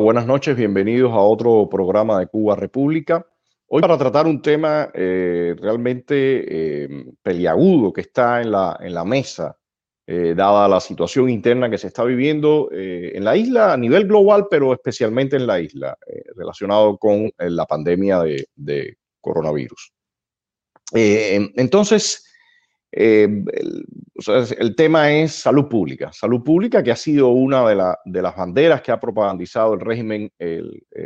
Buenas 0.00 0.26
noches, 0.26 0.56
bienvenidos 0.56 1.12
a 1.12 1.18
otro 1.18 1.68
programa 1.68 2.18
de 2.18 2.26
Cuba 2.26 2.56
República. 2.56 3.26
Hoy 3.66 3.82
para 3.82 3.98
tratar 3.98 4.26
un 4.26 4.40
tema 4.40 4.90
eh, 4.94 5.54
realmente 5.60 6.84
eh, 6.84 7.04
peliagudo 7.22 7.92
que 7.92 8.00
está 8.00 8.40
en 8.40 8.50
la, 8.50 8.78
en 8.80 8.94
la 8.94 9.04
mesa, 9.04 9.58
eh, 10.06 10.32
dada 10.34 10.66
la 10.68 10.80
situación 10.80 11.28
interna 11.28 11.68
que 11.68 11.76
se 11.76 11.88
está 11.88 12.02
viviendo 12.04 12.70
en 12.72 13.22
la 13.22 13.36
isla 13.36 13.74
a 13.74 13.76
nivel 13.76 14.08
global, 14.08 14.46
pero 14.50 14.72
especialmente 14.72 15.36
en 15.36 15.46
la 15.46 15.60
isla, 15.60 15.94
relacionado 16.34 16.96
con 16.96 17.30
la 17.36 17.66
pandemia 17.66 18.20
de, 18.20 18.46
de 18.56 18.96
coronavirus. 19.20 19.92
entonces, 20.94 22.24
el, 22.92 23.44
el, 24.58 24.76
tema 24.76 25.12
es 25.12 25.32
salud 25.32 25.68
pública. 25.68 26.12
Salud 26.12 26.42
pública 26.42 26.82
que 26.82 26.90
ha 26.90 26.96
sido 26.96 27.28
una 27.28 27.68
de, 27.68 27.94
de 28.04 28.22
las 28.22 28.36
banderas 28.36 28.82
que 28.82 28.92
ha 28.92 29.00
propagandizado 29.00 29.74
el 29.74 29.80
régimen 29.80 30.32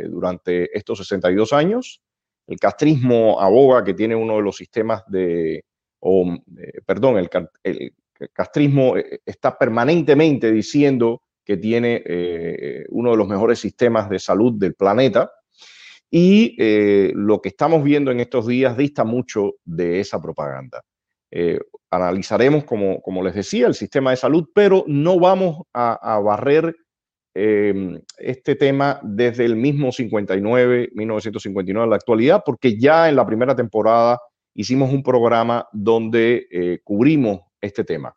durante 0.09 0.75
estos 0.77 0.97
62 0.99 1.53
años 1.53 2.01
el 2.47 2.59
castrismo 2.59 3.41
aboga 3.41 3.83
que 3.83 3.93
tiene 3.93 4.15
uno 4.15 4.35
de 4.35 4.41
los 4.43 4.55
sistemas 4.55 5.03
de, 5.07 5.65
o, 5.99 6.25
eh, 6.57 6.81
perdón, 6.85 7.17
el, 7.17 7.29
castrismo 8.31 8.97
eh, 8.97 9.19
está 9.25 9.57
permanentemente 9.57 10.51
diciendo 10.51 11.21
que 11.43 11.57
tiene 11.57 12.01
eh, 12.05 12.85
uno 12.89 13.11
de 13.11 13.17
los 13.17 13.27
mejores 13.27 13.59
sistemas 13.59 14.09
de 14.09 14.19
salud 14.19 14.53
del 14.53 14.75
planeta. 14.75 15.31
Y 16.09 16.55
lo 17.13 17.41
que 17.41 17.49
estamos 17.49 17.83
viendo 17.83 18.09
en 18.09 18.21
estos 18.21 18.47
días 18.47 18.77
dista 18.77 19.03
mucho 19.03 19.55
de 19.65 19.99
esa 19.99 20.21
propaganda. 20.21 20.81
Analizaremos, 21.91 22.63
como, 22.63 23.23
les 23.23 23.35
decía, 23.35 23.67
el 23.67 23.73
sistema 23.73 24.11
de 24.11 24.17
salud, 24.17 24.49
pero 24.53 24.83
no 24.87 25.19
vamos 25.19 25.63
a, 25.73 26.15
a 26.15 26.19
barrer 26.19 26.75
Em, 27.37 27.99
este 28.17 28.55
tema 28.55 28.97
desde 29.03 29.43
el 29.43 29.57
mismo 29.57 29.91
59, 29.91 30.91
1959 30.93 31.83
a 31.85 31.89
la 31.89 31.97
actualidad, 31.97 32.43
porque 32.45 32.79
ya 32.79 33.09
en 33.09 33.17
la 33.17 33.25
primera 33.25 33.53
temporada 33.53 34.21
hicimos 34.53 34.93
un 34.93 35.03
programa 35.03 35.67
donde 35.73 36.47
eh, 36.49 36.79
cubrimos 36.81 37.41
este 37.59 37.83
tema. 37.83 38.15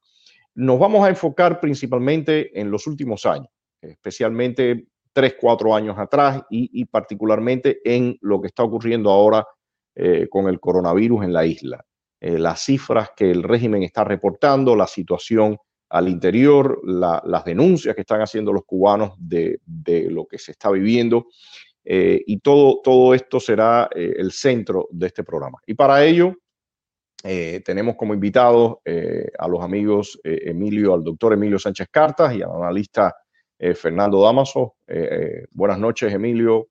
Nos 0.55 0.79
vamos 0.79 1.05
a 1.05 1.09
enfocar 1.09 1.59
principalmente 1.59 2.61
en 2.61 2.71
los 2.71 2.87
últimos 2.87 3.27
años, 3.27 3.49
especialmente 3.83 4.87
tres, 5.13 5.35
cuatro 5.41 5.75
años 5.75 5.99
atrás 5.99 6.43
y, 6.49 6.85
particularmente 6.85 7.81
en 7.85 8.17
lo 8.21 8.41
que 8.41 8.47
está 8.47 8.63
ocurriendo 8.63 9.11
ahora 9.11 9.45
eh, 9.97 10.29
con 10.31 10.47
el 10.47 10.61
coronavirus 10.61 11.25
en 11.25 11.33
la 11.33 11.45
isla. 11.45 11.85
Eh, 12.21 12.39
las 12.39 12.61
cifras 12.63 13.11
que 13.17 13.31
el 13.31 13.43
régimen 13.43 13.83
está 13.83 14.03
reportando, 14.05 14.75
la 14.75 14.87
situación 14.87 15.57
al 15.91 16.09
interior, 16.09 16.81
las 16.85 17.45
denuncias 17.45 17.95
que 17.95 18.03
están 18.03 18.21
haciendo 18.21 18.53
los 18.53 18.65
cubanos 18.67 19.15
de, 19.17 19.59
lo 20.11 20.27
que 20.27 20.39
se 20.39 20.53
está 20.53 20.71
viviendo. 20.71 21.29
Eh, 21.83 22.23
y 22.27 22.41
todo, 22.41 22.81
todo 22.83 23.15
esto 23.15 23.41
será 23.41 23.89
eh, 23.95 24.15
el 24.19 24.33
centro 24.33 24.89
de 24.91 25.07
este 25.07 25.25
programa. 25.25 25.59
Y 25.67 25.75
para 25.75 26.05
ello 26.05 26.35
tenemos 27.65 27.97
como 27.97 28.15
invitados 28.15 28.77
a 29.39 29.49
los 29.49 29.61
amigos 29.61 30.21
Emilio, 30.23 30.95
al 30.95 31.03
doctor 31.03 31.33
Emilio 31.33 31.59
Sánchez 31.59 31.89
Cartas 31.91 32.33
y 32.33 32.43
al 32.43 32.53
analista 32.53 33.13
Fernando 33.75 34.23
Damaso. 34.23 34.77
buenas 35.51 35.81
noches, 35.81 36.15
Emilio. 36.15 36.69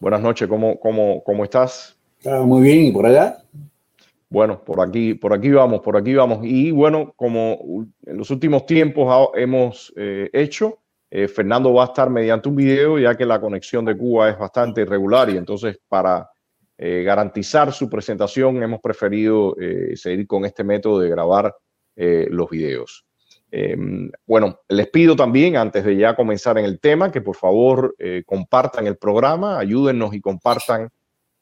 Buenas 0.00 0.20
noches, 0.20 0.46
¿cómo, 0.46 0.78
cómo, 0.78 1.24
cómo 1.24 1.42
estás? 1.42 1.98
muy 2.24 2.62
bien, 2.62 2.84
¿y 2.84 2.92
por 2.92 3.04
allá? 3.04 3.38
Bueno, 4.30 4.62
por 4.62 4.80
aquí, 4.80 5.14
por 5.14 5.32
aquí 5.32 5.50
vamos, 5.50 5.80
por 5.80 5.96
aquí 5.96 6.14
vamos. 6.14 6.40
Y 6.42 6.70
bueno, 6.70 7.12
como 7.16 7.86
en 8.06 8.16
los 8.16 8.30
últimos 8.30 8.64
tiempos 8.64 9.30
hemos 9.34 9.92
eh, 9.96 10.30
hecho, 10.32 10.78
eh, 11.10 11.26
Fernando 11.26 11.72
va 11.74 11.84
a 11.84 11.86
estar 11.86 12.10
mediante 12.10 12.48
un 12.48 12.54
video, 12.54 12.98
ya 12.98 13.16
que 13.16 13.26
la 13.26 13.40
conexión 13.40 13.84
de 13.84 13.96
Cuba 13.96 14.30
es 14.30 14.38
bastante 14.38 14.82
irregular 14.82 15.30
y 15.30 15.36
entonces 15.36 15.80
para 15.88 16.30
eh, 16.76 17.02
garantizar 17.02 17.72
su 17.72 17.90
presentación 17.90 18.62
hemos 18.62 18.80
preferido 18.80 19.56
seguir 19.94 20.28
con 20.28 20.44
este 20.44 20.62
método 20.62 21.00
de 21.00 21.08
grabar 21.08 21.52
los 21.96 22.48
videos. 22.48 23.07
Em, 23.50 24.10
bueno, 24.26 24.60
les 24.68 24.88
pido 24.88 25.16
también, 25.16 25.56
antes 25.56 25.84
de 25.84 25.96
ya 25.96 26.14
comenzar 26.14 26.58
en 26.58 26.64
el 26.64 26.80
tema, 26.80 27.10
que 27.10 27.20
por 27.20 27.36
favor 27.36 27.96
compartan 28.26 28.86
el 28.86 28.96
programa, 28.96 29.58
ayúdennos 29.58 30.14
y 30.14 30.20
compartan 30.20 30.90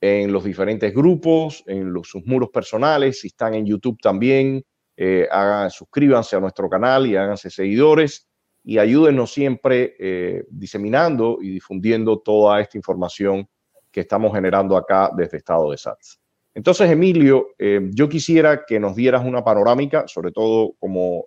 en 0.00 0.32
los 0.32 0.44
diferentes 0.44 0.94
grupos, 0.94 1.64
en 1.66 1.92
los, 1.92 2.08
sus 2.08 2.24
muros 2.26 2.50
personales, 2.50 3.20
si 3.20 3.28
están 3.28 3.54
en 3.54 3.66
YouTube 3.66 3.98
también, 4.00 4.64
eh, 4.96 5.28
hagan, 5.30 5.70
suscríbanse 5.70 6.36
a 6.36 6.40
nuestro 6.40 6.70
canal 6.70 7.06
y 7.06 7.16
háganse 7.16 7.50
seguidores 7.50 8.26
y 8.64 8.78
ayúdenos 8.78 9.30
siempre 9.30 9.94
eh, 9.98 10.44
diseminando 10.48 11.38
y 11.40 11.50
difundiendo 11.50 12.18
toda 12.18 12.60
esta 12.60 12.78
información 12.78 13.46
que 13.90 14.00
estamos 14.00 14.34
generando 14.34 14.76
acá 14.76 15.10
desde 15.14 15.38
Estado 15.38 15.70
de 15.70 15.76
SATS. 15.76 16.20
Entonces, 16.56 16.90
Emilio, 16.90 17.48
eh, 17.58 17.80
yo 17.92 18.08
quisiera 18.08 18.64
que 18.66 18.80
nos 18.80 18.96
dieras 18.96 19.24
una 19.24 19.44
panorámica, 19.44 20.08
sobre 20.08 20.32
todo 20.32 20.72
como 20.80 21.26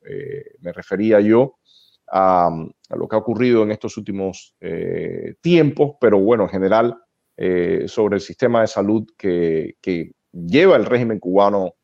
me 0.59 0.73
refería 0.73 1.21
yo 1.21 1.55
a, 2.11 2.49
lo 2.95 3.07
que 3.07 3.15
ha 3.15 3.19
ocurrido 3.19 3.63
en 3.63 3.71
estos 3.71 3.95
últimos 3.95 4.55
tiempos, 5.41 5.93
pero 6.01 6.19
bueno, 6.19 6.43
en 6.43 6.49
general, 6.49 6.97
eh, 7.41 7.87
sobre 7.87 8.15
el 8.15 8.21
sistema 8.21 8.59
de 8.59 8.67
salud 8.67 9.07
que, 9.17 9.77
lleva 10.33 10.75
el 10.75 10.85
régimen 10.85 11.19
cubano 11.19 11.75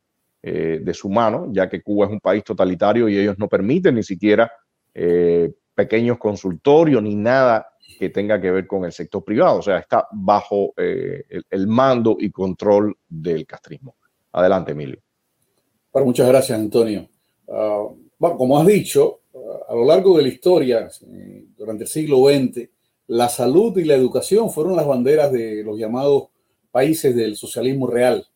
eh, 0.42 0.80
de 0.82 0.92
su 0.92 1.08
mano, 1.08 1.48
ya 1.50 1.66
que 1.66 1.82
Cuba 1.82 2.04
es 2.04 2.12
un 2.12 2.20
país 2.20 2.44
totalitario 2.44 3.08
y 3.08 3.16
ellos 3.18 3.38
no 3.38 3.48
permiten 3.48 3.94
ni 3.94 4.02
siquiera 4.02 4.52
eh, 4.92 5.50
pequeños 5.76 6.18
consultorios 6.18 7.02
ni 7.02 7.14
nada 7.14 7.68
que 7.98 8.08
tenga 8.08 8.40
que 8.40 8.50
ver 8.50 8.66
con 8.66 8.84
el 8.84 8.92
sector 8.92 9.22
privado, 9.22 9.58
o 9.58 9.62
sea, 9.62 9.78
está 9.78 10.08
bajo 10.10 10.74
el, 10.76 11.66
mando 11.66 12.16
y 12.18 12.30
control 12.30 12.96
del 13.08 13.46
castrismo. 13.46 13.94
Adelante, 14.32 14.72
Emilio. 14.72 14.98
Bueno, 15.92 16.06
muchas 16.06 16.28
gracias, 16.28 16.58
Antonio. 16.58 17.08
Ah, 17.48 17.86
como 18.18 18.58
has 18.58 18.66
dicho, 18.66 19.20
a 19.68 19.74
lo 19.74 19.84
largo 19.84 20.16
de 20.16 20.22
la 20.24 20.28
historia, 20.28 20.88
durante 21.56 21.84
el 21.84 21.88
siglo 21.88 22.24
XX, 22.26 22.68
la 23.08 23.28
salud 23.28 23.76
y 23.78 23.84
la 23.84 23.94
educación 23.94 24.50
fueron 24.50 24.76
las 24.76 24.86
banderas 24.86 25.30
de 25.30 25.62
los 25.62 25.78
llamados 25.78 26.28
países 26.70 27.14
del 27.14 27.36
socialismo 27.36 27.86
real. 27.86 28.26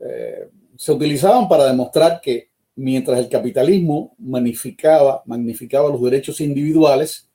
Eh, 0.00 0.48
se 0.76 0.92
utilizaban 0.92 1.48
para 1.48 1.64
demostrar 1.64 2.20
que 2.20 2.50
mientras 2.76 3.18
el 3.18 3.28
capitalismo 3.28 4.14
magnificaba, 4.18 5.22
magnificaba 5.26 5.88
los 5.88 6.02
derechos 6.02 6.40
individuales, 6.40 7.28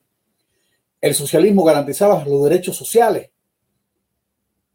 el 1.00 1.14
socialismo 1.14 1.64
garantizaba 1.64 2.24
los 2.24 2.44
derechos 2.44 2.76
sociales, 2.76 3.30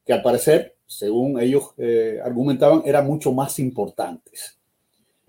que 0.05 0.13
al 0.13 0.21
parecer, 0.21 0.75
según 0.85 1.39
ellos 1.39 1.73
eh, 1.77 2.19
argumentaban, 2.23 2.83
eran 2.85 3.07
mucho 3.07 3.31
más 3.31 3.59
importantes. 3.59 4.57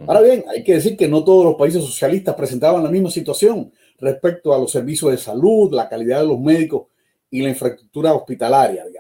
Ahora 0.06 0.20
bien, 0.20 0.44
hay 0.48 0.62
que 0.62 0.74
decir 0.74 0.96
que 0.96 1.08
no 1.08 1.24
todos 1.24 1.44
los 1.44 1.56
países 1.56 1.82
socialistas 1.82 2.34
presentaban 2.36 2.84
la 2.84 2.90
misma 2.90 3.10
situación 3.10 3.72
respecto 3.98 4.54
a 4.54 4.58
los 4.58 4.70
servicios 4.70 5.10
de 5.10 5.18
salud, 5.18 5.72
la 5.72 5.88
calidad 5.88 6.20
de 6.20 6.26
los 6.28 6.38
médicos 6.38 6.86
y 7.30 7.42
la 7.42 7.48
infraestructura 7.48 8.14
hospitalaria, 8.14 8.84
digamos. 8.86 8.97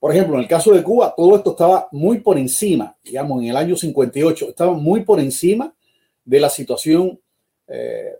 Por 0.00 0.12
ejemplo, 0.12 0.34
en 0.34 0.40
el 0.40 0.48
caso 0.48 0.72
de 0.72 0.82
Cuba, 0.82 1.14
todo 1.14 1.36
esto 1.36 1.50
estaba 1.50 1.88
muy 1.92 2.20
por 2.20 2.38
encima, 2.38 2.96
digamos, 3.04 3.42
en 3.42 3.50
el 3.50 3.56
año 3.56 3.76
58, 3.76 4.48
estaba 4.48 4.72
muy 4.72 5.04
por 5.04 5.20
encima 5.20 5.72
de 6.24 6.40
la 6.40 6.48
situación 6.48 7.20
eh, 7.68 8.14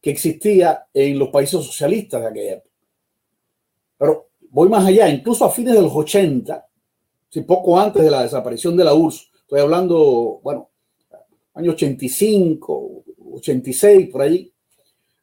que 0.00 0.10
existía 0.10 0.86
en 0.92 1.18
los 1.18 1.30
países 1.30 1.64
socialistas 1.64 2.20
de 2.20 2.28
aquella 2.28 2.52
época. 2.54 2.76
Pero 3.96 4.28
voy 4.50 4.68
más 4.68 4.86
allá, 4.86 5.08
incluso 5.08 5.44
a 5.44 5.50
fines 5.50 5.74
de 5.74 5.82
los 5.82 5.92
80, 5.92 6.66
si 7.30 7.40
poco 7.40 7.78
antes 7.80 8.02
de 8.02 8.10
la 8.10 8.22
desaparición 8.22 8.76
de 8.76 8.84
la 8.84 8.94
URSS, 8.94 9.30
estoy 9.40 9.60
hablando, 9.60 10.40
bueno, 10.42 10.70
año 11.54 11.72
85, 11.72 13.04
86, 13.32 14.10
por 14.10 14.22
allí, 14.22 14.52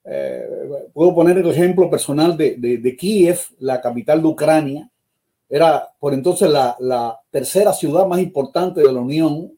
eh, 0.04 0.48
puedo 0.94 1.16
poner 1.16 1.38
el 1.38 1.50
ejemplo 1.50 1.90
personal 1.90 2.38
de, 2.38 2.56
de, 2.58 2.96
Kiev, 2.96 3.40
la 3.60 3.82
capital 3.82 4.22
de 4.22 4.28
Ucrania. 4.28 4.92
Era 5.56 5.88
por 6.00 6.14
entonces 6.14 6.50
la, 6.50 6.76
la 6.80 7.18
tercera 7.32 7.72
ciudad 7.72 8.06
más 8.06 8.20
importante 8.20 8.82
de 8.82 8.92
la 8.92 9.00
Unión. 9.00 9.58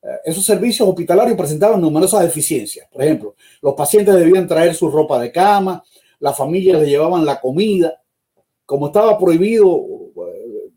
Eh, 0.00 0.08
esos 0.26 0.44
servicios 0.44 0.88
hospitalarios 0.88 1.36
presentaban 1.36 1.80
numerosas 1.80 2.22
deficiencias. 2.22 2.86
Por 2.92 3.02
ejemplo, 3.02 3.34
los 3.60 3.74
pacientes 3.74 4.14
debían 4.14 4.46
traer 4.46 4.72
su 4.72 4.88
ropa 4.88 5.18
de 5.18 5.32
cama, 5.32 5.82
las 6.20 6.36
familias 6.36 6.80
le 6.80 6.88
llevaban 6.88 7.24
la 7.24 7.40
comida. 7.40 8.00
Como 8.64 8.86
estaba 8.86 9.18
prohibido 9.18 9.84
eh, 10.28 10.70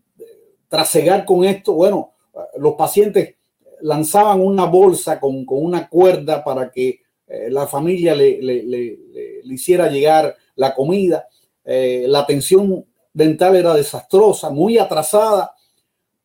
trasegar 0.67 1.23
con 1.23 1.43
esto, 1.43 1.73
bueno, 1.73 2.13
los 2.57 2.73
pacientes 2.73 3.35
lanzaban 3.81 4.41
una 4.41 4.65
bolsa 4.65 5.19
con, 5.19 5.45
con 5.45 5.63
una 5.63 5.87
cuerda 5.87 6.43
para 6.43 6.71
que 6.71 7.01
eh, 7.27 7.49
la 7.51 7.67
familia 7.67 8.15
le, 8.15 8.97
hiciera 9.43 9.89
llegar 9.89 10.35
la 10.55 10.73
comida, 10.73 11.27
eh, 11.63 12.05
la 12.07 12.21
atención 12.21 12.83
dental 13.17 13.55
era 13.55 13.73
desastrosa, 13.73 14.51
muy 14.51 14.77
atrasada, 14.77 15.55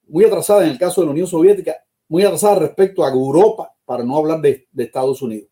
muy 0.09 0.27
atrasada 0.27 0.65
en 0.65 0.73
el 0.73 0.79
caso 0.79 1.01
de 1.01 1.07
la 1.07 1.13
Unión 1.13 1.27
Soviética, 1.27 1.83
muy 2.09 2.23
atrasada 2.23 2.57
respecto 2.57 3.03
a 3.03 3.11
Europa, 3.11 3.73
para 3.87 4.05
no 4.05 4.17
hablar 4.17 4.43
de, 4.43 4.69
Estados 4.77 5.23
Unidos. 5.23 5.49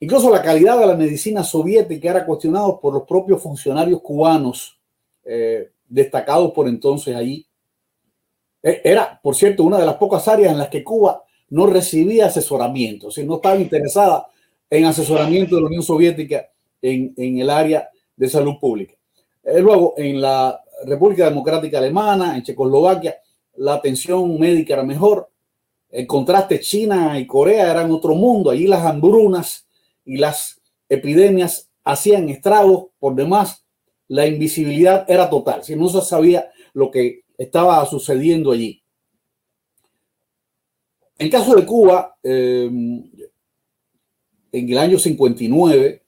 Incluso 0.00 0.28
la 0.28 0.42
calidad 0.42 0.78
de 0.80 0.86
la 0.86 0.96
medicina 0.96 1.44
soviética 1.44 2.10
era 2.10 2.26
cuestionada 2.26 2.78
por 2.80 2.94
los 2.94 3.04
propios 3.04 3.40
funcionarios 3.40 4.02
cubanos 4.02 4.78
eh, 5.24 5.70
destacados 5.88 6.52
por 6.52 6.68
entonces 6.68 7.14
allí. 7.14 7.46
E, 8.62 8.82
era, 8.84 9.20
por 9.22 9.36
cierto, 9.36 9.62
una 9.62 9.78
de 9.78 9.86
las 9.86 9.96
pocas 9.96 10.26
áreas 10.26 10.50
en 10.50 10.58
las 10.58 10.68
que 10.68 10.82
Cuba 10.82 11.22
no 11.50 11.66
recibía 11.66 12.26
asesoramiento, 12.26 13.06
o 13.06 13.10
sea, 13.12 13.24
no 13.24 13.36
estaba 13.36 13.56
interesada 13.56 14.26
en 14.68 14.84
asesoramiento 14.84 15.54
de 15.54 15.62
la 15.62 15.68
Unión 15.68 15.82
Soviética 15.84 16.50
en, 16.82 17.14
en 17.16 17.38
el 17.38 17.50
área 17.50 17.88
de 18.16 18.28
salud 18.28 18.54
pública. 18.60 18.95
Eh, 19.46 19.60
luego, 19.60 19.94
en 19.96 20.20
la 20.20 20.60
República 20.84 21.26
Democrática 21.26 21.78
Alemana, 21.78 22.36
en 22.36 22.42
Checoslovaquia, 22.42 23.16
la 23.54 23.74
atención 23.74 24.38
médica 24.40 24.74
era 24.74 24.82
mejor. 24.82 25.30
En 25.88 26.04
contraste, 26.04 26.58
China 26.58 27.18
y 27.18 27.26
Corea 27.26 27.70
eran 27.70 27.92
otro 27.92 28.16
mundo. 28.16 28.50
Allí 28.50 28.66
las 28.66 28.84
hambrunas 28.84 29.68
y 30.04 30.16
las 30.16 30.60
epidemias 30.88 31.70
hacían 31.84 32.28
estragos 32.28 32.88
por 32.98 33.14
demás. 33.14 33.64
La 34.08 34.26
invisibilidad 34.26 35.08
era 35.08 35.30
total. 35.30 35.62
Si 35.62 35.76
no 35.76 35.88
se 35.88 36.00
sabía 36.00 36.50
lo 36.74 36.90
que 36.90 37.22
estaba 37.38 37.86
sucediendo 37.86 38.50
allí. 38.50 38.82
En 41.18 41.30
caso 41.30 41.54
de 41.54 41.64
Cuba, 41.64 42.16
eh, 42.22 42.66
en 42.66 44.70
el 44.70 44.78
año 44.78 44.98
59, 44.98 46.05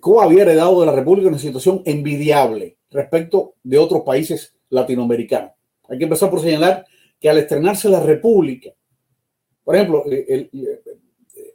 Cuba 0.00 0.24
había 0.24 0.42
heredado 0.42 0.80
de 0.80 0.86
la 0.86 0.92
República 0.92 1.28
una 1.28 1.38
situación 1.38 1.82
envidiable 1.84 2.76
respecto 2.90 3.54
de 3.62 3.78
otros 3.78 4.02
países 4.02 4.54
latinoamericanos. 4.70 5.52
Hay 5.88 5.98
que 5.98 6.04
empezar 6.04 6.30
por 6.30 6.40
señalar 6.40 6.84
que 7.18 7.30
al 7.30 7.38
estrenarse 7.38 7.88
la 7.88 8.00
República, 8.00 8.70
por 9.64 9.74
ejemplo, 9.74 10.04
eh, 10.10 10.48
eh, 10.52 10.80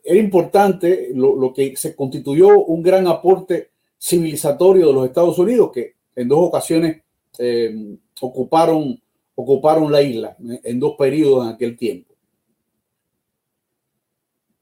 era 0.03 0.19
importante 0.19 1.09
lo, 1.13 1.53
que 1.53 1.75
se 1.75 1.95
constituyó 1.95 2.63
un 2.65 2.83
gran 2.83 3.07
aporte 3.07 3.69
civilizatorio 3.97 4.87
de 4.87 4.93
los 4.93 5.05
Estados 5.05 5.37
Unidos, 5.39 5.71
que 5.73 5.93
en 6.15 6.27
dos 6.27 6.39
ocasiones 6.39 7.01
eh, 7.37 7.95
ocuparon, 8.21 9.01
ocuparon 9.35 9.91
la 9.91 10.01
isla, 10.01 10.35
en 10.63 10.79
dos 10.79 10.95
periodos 10.97 11.45
en 11.45 11.53
aquel 11.53 11.77
tiempo. 11.77 12.12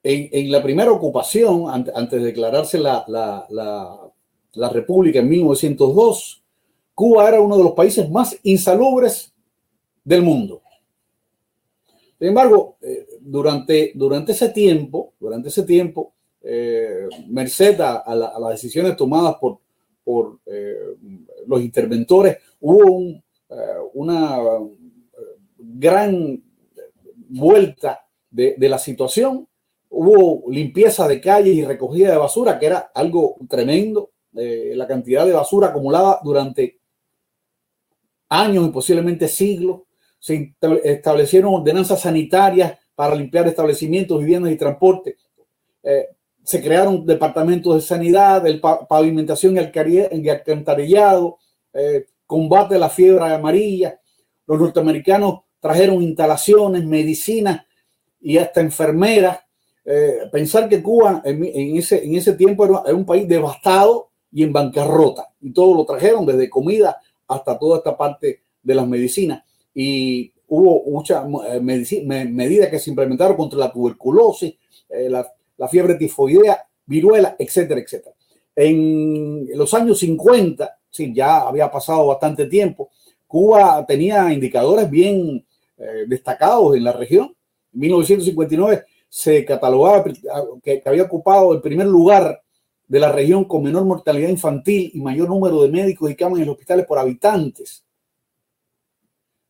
En, 0.03 0.51
la 0.51 0.63
primera 0.63 0.91
ocupación, 0.91 1.65
antes, 1.69 2.19
de 2.19 2.25
declararse 2.25 2.79
la, 2.79 3.05
la 4.53 4.69
República 4.69 5.19
en 5.19 5.29
1902, 5.29 6.43
Cuba 6.93 7.27
era 7.27 7.41
uno 7.41 7.57
de 7.57 7.63
los 7.63 7.73
países 7.73 8.09
más 8.09 8.37
insalubres 8.43 9.33
del 10.03 10.21
mundo. 10.21 10.61
Sin 12.19 12.27
embargo, 12.27 12.77
eh, 12.81 13.07
durante, 13.19 13.93
durante 13.95 14.33
ese 14.33 14.49
tiempo, 14.49 15.13
durante 15.19 15.49
ese 15.49 15.63
tiempo, 15.63 16.13
eh, 16.43 17.07
merced 17.27 17.79
a, 17.81 18.03
las 18.15 18.49
decisiones 18.51 18.95
tomadas 18.95 19.37
por, 19.37 19.59
por 20.03 20.39
eh, 20.45 20.97
los 21.47 21.61
interventores, 21.61 22.37
hubo 22.59 23.21
una 23.93 24.39
gran 25.57 26.41
vuelta 27.27 28.05
de, 28.29 28.55
de, 28.57 28.69
la 28.69 28.77
situación. 28.77 29.47
Hubo 29.91 30.49
limpieza 30.49 31.07
de 31.07 31.21
calles 31.21 31.55
y 31.55 31.65
recogida 31.65 32.11
de 32.11 32.17
basura, 32.17 32.57
que 32.57 32.65
era 32.65 32.91
algo 32.93 33.35
tremendo. 33.47 34.11
la 34.33 34.87
cantidad 34.87 35.25
de 35.25 35.33
basura 35.33 35.67
acumulada 35.67 36.19
durante 36.23 36.79
años 38.29 38.67
y 38.67 38.71
posiblemente 38.71 39.27
siglos. 39.27 39.81
Se 40.17 40.55
establecieron 40.83 41.53
ordenanzas 41.55 42.01
sanitarias 42.01 42.77
para 42.95 43.15
limpiar 43.15 43.47
establecimientos, 43.47 44.19
viviendas 44.19 44.51
y 44.51 44.57
transporte. 44.57 45.17
Eh, 45.83 46.07
se 46.43 46.61
crearon 46.61 47.05
departamentos 47.05 47.75
de 47.75 47.81
sanidad, 47.81 48.43
pavimentación 48.87 49.55
y 49.55 50.29
alcantarillado, 50.29 51.37
eh, 51.73 52.05
combate 52.25 52.75
a 52.75 52.79
la 52.79 52.89
fiebre 52.89 53.25
amarilla. 53.25 53.99
Los 54.47 54.59
norteamericanos 54.59 55.41
trajeron 55.59 56.01
instalaciones, 56.01 56.85
medicinas 56.85 57.65
y 58.19 58.37
hasta 58.37 58.61
enfermeras. 58.61 59.39
Eh, 59.83 60.29
pensar 60.31 60.69
que 60.69 60.81
Cuba 60.81 61.21
en, 61.25 61.43
ese, 61.77 62.03
en 62.03 62.15
ese 62.15 62.33
tiempo 62.33 62.65
era 62.65 62.95
un 62.95 63.05
país 63.05 63.27
devastado 63.27 64.09
y 64.31 64.43
en 64.43 64.53
bancarrota. 64.53 65.29
Y 65.41 65.51
todo 65.51 65.75
lo 65.75 65.85
trajeron, 65.85 66.25
desde 66.25 66.49
comida 66.49 66.97
hasta 67.27 67.57
toda 67.57 67.77
esta 67.77 67.97
parte 67.97 68.41
de 68.61 68.75
las 68.75 68.87
medicinas. 68.87 69.43
Y 69.73 70.31
hubo 70.47 70.83
muchas 70.89 71.25
eh, 71.47 71.59
medidas 71.61 72.69
que 72.69 72.79
se 72.79 72.89
implementaron 72.89 73.37
contra 73.37 73.59
la 73.59 73.71
tuberculosis, 73.71 74.53
eh, 74.89 75.09
la, 75.09 75.27
fiebre 75.69 75.95
tifoidea, 75.95 76.59
viruela, 76.85 77.35
etcétera, 77.37 77.79
etcétera. 77.79 78.15
En 78.55 79.47
los 79.55 79.73
años 79.73 79.99
50, 79.99 80.77
sí, 80.89 81.13
ya 81.13 81.41
había 81.47 81.71
pasado 81.71 82.07
bastante 82.07 82.47
tiempo, 82.47 82.89
Cuba 83.27 83.85
tenía 83.85 84.33
indicadores 84.33 84.89
bien 84.89 85.45
eh, 85.77 86.03
destacados 86.05 86.75
en 86.75 86.83
la 86.83 86.91
región. 86.91 87.33
En 87.73 87.79
1959 87.79 88.83
se 89.11 89.43
catalogaba 89.43 90.05
que 90.63 90.81
había 90.85 91.03
ocupado 91.03 91.53
el 91.53 91.59
primer 91.59 91.85
lugar 91.85 92.41
de 92.87 92.97
la 92.97 93.11
región 93.11 93.43
con 93.43 93.61
menor 93.61 93.83
mortalidad 93.83 94.29
infantil 94.29 94.89
y 94.93 95.01
mayor 95.01 95.27
número 95.27 95.61
de 95.61 95.67
médicos 95.67 96.09
y 96.09 96.15
camas 96.15 96.39
en 96.39 96.45
los 96.45 96.53
hospitales 96.53 96.85
por 96.85 96.97
habitantes. 96.97 97.83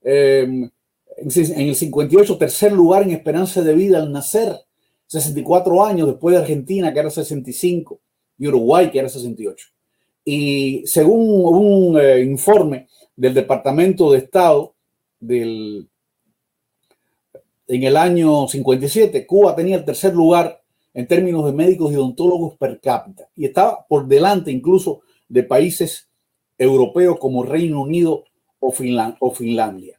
Em, 0.01 0.67
en 1.15 1.69
el 1.69 1.75
58, 1.75 2.39
tercer 2.39 2.71
lugar 2.71 3.03
en 3.03 3.11
esperanza 3.11 3.61
de 3.61 3.75
vida 3.75 3.99
al 3.99 4.11
nacer, 4.11 4.57
64 5.05 5.85
años 5.85 6.07
después 6.07 6.33
de 6.33 6.41
Argentina, 6.41 6.91
que 6.91 6.99
era 6.99 7.11
65, 7.11 8.01
y 8.39 8.47
Uruguay, 8.47 8.89
que 8.89 8.97
era 8.97 9.09
68. 9.09 9.67
Y 10.25 10.81
según 10.87 11.55
un 11.55 11.99
eh, 12.01 12.21
informe 12.21 12.87
del 13.15 13.35
Departamento 13.35 14.11
de 14.11 14.17
Estado 14.17 14.73
del, 15.19 15.87
en 17.71 17.83
el 17.83 17.95
año 17.95 18.49
57, 18.49 19.25
Cuba 19.25 19.55
tenía 19.55 19.77
el 19.77 19.85
tercer 19.85 20.13
lugar 20.13 20.61
en 20.93 21.07
términos 21.07 21.45
de 21.45 21.53
médicos 21.53 21.93
y 21.93 21.95
odontólogos 21.95 22.57
per 22.57 22.81
cápita 22.81 23.29
y 23.33 23.45
estaba 23.45 23.85
por 23.87 24.07
delante 24.07 24.51
incluso 24.51 25.03
de 25.29 25.43
países 25.43 26.09
europeos 26.57 27.17
como 27.17 27.43
Reino 27.43 27.81
Unido 27.81 28.25
o, 28.59 28.71
Finlandia. 28.71 29.97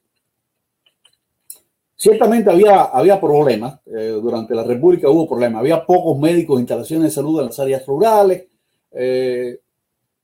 Ciertamente 1.96 2.50
había, 2.50 2.82
había 2.82 3.18
problemas, 3.18 3.80
eh, 3.86 4.18
durante 4.20 4.54
la 4.54 4.64
República 4.64 5.08
hubo 5.08 5.26
problemas, 5.26 5.60
había 5.60 5.86
pocos 5.86 6.18
médicos, 6.18 6.60
instalaciones 6.60 7.06
de 7.06 7.14
salud 7.14 7.40
en 7.40 7.46
las 7.46 7.58
áreas 7.58 7.86
rurales, 7.86 8.48
eh, 8.90 9.58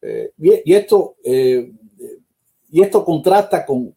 eh, 0.03 0.33
y, 0.37 0.75
esto, 0.75 1.17
y 2.71 2.83
esto 2.83 3.05
contrasta 3.05 3.65
con, 3.65 3.93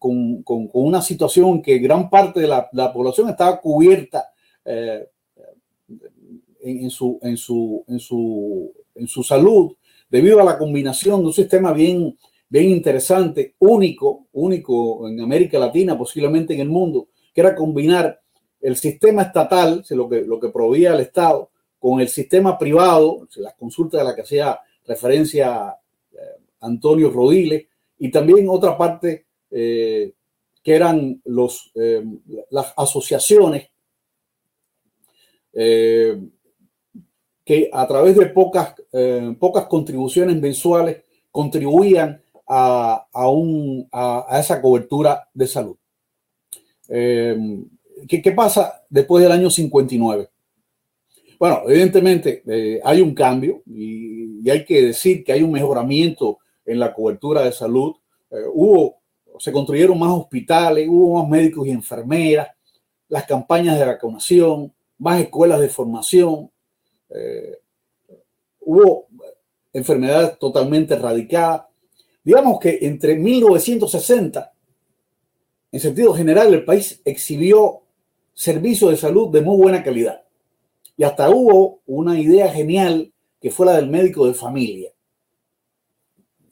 una 0.72 1.02
situación 1.02 1.60
que 1.60 1.78
gran 1.78 2.08
parte 2.08 2.40
de 2.40 2.48
la, 2.48 2.68
la 2.72 2.92
población 2.92 3.28
estaba 3.28 3.60
cubierta 3.60 4.32
en, 6.62 6.90
su, 6.90 7.18
en, 7.22 7.36
su, 7.36 7.84
en, 7.88 7.98
su, 7.98 8.72
en 8.94 9.06
su 9.06 9.22
salud 9.22 9.72
debido 10.08 10.40
a 10.40 10.44
la 10.44 10.58
combinación 10.58 11.20
de 11.20 11.26
un 11.26 11.32
sistema 11.32 11.72
bien, 11.72 12.16
bien 12.48 12.68
interesante, 12.70 13.54
único, 13.58 14.26
único 14.32 15.08
en 15.08 15.20
América 15.20 15.58
Latina, 15.58 15.96
posiblemente 15.96 16.54
en 16.54 16.60
el 16.60 16.68
mundo, 16.68 17.08
que 17.34 17.40
era 17.40 17.54
combinar 17.54 18.20
el 18.60 18.76
sistema 18.76 19.22
estatal, 19.22 19.84
lo 19.90 20.08
que, 20.08 20.20
lo 20.22 20.38
que 20.38 20.50
proveía 20.50 20.92
el 20.94 21.00
Estado, 21.00 21.50
con 21.78 22.00
el 22.00 22.08
sistema 22.08 22.58
privado, 22.58 23.26
las 23.36 23.54
consultas 23.54 24.00
de 24.00 24.04
las 24.04 24.14
que 24.14 24.22
hacía 24.22 24.60
referencia 24.86 25.74
eh, 26.12 26.16
Antonio 26.60 27.10
Rodiles, 27.10 27.66
y 28.02 28.10
también 28.10 28.48
otra 28.48 28.76
parte 28.76 29.26
eh, 29.50 30.12
que 30.62 30.74
eran 30.74 31.20
los, 31.24 31.70
eh, 31.74 32.04
las 32.50 32.74
asociaciones 32.76 33.68
que 37.44 37.70
a 37.72 37.86
través 37.86 38.16
de 38.16 38.26
pocas, 38.26 38.74
eh, 38.92 39.34
pocas 39.38 39.66
contribuciones 39.66 40.40
mensuales 40.40 41.02
contribuían 41.30 42.22
a, 42.48 43.06
a, 43.12 44.38
esa 44.38 44.60
cobertura 44.60 45.28
de 45.32 45.46
salud. 45.46 45.76
Eh, 46.88 47.36
¿qué, 48.08 48.32
pasa 48.32 48.84
después 48.88 49.22
del 49.22 49.32
año 49.32 49.50
59? 49.50 50.28
Bueno, 51.38 51.62
evidentemente 51.66 52.42
eh, 52.46 52.80
hay 52.84 53.00
un 53.00 53.14
cambio 53.14 53.62
y, 53.66 54.48
hay 54.48 54.64
que 54.64 54.86
decir 54.86 55.22
que 55.22 55.32
hay 55.32 55.42
un 55.42 55.52
mejoramiento 55.52 56.38
en 56.64 56.78
la 56.78 56.92
cobertura 56.92 57.42
de 57.42 57.52
salud. 57.52 57.94
hubo, 58.52 59.00
se 59.38 59.52
construyeron 59.52 59.98
más 59.98 60.10
hospitales, 60.10 60.88
hubo 60.88 61.20
más 61.20 61.28
médicos 61.28 61.66
y 61.66 61.70
enfermeras, 61.70 62.48
las 63.08 63.26
campañas 63.26 63.78
de 63.78 63.84
vacunación, 63.84 64.72
más 64.96 65.20
escuelas 65.20 65.60
de 65.60 65.68
formación, 65.68 66.50
eh, 67.10 67.58
hubo 68.60 69.06
enfermedades 69.72 70.38
totalmente 70.38 70.94
erradicadas. 70.94 71.64
Digamos 72.24 72.58
que 72.58 72.78
entre 72.82 73.16
1960, 73.16 74.52
en 75.72 75.80
sentido 75.80 76.14
general, 76.14 76.54
el 76.54 76.64
país 76.64 77.02
exhibió 77.04 77.82
servicios 78.32 78.90
de 78.92 78.96
salud 78.96 79.28
de 79.28 79.42
muy 79.42 79.56
buena 79.56 79.82
calidad. 79.82 80.22
Y 80.96 81.04
hasta 81.04 81.28
hubo 81.30 81.80
una 81.86 82.18
idea 82.18 82.50
genial 82.50 83.12
que 83.40 83.50
fue 83.50 83.66
la 83.66 83.76
del 83.76 83.90
médico 83.90 84.26
de 84.26 84.34
familia, 84.34 84.90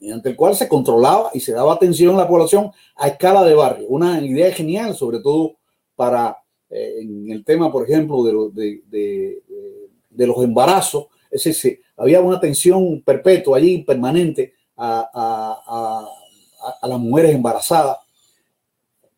mediante 0.01 0.29
el 0.29 0.35
cual 0.35 0.55
se 0.55 0.67
controlaba 0.67 1.29
y 1.31 1.39
se 1.39 1.53
daba 1.53 1.73
atención 1.73 2.15
a 2.15 2.19
la 2.19 2.27
población 2.27 2.71
a 2.95 3.07
escala 3.07 3.43
de 3.43 3.53
barrio. 3.53 3.85
Una 3.87 4.19
idea 4.19 4.51
genial, 4.51 4.95
sobre 4.95 5.19
todo 5.19 5.57
para 5.95 6.39
eh, 6.71 7.01
en 7.01 7.29
el 7.29 7.45
tema, 7.45 7.71
por 7.71 7.87
ejemplo, 7.87 8.23
de, 8.23 8.81
de, 8.89 10.27
los 10.27 10.43
embarazos. 10.43 11.07
Es 11.29 11.43
decir, 11.43 11.81
había 11.95 12.19
una 12.19 12.37
atención 12.37 13.01
perpetua 13.05 13.57
allí, 13.57 13.83
permanente, 13.83 14.55
a, 14.75 16.07
las 16.81 16.99
mujeres 16.99 17.35
embarazadas. 17.35 17.97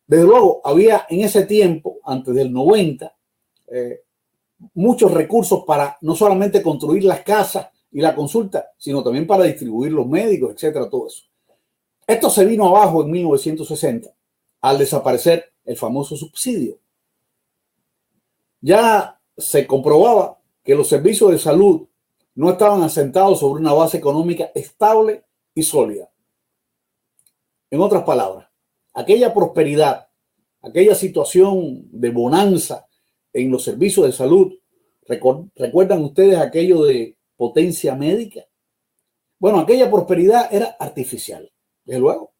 Desde 0.06 0.24
luego, 0.24 0.60
había 0.64 1.06
en 1.08 1.20
ese 1.20 1.46
tiempo, 1.46 1.98
antes 2.04 2.34
del 2.34 2.52
90, 2.52 3.14
eh, 3.68 4.00
muchos 4.74 5.10
recursos 5.12 5.64
para 5.66 5.96
no 6.02 6.14
solamente 6.14 6.62
construir 6.62 7.04
las 7.04 7.20
casas 7.20 7.68
y 7.94 8.00
la 8.00 8.14
consulta, 8.14 8.72
sino 8.76 9.04
también 9.04 9.24
para 9.24 9.44
distribuir 9.44 9.92
los 9.92 10.06
médicos, 10.06 10.52
etcétera, 10.52 10.90
todo 10.90 11.06
eso. 11.06 11.22
Esto 12.04 12.28
se 12.28 12.44
vino 12.44 12.66
abajo 12.66 13.04
en 13.04 13.10
1960 13.12 14.12
al 14.62 14.78
desaparecer 14.78 15.52
el 15.64 15.76
famoso 15.76 16.16
subsidio. 16.16 16.80
Ya 18.60 19.20
se 19.36 19.68
comprobaba 19.68 20.40
que 20.64 20.74
los 20.74 20.88
servicios 20.88 21.30
de 21.30 21.38
salud 21.38 21.86
no 22.34 22.50
estaban 22.50 22.82
asentados 22.82 23.38
sobre 23.38 23.60
una 23.60 23.72
base 23.72 23.96
económica 23.96 24.50
estable 24.56 25.22
y 25.54 25.62
sólida. 25.62 26.10
En 27.70 27.80
otras 27.80 28.02
palabras, 28.02 28.48
aquella 28.92 29.32
prosperidad, 29.32 30.08
aquella 30.62 30.96
situación 30.96 31.88
de 31.92 32.10
bonanza 32.10 32.88
en 33.32 33.52
los 33.52 33.62
servicios 33.62 34.06
de 34.06 34.12
salud, 34.12 34.52
¿recuerdan 35.06 36.02
ustedes 36.02 36.38
aquello 36.38 36.82
de 36.82 37.16
potencia 37.36 37.94
médica? 37.94 38.42
Bueno, 39.38 39.60
aquella 39.60 39.90
prosperidad 39.90 40.52
era 40.52 40.76
artificial, 40.78 41.50
desde 41.84 42.00
luego, 42.00 42.32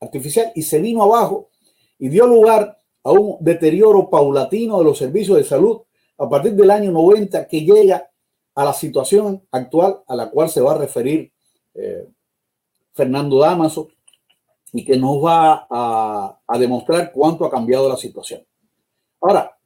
artificial, 0.00 0.52
y 0.54 0.62
se 0.62 0.80
vino 0.80 1.02
abajo 1.02 1.50
y 1.98 2.08
dio 2.08 2.26
lugar 2.26 2.78
a 3.04 3.12
un 3.12 3.36
deterioro 3.40 4.08
paulatino 4.08 4.78
de 4.78 4.84
los 4.84 4.98
servicios 4.98 5.36
de 5.36 5.44
salud 5.44 5.82
a 6.18 6.28
partir 6.28 6.54
del 6.54 6.70
año 6.70 6.90
90 6.92 7.46
que 7.46 7.64
llega 7.64 8.10
a 8.54 8.64
la 8.64 8.72
situación 8.72 9.46
actual 9.50 10.02
a 10.06 10.14
la 10.14 10.30
cual 10.30 10.48
se 10.48 10.60
va 10.60 10.72
a 10.72 10.78
referir 10.78 11.32
eh, 11.74 12.06
Fernando 12.92 13.38
Damaso 13.38 13.88
y 14.72 14.84
que 14.84 14.96
nos 14.96 15.22
va 15.22 15.66
a, 15.68 16.58
demostrar 16.58 17.12
cuánto 17.12 17.44
ha 17.44 17.50
cambiado 17.50 17.88
la 17.88 17.96
situación. 17.96 18.46
Ahora, 19.20 19.56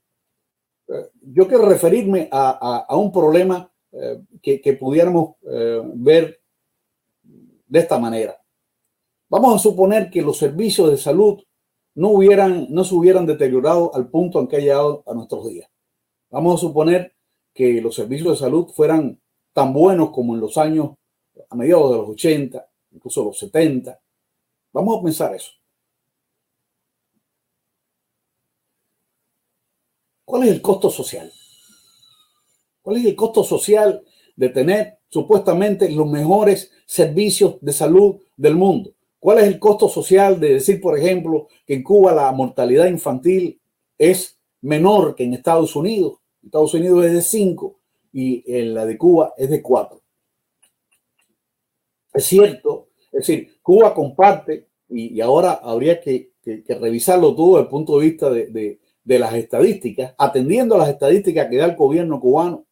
eh, 0.89 1.11
yo 1.23 1.47
quiero 1.47 1.69
referirme 1.69 2.29
a, 2.31 2.87
un 2.91 3.13
problema 3.13 3.71
eh, 3.93 4.21
que, 4.43 4.73
pudiéramos 4.75 5.37
eh, 5.51 5.81
ver 5.95 6.41
de 7.67 7.79
esta 7.79 7.99
manera. 7.99 8.41
Vamos 9.29 9.57
a 9.57 9.59
suponer 9.59 10.11
que 10.11 10.23
los 10.23 10.39
servicios 10.39 10.91
de 10.91 10.97
salud 10.97 11.43
no, 11.95 12.11
hubieran, 12.11 12.67
no 12.71 12.85
se 12.85 12.95
hubieran 12.95 13.27
deteriorado 13.27 13.95
al 13.95 14.09
punto 14.09 14.39
en 14.39 14.49
que 14.49 14.57
ha 14.57 14.61
llegado 14.61 15.03
a 15.07 15.15
nuestros 15.15 15.49
días. 15.49 15.69
Vamos 16.31 16.57
a 16.57 16.67
suponer 16.67 17.15
que 17.55 17.81
los 17.81 17.95
servicios 17.95 18.33
de 18.33 18.45
salud 18.45 18.69
fueran 18.69 19.21
tan 19.53 19.73
buenos 19.73 20.11
como 20.11 20.35
en 20.35 20.41
los 20.41 20.59
años 20.59 20.91
a 21.49 21.57
mediados 21.57 21.91
de 21.91 21.97
los 21.97 22.09
80, 22.11 22.69
incluso 22.93 23.25
los 23.25 23.39
70. 23.39 23.99
Vamos 24.73 24.99
a 24.99 25.03
pensar 25.03 25.35
eso. 25.35 25.53
¿Cuál 30.25 30.43
es 30.43 30.51
el 30.51 30.61
costo 30.61 30.91
social? 30.91 31.33
¿Cuál 32.87 32.99
es 32.99 33.07
el 33.07 33.17
costo 33.17 33.43
social 33.43 34.01
de 34.37 34.49
tener 34.49 34.99
supuestamente 35.09 35.91
los 35.91 36.09
mejores 36.09 36.71
servicios 36.87 37.57
de 37.61 37.73
salud 37.73 38.19
del 38.37 38.55
mundo? 38.55 38.93
¿Cuál 39.19 39.39
es 39.39 39.45
el 39.49 39.59
costo 39.59 39.89
social 39.89 40.39
de 40.39 40.53
decir, 40.55 40.81
por 40.81 40.97
ejemplo, 40.97 41.49
que 41.67 41.75
en 41.75 41.83
Cuba 41.83 42.15
la 42.15 42.31
mortalidad 42.31 42.87
infantil 42.87 43.61
es 43.99 44.39
menor 44.61 45.17
que 45.17 45.25
en 45.25 45.35
Estados 45.35 45.75
Unidos? 45.75 46.19
Estados 46.45 46.75
Unidos 46.75 47.07
es 47.07 47.13
de 47.15 47.23
5 47.23 47.77
y 48.13 48.45
en 48.47 48.73
la 48.73 48.87
de 48.87 48.97
Cuba 48.97 49.35
es 49.37 49.51
de 49.51 49.61
4. 49.61 50.01
Es 52.15 52.25
cierto, 52.25 52.91
es 53.07 53.27
decir, 53.27 53.59
Cuba 53.63 53.93
comparte, 53.95 54.69
y, 54.89 55.21
ahora 55.21 55.55
habría 55.55 56.01
que, 56.01 56.31
revisarlo 56.69 57.35
todo 57.35 57.57
desde 57.57 57.63
el 57.63 57.69
punto 57.69 57.99
de 57.99 58.07
vista 58.07 58.31
de, 58.31 58.79
las 59.03 59.35
estadísticas, 59.35 60.15
atendiendo 60.17 60.77
a 60.77 60.79
las 60.79 60.91
estadísticas 60.91 61.49
que 61.51 61.57
da 61.57 61.65
el 61.65 61.75
gobierno 61.75 62.21
cubano. 62.21 62.66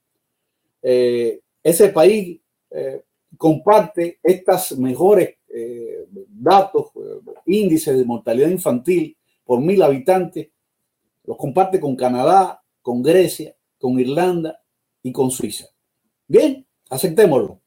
Eh, 0.86 1.40
ese 1.62 1.88
país 1.88 2.38
eh, 2.70 3.02
comparte 3.38 4.18
estas 4.22 4.76
mejores 4.78 5.36
eh, 5.48 6.06
datos, 6.28 6.88
índices 7.46 7.96
de 7.96 8.04
mortalidad 8.04 8.50
infantil 8.50 9.16
por 9.44 9.62
mil 9.62 9.82
habitantes, 9.82 10.48
los 11.24 11.38
comparte 11.38 11.80
con 11.80 11.96
Canadá, 11.96 12.62
con 12.82 13.02
Grecia, 13.02 13.56
con 13.78 13.98
Irlanda 13.98 14.60
y 15.02 15.10
con 15.10 15.30
Suiza. 15.30 15.68
Bien, 16.28 16.66
aceptémoslo. 16.90 17.62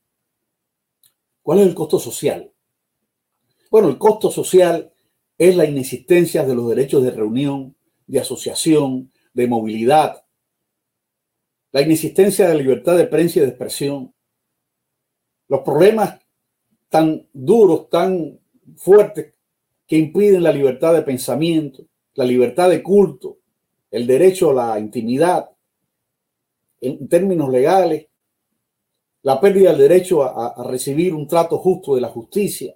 ¿Cuál 1.41 1.59
es 1.59 1.67
el 1.67 1.74
costo 1.74 1.97
social? 1.97 2.53
Bueno, 3.71 3.89
el 3.89 3.97
costo 3.97 4.29
social 4.29 4.93
es 5.39 5.55
la 5.55 5.65
inexistencia 5.65 6.45
de 6.45 6.53
los 6.53 6.69
derechos 6.69 7.03
de 7.03 7.12
reunión, 7.12 7.75
de 8.05 8.19
asociación, 8.19 9.12
de 9.33 9.47
movilidad, 9.47 10.26
la 11.71 11.81
inexistencia 11.81 12.47
de 12.47 12.55
libertad 12.55 12.97
de 12.97 13.07
prensa 13.07 13.39
y 13.39 13.41
de 13.43 13.50
expresión, 13.50 14.13
los 15.47 15.62
problemas 15.62 16.19
tan 16.89 17.27
duros, 17.33 17.89
tan 17.89 18.39
fuertes 18.75 19.33
que 19.86 19.97
impiden 19.97 20.43
la 20.43 20.51
libertad 20.51 20.93
de 20.93 21.01
pensamiento, 21.01 21.86
la 22.15 22.25
libertad 22.25 22.69
de 22.69 22.83
culto, 22.83 23.38
el 23.91 24.05
derecho 24.05 24.51
a 24.51 24.53
la 24.53 24.79
intimidad, 24.79 25.50
en 26.81 27.07
términos 27.07 27.50
legales, 27.50 28.07
la 29.24 29.39
pérdida 29.41 29.71
del 29.71 29.79
derecho 29.79 30.24
a, 30.24 30.63
recibir 30.63 31.13
un 31.13 31.27
trato 31.27 31.57
justo 31.57 31.95
de 31.95 32.01
la 32.01 32.09
justicia. 32.09 32.75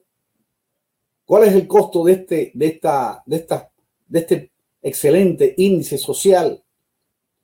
¿Cuál 1.25 1.45
es 1.45 1.53
el 1.53 1.67
costo 1.67 2.03
de 2.03 2.13
este, 2.13 2.51
de 2.53 2.67
esta, 2.67 3.23
de 3.25 3.35
esta, 3.37 3.71
de 4.07 4.19
este 4.19 4.51
excelente 4.81 5.53
índice 5.57 5.97
social 5.97 6.61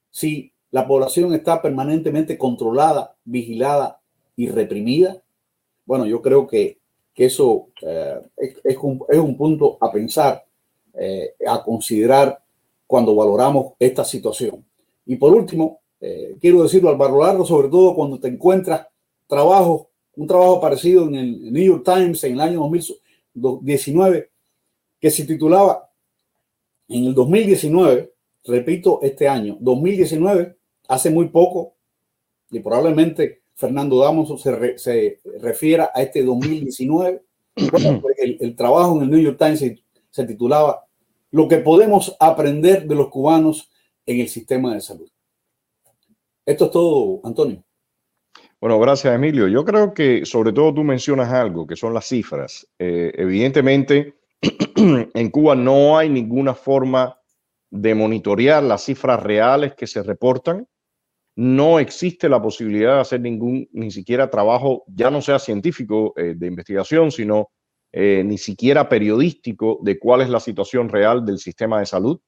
si 0.10 0.52
la 0.78 0.88
población 0.88 1.34
está 1.34 1.60
permanentemente 1.60 2.38
controlada, 2.38 3.16
vigilada 3.26 4.00
y 4.36 4.48
reprimida? 4.48 5.24
Bueno, 5.88 6.06
yo 6.06 6.22
creo 6.22 6.46
que, 6.46 6.78
eso 7.16 7.70
eh, 7.82 8.22
es, 8.64 8.78
un, 8.78 9.36
punto 9.36 9.80
a 9.82 9.92
pensar, 9.92 10.46
eh, 10.94 11.34
a 11.48 11.64
considerar 11.64 12.40
cuando 12.86 13.16
valoramos 13.16 13.74
esta 13.80 14.06
situación. 14.06 14.64
Y 15.08 15.16
por 15.16 15.34
último, 15.34 15.80
eh, 16.00 16.38
quiero 16.40 16.62
decirlo 16.62 16.90
al 16.92 16.98
barro 16.98 17.44
sobre 17.44 17.70
todo 17.70 17.96
cuando 17.96 18.20
te 18.20 18.28
encuentras 18.28 18.86
trabajo, 19.26 19.90
un 20.16 20.28
trabajo 20.28 20.62
parecido 20.62 21.08
en 21.08 21.16
el 21.16 21.52
New 21.52 21.64
York 21.64 21.84
Times 21.84 22.24
en 22.24 22.34
el 22.34 22.42
año 22.42 22.60
2019, 23.34 24.30
que 25.00 25.10
se 25.10 25.26
titulaba 25.26 25.90
en 26.88 27.06
el 27.06 27.16
2019, 27.16 28.14
repito, 28.44 29.00
este 29.02 29.28
año, 29.28 29.58
2019, 29.60 30.57
hace 30.88 31.10
muy 31.10 31.30
poco, 31.30 31.76
y 32.50 32.60
probablemente 32.60 33.42
Fernando 33.56 34.00
Damos 34.00 34.42
se, 34.42 34.78
se 34.78 35.20
refiera 35.40 35.92
a 35.94 36.02
este 36.02 36.24
2019. 36.24 37.24
Pues 37.72 38.16
el, 38.20 38.56
trabajo 38.56 38.96
en 38.98 39.04
el 39.04 39.10
New 39.10 39.20
York 39.20 39.40
Times 39.40 39.60
se, 39.60 39.84
se 40.12 40.26
titulaba 40.26 40.86
Lo 41.32 41.48
que 41.48 41.58
podemos 41.58 42.16
aprender 42.20 42.88
de 42.88 42.94
los 42.94 43.10
cubanos 43.10 43.72
en 44.06 44.20
el 44.20 44.30
sistema 44.30 44.76
de 44.76 44.82
salud. 44.82 45.10
Esto 46.46 46.66
es 46.66 46.72
todo, 46.72 47.20
Antonio. 47.24 47.64
Bueno, 48.60 48.80
gracias 48.80 49.14
Emilio. 49.14 49.48
Yo 49.48 49.66
creo 49.66 49.94
que 49.94 50.26
sobre 50.26 50.54
todo 50.54 50.74
tú 50.74 50.84
mencionas 50.84 51.32
algo, 51.32 51.68
que 51.68 51.76
son 51.76 51.94
las 51.94 52.08
cifras. 52.08 52.68
Eh, 52.80 53.12
evidentemente, 53.16 54.16
en 54.76 55.30
Cuba 55.30 55.56
no 55.56 55.98
hay 55.98 56.10
ninguna 56.10 56.54
forma 56.54 57.20
de 57.70 57.94
monitorear 57.94 58.64
las 58.64 58.84
cifras 58.84 59.22
reales 59.22 59.76
que 59.76 59.88
se 59.88 60.02
reportan. 60.02 60.68
No 61.38 61.78
existe 61.78 62.28
la 62.30 62.42
posibilidad 62.42 62.96
de 62.96 63.02
hacer 63.02 63.22
ningún, 63.22 63.70
ni 63.72 63.92
siquiera 63.92 64.28
trabajo, 64.28 64.84
ya 64.88 65.12
no 65.12 65.22
sea 65.22 65.38
científico 65.38 66.16
eh, 66.18 66.34
de 66.36 66.48
investigación, 66.48 67.12
sino 67.12 67.52
eh, 67.92 68.24
ni 68.26 68.40
siquiera 68.40 68.90
periodístico 68.90 69.78
de 69.84 70.00
cuál 70.00 70.22
es 70.22 70.30
la 70.30 70.40
situación 70.40 70.90
real 70.90 71.24
del 71.24 71.38
sistema 71.38 71.80
de 71.80 71.86
salud. 71.86 72.20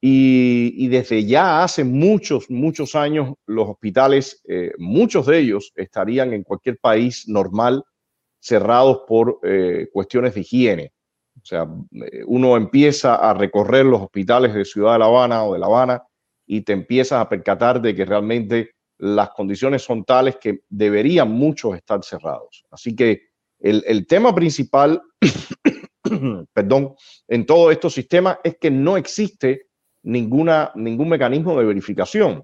Y, 0.00 0.88
desde 0.88 1.26
ya 1.26 1.62
hace 1.62 1.84
muchos, 1.84 2.48
muchos 2.48 2.94
años 2.94 3.34
los 3.44 3.68
hospitales, 3.68 4.40
eh, 4.48 4.72
muchos 4.78 5.26
de 5.26 5.38
ellos 5.38 5.72
estarían 5.76 6.32
en 6.32 6.42
cualquier 6.42 6.78
país 6.78 7.28
normal 7.28 7.84
cerrados 8.38 9.02
por 9.06 9.38
cuestiones 9.92 10.34
de 10.34 10.40
higiene. 10.40 10.92
O 11.36 11.44
sea, 11.44 11.68
uno 12.26 12.56
empieza 12.56 13.16
a 13.16 13.34
recorrer 13.34 13.84
los 13.84 14.00
hospitales 14.00 14.54
de 14.54 14.64
Ciudad 14.64 14.94
de 14.94 15.00
La 15.00 15.04
Habana 15.04 15.44
o 15.44 15.52
de 15.52 15.58
La 15.58 15.66
Habana 15.66 16.02
y 16.52 16.62
te 16.62 16.72
empiezas 16.72 17.20
a 17.20 17.28
percatar 17.28 17.80
de 17.80 17.94
que 17.94 18.04
realmente 18.04 18.72
las 18.98 19.30
condiciones 19.30 19.82
son 19.82 20.04
tales 20.04 20.36
que 20.36 20.62
deberían 20.68 21.30
muchos 21.30 21.76
estar 21.76 22.02
cerrados. 22.02 22.64
Así 22.72 22.96
que 22.96 23.28
el, 23.60 24.04
tema 24.08 24.34
principal, 24.34 25.00
perdón, 26.52 26.96
en 27.28 27.46
todos 27.46 27.70
estos 27.70 27.94
sistemas 27.94 28.38
es 28.42 28.56
que 28.60 28.68
no 28.68 28.96
existe 28.96 29.68
ninguna, 30.02 30.72
ningún 30.74 31.08
mecanismo 31.08 31.56
de 31.56 31.66
verificación. 31.66 32.42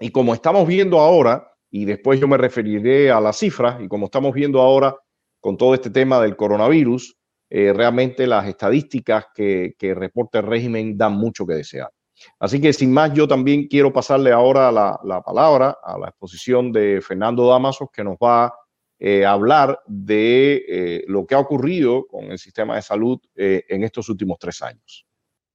Y 0.00 0.10
como 0.10 0.32
estamos 0.32 0.66
viendo 0.66 0.98
ahora, 0.98 1.46
y 1.70 1.84
después 1.84 2.18
yo 2.18 2.26
me 2.26 2.38
referiré 2.38 3.10
a 3.10 3.20
las 3.20 3.36
cifras, 3.36 3.82
y 3.82 3.88
como 3.88 4.06
estamos 4.06 4.32
viendo 4.32 4.62
ahora 4.62 4.96
con 5.40 5.58
todo 5.58 5.74
este 5.74 5.90
tema 5.90 6.22
del 6.22 6.36
coronavirus, 6.36 7.18
eh, 7.50 7.74
realmente 7.74 8.26
las 8.26 8.48
estadísticas 8.48 9.26
que, 9.34 9.74
que 9.76 9.92
reporta 9.92 10.38
el 10.38 10.46
régimen 10.46 10.96
dan 10.96 11.12
mucho 11.12 11.46
que 11.46 11.52
desear. 11.52 11.90
Así 12.38 12.60
que 12.60 12.72
sin 12.72 12.92
más, 12.92 13.12
yo 13.12 13.26
también 13.26 13.66
quiero 13.66 13.92
pasarle 13.92 14.32
ahora 14.32 14.70
la, 14.70 14.98
la 15.04 15.22
palabra 15.22 15.78
a 15.82 15.98
la 15.98 16.08
exposición 16.08 16.72
de 16.72 17.00
Fernando 17.00 17.48
Damasos, 17.48 17.88
que 17.92 18.04
nos 18.04 18.16
va 18.16 18.46
a 18.46 18.54
eh, 19.02 19.24
hablar 19.24 19.80
de 19.86 20.62
eh, 20.68 21.04
lo 21.08 21.26
que 21.26 21.34
ha 21.34 21.38
ocurrido 21.38 22.06
con 22.06 22.24
el 22.24 22.38
sistema 22.38 22.76
de 22.76 22.82
salud 22.82 23.18
eh, 23.34 23.64
en 23.66 23.82
estos 23.82 24.10
últimos 24.10 24.38
tres 24.38 24.60
años. 24.60 25.06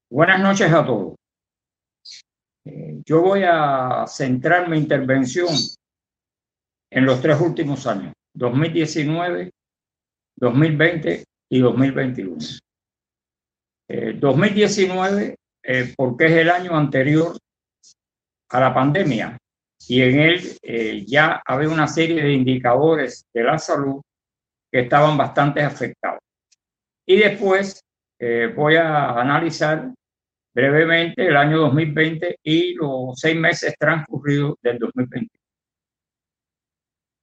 Buenas 0.09 0.39
noches 0.39 0.73
a 0.73 0.83
todos. 0.83 1.15
Yo 3.05 3.21
voy 3.21 3.43
a 3.45 4.05
centrar 4.07 4.67
mi 4.67 4.79
intervención 4.79 5.49
en 6.89 7.05
los 7.05 7.21
tres 7.21 7.39
últimos 7.39 7.85
años, 7.85 8.13
2019, 8.33 9.51
2020 10.37 11.23
y 11.51 11.59
2021. 11.59 12.37
2019 14.15 15.35
eh, 15.67 15.93
porque 15.97 16.25
es 16.25 16.31
el 16.33 16.49
año 16.49 16.77
anterior 16.77 17.35
a 18.49 18.59
la 18.59 18.73
pandemia 18.73 19.37
y 19.87 20.01
en 20.01 20.19
él 20.19 20.57
eh, 20.61 21.03
ya 21.07 21.41
había 21.45 21.69
una 21.69 21.87
serie 21.87 22.21
de 22.23 22.33
indicadores 22.33 23.25
de 23.33 23.43
la 23.43 23.57
salud 23.57 24.01
que 24.71 24.81
estaban 24.81 25.17
bastante 25.17 25.61
afectados. 25.61 26.19
Y 27.05 27.17
después 27.17 27.81
eh, 28.19 28.53
voy 28.55 28.75
a 28.75 29.19
analizar 29.19 29.91
brevemente 30.53 31.27
el 31.27 31.35
año 31.35 31.59
2020 31.59 32.37
y 32.43 32.73
los 32.75 33.19
seis 33.19 33.35
meses 33.35 33.75
transcurridos 33.77 34.55
del 34.61 34.79
2020. 34.79 35.29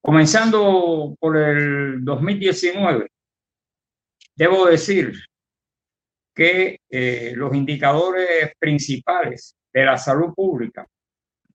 Comenzando 0.02 1.14
por 1.18 1.37
el 1.37 2.04
2019, 2.04 3.09
debo 4.35 4.66
decir 4.66 5.14
que 6.35 6.81
eh, 6.88 7.33
los 7.37 7.55
indicadores 7.55 8.53
principales 8.59 9.57
de 9.73 9.85
la 9.85 9.99
salud 9.99 10.33
pública 10.35 10.87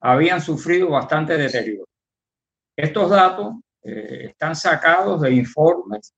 habían 0.01 0.41
sufrido 0.41 0.89
bastante 0.89 1.37
deterioro. 1.37 1.87
Estos 2.75 3.09
datos 3.09 3.55
eh, 3.83 4.27
están 4.29 4.55
sacados 4.55 5.21
de 5.21 5.31
informes 5.31 6.13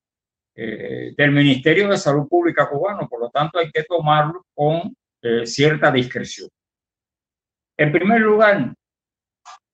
eh, 0.55 1.13
del 1.15 1.31
Ministerio 1.31 1.87
de 1.87 1.97
Salud 1.97 2.27
Pública 2.27 2.69
cubano, 2.69 3.07
por 3.07 3.21
lo 3.21 3.29
tanto 3.29 3.59
hay 3.59 3.71
que 3.71 3.83
tomarlos 3.83 4.43
con 4.53 4.95
cierta 5.43 5.91
discreción. 5.91 6.47
En 7.77 7.91
primer 7.91 8.21
lugar, 8.21 8.73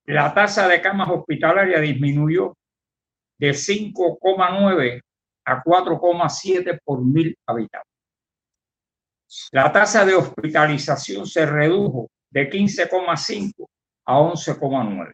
la 0.06 0.34
tasa 0.34 0.67
de 0.67 0.82
camas 0.82 1.08
hospitalarias 1.10 1.82
disminuyó 1.82 2.56
de 3.38 3.52
5,9 3.52 5.02
a 5.45 5.63
4,7 5.63 6.80
por 6.84 7.06
mil 7.06 7.38
habitantes. 7.45 7.94
La 9.51 9.71
tasa 9.71 10.05
de 10.05 10.15
hospitalización 10.15 11.25
se 11.25 11.45
redujo 11.45 12.09
de 12.29 12.49
15,5 12.49 13.67
a 14.05 14.19
11,9. 14.19 15.13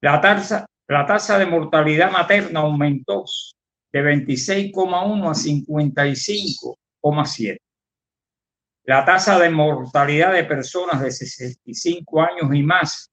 La 0.00 0.20
tasa, 0.20 0.66
la 0.86 1.06
tasa 1.06 1.38
de 1.38 1.46
mortalidad 1.46 2.10
materna 2.10 2.60
aumentó 2.60 3.24
de 3.92 4.02
26,1 4.02 5.28
a 5.28 5.34
55,7. 5.34 7.58
La 8.84 9.04
tasa 9.04 9.38
de 9.38 9.50
mortalidad 9.50 10.32
de 10.32 10.44
personas 10.44 11.02
de 11.02 11.10
65 11.10 12.22
años 12.22 12.54
y 12.54 12.62
más 12.62 13.10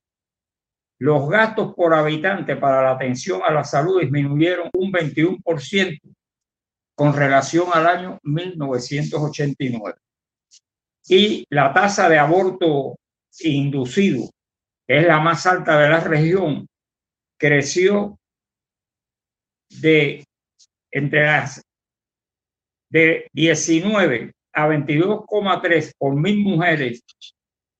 los 0.99 1.29
gastos 1.29 1.75
por 1.75 1.93
habitante 1.95 2.57
para 2.57 2.83
la 2.83 2.93
atención 2.93 3.43
a 3.45 3.53
la 3.53 3.63
salud 3.63 4.01
disminuyeron 4.01 4.71
un 4.73 4.91
21% 4.91 6.01
con 6.97 7.15
relación 7.15 7.69
al 7.73 7.87
año 7.87 8.19
1989 8.25 9.99
y 11.09 11.47
la 11.51 11.73
tasa 11.73 12.09
de 12.09 12.19
aborto 12.19 12.97
inducido, 13.41 14.29
que 14.87 14.99
es 14.99 15.07
la 15.07 15.21
más 15.21 15.47
alta 15.47 15.79
de 15.79 15.89
la 15.89 16.01
región, 16.01 16.67
creció 17.39 18.19
de 19.81 20.25
entre 20.91 21.25
las 21.25 21.63
de 22.91 23.29
19 23.33 24.33
a 24.55 24.69
22,3 24.69 25.93
por 25.99 26.17
mil 26.17 26.41
mujeres 26.41 27.05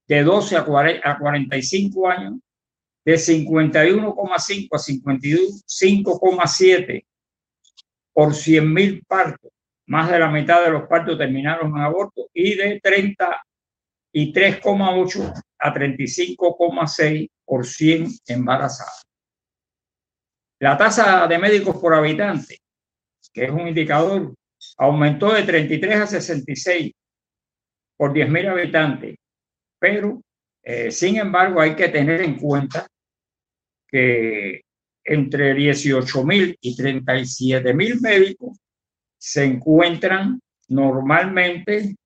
de 0.07 0.23
12 0.23 0.57
a, 0.57 0.65
40, 0.65 1.11
a 1.11 1.19
45 1.19 2.09
años, 2.09 2.39
de 3.05 3.15
51,5 3.15 4.29
a 4.31 4.39
55,7 4.79 7.05
por 8.13 8.33
100 8.35 8.73
mil 8.73 9.05
partos 9.07 9.51
más 9.89 10.11
de 10.11 10.19
la 10.19 10.31
mitad 10.31 10.65
de 10.65 10.71
los 10.71 10.87
partos 10.87 11.19
terminaron 11.19 11.77
en 11.77 11.83
aborto 11.83 12.31
y 12.35 12.55
de 12.55 12.81
33,8 12.81 15.43
a 15.59 15.75
35,6 15.75 17.29
por 17.45 17.67
100 17.67 18.09
embarazadas. 18.27 19.03
La 20.61 20.77
tasa 20.77 21.25
de 21.27 21.39
médicos 21.39 21.81
por 21.81 21.95
habitante, 21.95 22.59
que 23.33 23.45
es 23.45 23.51
un 23.51 23.69
indicador, 23.69 24.35
aumentó 24.77 25.33
de 25.33 25.45
33 25.45 26.01
a 26.01 26.07
66 26.07 26.93
por 27.97 28.13
10.000 28.13 28.51
habitantes, 28.51 29.17
pero 29.79 30.21
eh, 30.63 30.91
sin 30.91 31.17
embargo 31.17 31.63
hay 31.63 31.75
que 31.75 31.89
tener 31.89 32.21
en 32.21 32.39
cuenta 32.39 32.87
que 33.87 34.61
entre 35.03 35.55
18.000 35.55 36.59
y 36.61 36.77
37.000 36.77 38.01
médicos 38.03 38.59
se 39.19 39.45
encuentran 39.45 40.41
normalmente 40.69 41.97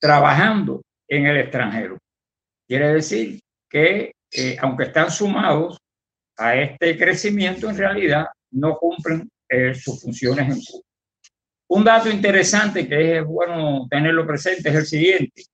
trabajando 0.00 0.82
en 1.08 1.26
el 1.26 1.36
extranjero. 1.38 1.98
Quiere 2.66 2.94
decir 2.94 3.40
que, 3.68 4.12
eh, 4.32 4.56
aunque 4.60 4.84
están 4.84 5.10
sumados 5.10 5.78
a 6.38 6.56
este 6.56 6.96
crecimiento, 6.96 7.68
en 7.68 7.76
realidad 7.76 8.26
no 8.52 8.76
cumplen 8.76 9.28
eh, 9.48 9.74
sus 9.74 10.00
funciones 10.00 10.48
en 10.48 10.62
Cuba. 10.64 10.84
Un 11.68 11.84
dato 11.84 12.10
interesante 12.10 12.88
que 12.88 13.18
es 13.18 13.24
bueno 13.24 13.86
tenerlo 13.88 14.26
presente 14.26 14.70
es 14.70 14.74
el 14.74 14.86
siguiente. 14.86 15.44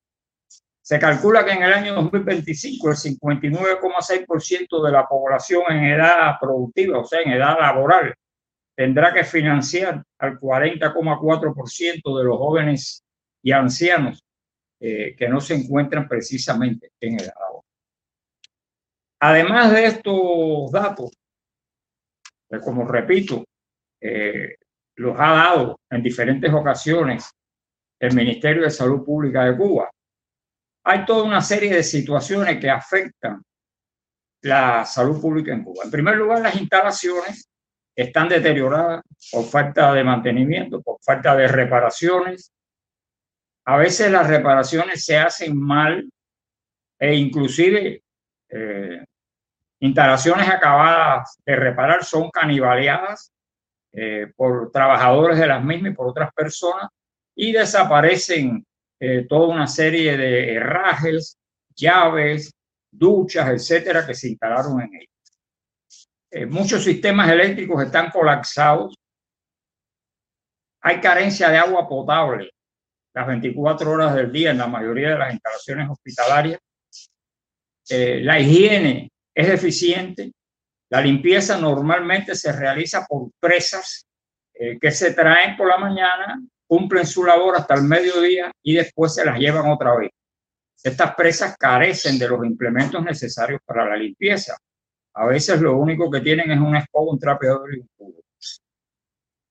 Se 0.80 0.98
calcula 0.98 1.44
que 1.44 1.50
en 1.50 1.62
el 1.62 1.72
año 1.72 1.94
2025 1.94 2.90
el 2.90 2.96
59,6% 2.96 4.84
de 4.84 4.92
la 4.92 5.06
población 5.06 5.64
en 5.70 5.84
edad 5.84 6.36
productiva, 6.40 7.00
o 7.00 7.04
sea, 7.04 7.20
en 7.20 7.32
edad 7.32 7.58
laboral, 7.58 8.14
tendrá 8.76 9.12
que 9.12 9.24
financiar 9.24 10.04
al 10.18 10.38
40,4% 10.38 12.18
de 12.18 12.24
los 12.24 12.36
jóvenes 12.36 13.02
y 13.42 13.52
ancianos 13.52 14.22
eh, 14.78 15.16
que 15.16 15.28
no 15.28 15.40
se 15.40 15.54
encuentran 15.54 16.06
precisamente 16.06 16.92
en 17.00 17.18
el 17.18 17.30
agua. 17.30 17.62
Además 19.20 19.72
de 19.72 19.86
estos 19.86 20.70
datos, 20.70 21.10
que 22.48 22.60
como 22.60 22.86
repito, 22.86 23.44
eh, 24.00 24.56
los 24.96 25.18
ha 25.18 25.32
dado 25.32 25.80
en 25.90 26.02
diferentes 26.02 26.52
ocasiones 26.52 27.30
el 27.98 28.14
Ministerio 28.14 28.62
de 28.62 28.70
Salud 28.70 29.02
Pública 29.04 29.44
de 29.46 29.56
Cuba, 29.56 29.90
hay 30.84 31.04
toda 31.06 31.24
una 31.24 31.40
serie 31.40 31.74
de 31.74 31.82
situaciones 31.82 32.60
que 32.60 32.70
afectan 32.70 33.42
la 34.42 34.84
salud 34.84 35.20
pública 35.20 35.52
en 35.52 35.64
Cuba. 35.64 35.84
En 35.84 35.90
primer 35.90 36.16
lugar, 36.16 36.42
las 36.42 36.54
instalaciones 36.54 37.48
están 37.96 38.28
deterioradas 38.28 39.02
por 39.32 39.44
falta 39.46 39.92
de 39.94 40.04
mantenimiento, 40.04 40.82
por 40.82 40.98
falta 41.02 41.34
de 41.34 41.48
reparaciones. 41.48 42.52
A 43.64 43.78
veces 43.78 44.10
las 44.12 44.28
reparaciones 44.28 45.04
se 45.04 45.16
hacen 45.16 45.58
mal 45.58 46.08
e 46.98 47.14
inclusive 47.14 48.02
eh, 48.50 49.04
instalaciones 49.80 50.48
acabadas 50.48 51.38
de 51.44 51.56
reparar 51.56 52.04
son 52.04 52.30
canibaleadas 52.30 53.32
eh, 53.92 54.30
por 54.36 54.70
trabajadores 54.70 55.38
de 55.38 55.46
las 55.46 55.64
mismas 55.64 55.92
y 55.92 55.94
por 55.94 56.08
otras 56.08 56.32
personas 56.32 56.90
y 57.34 57.52
desaparecen 57.52 58.64
eh, 59.00 59.26
toda 59.28 59.48
una 59.48 59.66
serie 59.66 60.16
de 60.16 60.54
herrajes, 60.54 61.38
llaves, 61.74 62.52
duchas, 62.90 63.48
etcétera, 63.48 64.06
que 64.06 64.14
se 64.14 64.28
instalaron 64.28 64.80
en 64.80 64.94
ellas. 64.94 65.15
Eh, 66.30 66.46
muchos 66.46 66.82
sistemas 66.82 67.30
eléctricos 67.30 67.82
están 67.82 68.10
colapsados. 68.10 68.94
Hay 70.82 71.00
carencia 71.00 71.48
de 71.50 71.58
agua 71.58 71.88
potable 71.88 72.50
las 73.16 73.26
24 73.26 73.90
horas 73.90 74.14
del 74.14 74.30
día 74.30 74.50
en 74.50 74.58
la 74.58 74.66
mayoría 74.66 75.10
de 75.10 75.18
las 75.18 75.32
instalaciones 75.32 75.88
hospitalarias. 75.88 76.60
Eh, 77.88 78.20
la 78.22 78.38
higiene 78.38 79.10
es 79.34 79.48
deficiente. 79.48 80.32
La 80.90 81.00
limpieza 81.00 81.58
normalmente 81.58 82.34
se 82.34 82.52
realiza 82.52 83.06
por 83.08 83.30
presas 83.40 84.06
eh, 84.52 84.78
que 84.78 84.90
se 84.90 85.14
traen 85.14 85.56
por 85.56 85.68
la 85.68 85.78
mañana, 85.78 86.42
cumplen 86.66 87.06
su 87.06 87.24
labor 87.24 87.56
hasta 87.56 87.74
el 87.74 87.82
mediodía 87.82 88.52
y 88.62 88.74
después 88.74 89.14
se 89.14 89.24
las 89.24 89.38
llevan 89.38 89.70
otra 89.70 89.96
vez. 89.96 90.10
Estas 90.82 91.14
presas 91.14 91.56
carecen 91.56 92.18
de 92.18 92.28
los 92.28 92.44
implementos 92.44 93.02
necesarios 93.02 93.60
para 93.64 93.88
la 93.88 93.96
limpieza. 93.96 94.56
A 95.16 95.26
veces 95.26 95.60
lo 95.60 95.76
único 95.76 96.10
que 96.10 96.20
tienen 96.20 96.50
es 96.50 96.58
una 96.58 96.80
escoba, 96.80 97.12
un 97.12 97.18
trapeador 97.18 97.74
y 97.74 97.80
un 97.80 97.88
cubo. 97.96 98.20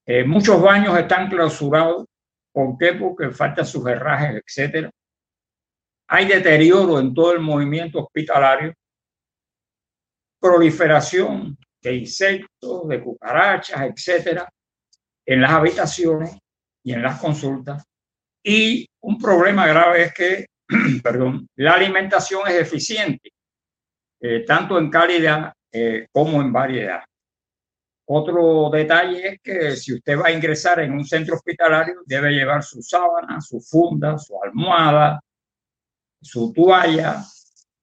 Eh, 0.06 0.24
muchos 0.24 0.62
baños 0.62 0.98
están 0.98 1.30
clausurados. 1.30 2.06
¿Por 2.54 2.78
qué? 2.78 2.94
Porque 2.94 3.32
faltan 3.32 3.66
sus 3.66 3.86
herrajes, 3.88 4.44
etc. 4.46 4.90
Hay 6.08 6.28
deterioro 6.28 7.00
en 7.00 7.14
todo 7.14 7.34
el 7.34 7.40
movimiento 7.40 8.04
hospitalario, 8.04 8.74
proliferación 10.40 11.58
de 11.82 11.96
insectos, 11.96 12.88
de 12.88 13.02
cucarachas, 13.02 13.82
etcétera, 13.82 14.48
en 15.26 15.42
las 15.42 15.52
habitaciones 15.52 16.38
y 16.84 16.94
en 16.94 17.02
las 17.02 17.20
consultas. 17.20 17.84
Y 18.44 18.88
un 19.02 19.18
problema 19.18 19.66
grave 19.68 20.04
es 20.04 20.14
que 20.14 20.46
perdón, 21.04 21.48
la 21.56 21.74
alimentación 21.74 22.48
es 22.48 22.56
eficiente, 22.56 23.32
eh, 24.28 24.44
tanto 24.44 24.80
en 24.80 24.90
calidad 24.90 25.54
eh, 25.72 26.08
como 26.12 26.42
en 26.42 26.52
variedad. 26.52 27.04
Otro 28.08 28.72
detalle 28.72 29.28
es 29.28 29.40
que 29.40 29.76
si 29.76 29.94
usted 29.94 30.18
va 30.18 30.30
a 30.30 30.32
ingresar 30.32 30.80
en 30.80 30.94
un 30.94 31.06
centro 31.06 31.36
hospitalario, 31.36 32.02
debe 32.08 32.32
llevar 32.32 32.64
su 32.64 32.82
sábana, 32.82 33.40
su 33.40 33.60
funda, 33.62 34.18
su 34.18 34.36
almohada, 34.42 35.20
su 36.20 36.52
toalla, 36.54 37.24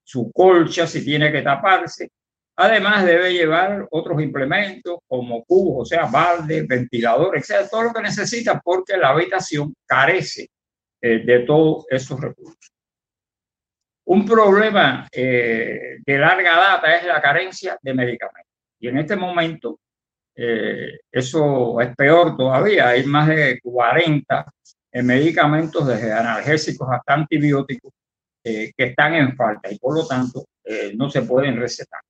su 0.02 0.32
colcha 0.32 0.84
si 0.84 1.04
tiene 1.04 1.30
que 1.30 1.42
taparse. 1.42 2.10
Además, 2.56 3.04
debe 3.04 3.32
llevar 3.32 3.86
otros 3.92 4.20
implementos 4.20 4.98
como 5.06 5.44
cubos, 5.44 5.82
o 5.82 5.84
sea, 5.84 6.06
balde, 6.06 6.62
ventilador, 6.62 7.36
etc. 7.36 7.68
Todo 7.70 7.84
lo 7.84 7.92
que 7.92 8.02
necesita 8.02 8.60
porque 8.60 8.96
la 8.96 9.10
habitación 9.10 9.72
carece 9.86 10.48
eh, 11.00 11.24
de 11.24 11.40
todos 11.40 11.86
esos 11.88 12.20
recursos. 12.20 12.72
Un 14.04 14.26
problema 14.26 15.08
eh, 15.12 15.98
de 16.04 16.18
larga 16.18 16.56
data 16.56 16.96
es 16.96 17.04
la 17.04 17.20
carencia 17.20 17.78
de 17.80 17.94
medicamentos. 17.94 18.52
Y 18.80 18.88
en 18.88 18.98
este 18.98 19.16
momento 19.16 19.78
eh, 20.34 21.00
eso 21.10 21.80
es 21.80 21.94
peor 21.94 22.36
todavía. 22.36 22.88
Hay 22.88 23.04
más 23.04 23.28
de 23.28 23.60
40 23.60 24.52
medicamentos, 24.94 25.86
desde 25.86 26.12
analgésicos 26.12 26.88
hasta 26.90 27.14
antibióticos, 27.14 27.92
que 28.42 28.72
están 28.76 29.14
en 29.14 29.36
falta 29.36 29.70
y 29.70 29.78
por 29.78 29.94
lo 29.94 30.06
tanto 30.06 30.44
no 30.96 31.08
se 31.08 31.22
pueden 31.22 31.56
recetar. 31.58 32.00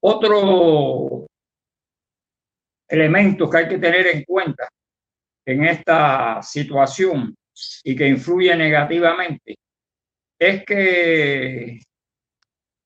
Otro 0.00 1.26
elemento 2.88 3.48
que 3.48 3.56
hay 3.58 3.68
que 3.68 3.78
tener 3.78 4.06
en 4.06 4.24
cuenta 4.24 4.68
en 5.46 5.64
esta 5.64 6.42
situación 6.42 7.34
y 7.82 7.94
que 7.94 8.08
influye 8.08 8.54
negativamente 8.56 9.56
es 10.38 10.64
que 10.64 11.80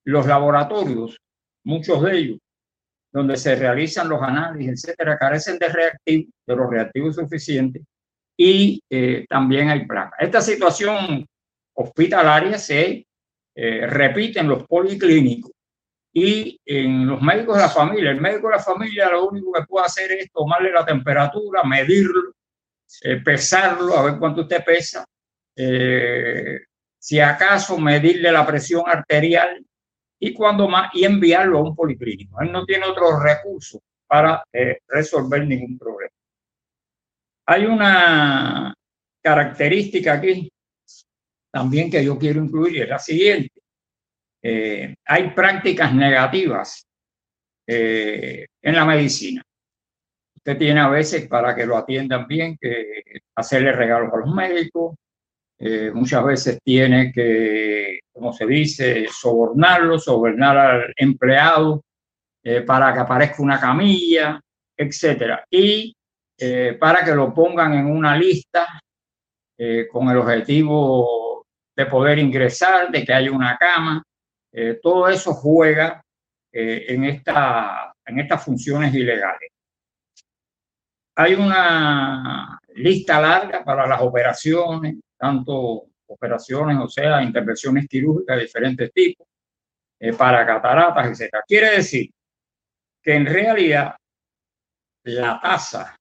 los 0.05 0.25
laboratorios, 0.25 1.19
muchos 1.63 2.01
de 2.03 2.17
ellos, 2.17 2.39
donde 3.11 3.37
se 3.37 3.55
realizan 3.55 4.07
los 4.07 4.21
análisis, 4.21 4.85
etcétera, 4.85 5.17
carecen 5.17 5.57
de 5.57 5.67
reactivos, 5.67 6.33
de 6.45 6.55
los 6.55 6.69
reactivos 6.69 7.15
suficientes 7.15 7.83
y 8.37 8.81
eh, 8.89 9.25
también 9.27 9.69
hay 9.69 9.85
placa. 9.85 10.15
Esta 10.19 10.41
situación 10.41 11.25
hospitalaria 11.73 12.57
se 12.57 13.05
eh, 13.55 13.87
repite 13.87 14.39
en 14.39 14.47
los 14.47 14.65
policlínicos 14.65 15.51
y 16.13 16.59
en 16.65 17.07
los 17.07 17.21
médicos 17.21 17.57
de 17.57 17.63
la 17.63 17.69
familia. 17.69 18.11
El 18.11 18.21
médico 18.21 18.47
de 18.47 18.55
la 18.55 18.63
familia 18.63 19.09
lo 19.09 19.27
único 19.27 19.51
que 19.53 19.63
puede 19.63 19.85
hacer 19.85 20.11
es 20.13 20.31
tomarle 20.31 20.71
la 20.71 20.85
temperatura, 20.85 21.63
medirlo, 21.63 22.33
eh, 23.03 23.17
pesarlo, 23.17 23.97
a 23.97 24.03
ver 24.03 24.19
cuánto 24.19 24.41
usted 24.41 24.63
pesa, 24.63 25.05
eh, 25.55 26.59
si 27.09 27.19
acaso 27.19 27.75
medirle 27.79 28.31
la 28.31 28.45
presión 28.45 28.83
arterial 28.85 29.65
y 30.19 30.31
cuando 30.31 30.67
más 30.67 30.91
y 30.93 31.05
enviarlo 31.05 31.57
a 31.57 31.63
un 31.63 31.75
policlínico. 31.75 32.39
Él 32.39 32.51
no 32.51 32.63
tiene 32.67 32.85
otros 32.85 33.23
recursos 33.23 33.81
para 34.05 34.43
eh, 34.53 34.81
resolver 34.87 35.43
ningún 35.47 35.75
problema. 35.79 36.13
Hay 37.47 37.65
una 37.65 38.75
característica 39.23 40.13
aquí 40.13 40.51
también 41.51 41.89
que 41.89 42.05
yo 42.05 42.19
quiero 42.19 42.43
incluir 42.43 42.75
y 42.75 42.81
es 42.81 42.89
la 42.89 42.99
siguiente. 42.99 43.59
Eh, 44.43 44.93
hay 45.03 45.31
prácticas 45.31 45.91
negativas 45.91 46.85
en 47.65 48.75
la 48.75 48.85
medicina. 48.85 49.41
Usted 50.35 50.59
tiene 50.59 50.79
a 50.79 50.89
veces 50.89 51.27
para 51.27 51.55
que 51.55 51.65
lo 51.65 51.75
atiendan 51.75 52.27
bien 52.27 52.55
que 52.61 53.01
hacerle 53.33 53.71
regalos 53.71 54.13
a 54.13 54.17
los 54.17 54.31
médicos, 54.31 54.95
eh, 55.61 55.91
muchas 55.93 56.23
veces 56.23 56.59
tiene 56.63 57.11
que, 57.11 57.99
como 58.13 58.31
se 58.31 58.45
dice, 58.45 59.07
sobornarlo, 59.11 59.99
sobornar 59.99 60.57
al 60.57 60.93
empleado 60.95 61.83
eh, 62.41 62.61
para 62.61 62.93
que 62.93 62.99
aparezca 62.99 63.43
una 63.43 63.59
camilla, 63.59 64.39
etcétera. 64.77 65.43
Y 65.49 65.93
eh, 66.37 66.77
para 66.79 67.03
que 67.03 67.13
lo 67.13 67.33
pongan 67.33 67.73
en 67.73 67.87
una 67.87 68.17
lista 68.17 68.67
con 69.91 70.07
el 70.09 70.15
objetivo 70.15 71.45
de 71.75 71.85
poder 71.85 72.17
ingresar, 72.17 72.89
de 72.89 73.03
que 73.03 73.11
haya 73.11 73.29
una 73.29 73.57
cama. 73.57 74.01
todo 74.81 75.09
eso 75.09 75.33
juega 75.33 76.01
en, 76.49 77.03
esta, 77.03 77.93
en 78.05 78.19
estas 78.19 78.45
funciones 78.45 78.95
ilegales. 78.95 79.49
Hay 81.17 81.33
una 81.33 82.57
lista 82.73 83.19
larga 83.19 83.61
para 83.65 83.85
las 83.85 84.01
operaciones, 84.01 84.95
tanto 85.19 85.89
operaciones, 86.07 86.77
o 86.79 86.87
sea, 86.87 87.21
intervenciones 87.21 87.87
quirúrgicas 87.87 88.37
de 88.37 88.43
diferentes 88.43 88.91
tipos, 88.93 89.27
eh, 89.99 90.13
para 90.13 90.45
cataratas, 90.45 91.19
etc. 91.19 91.35
Quiere 91.45 91.71
decir 91.71 92.09
que 93.01 93.13
en 93.13 93.25
realidad 93.25 93.95
la 95.03 95.39
tasa, 95.41 95.95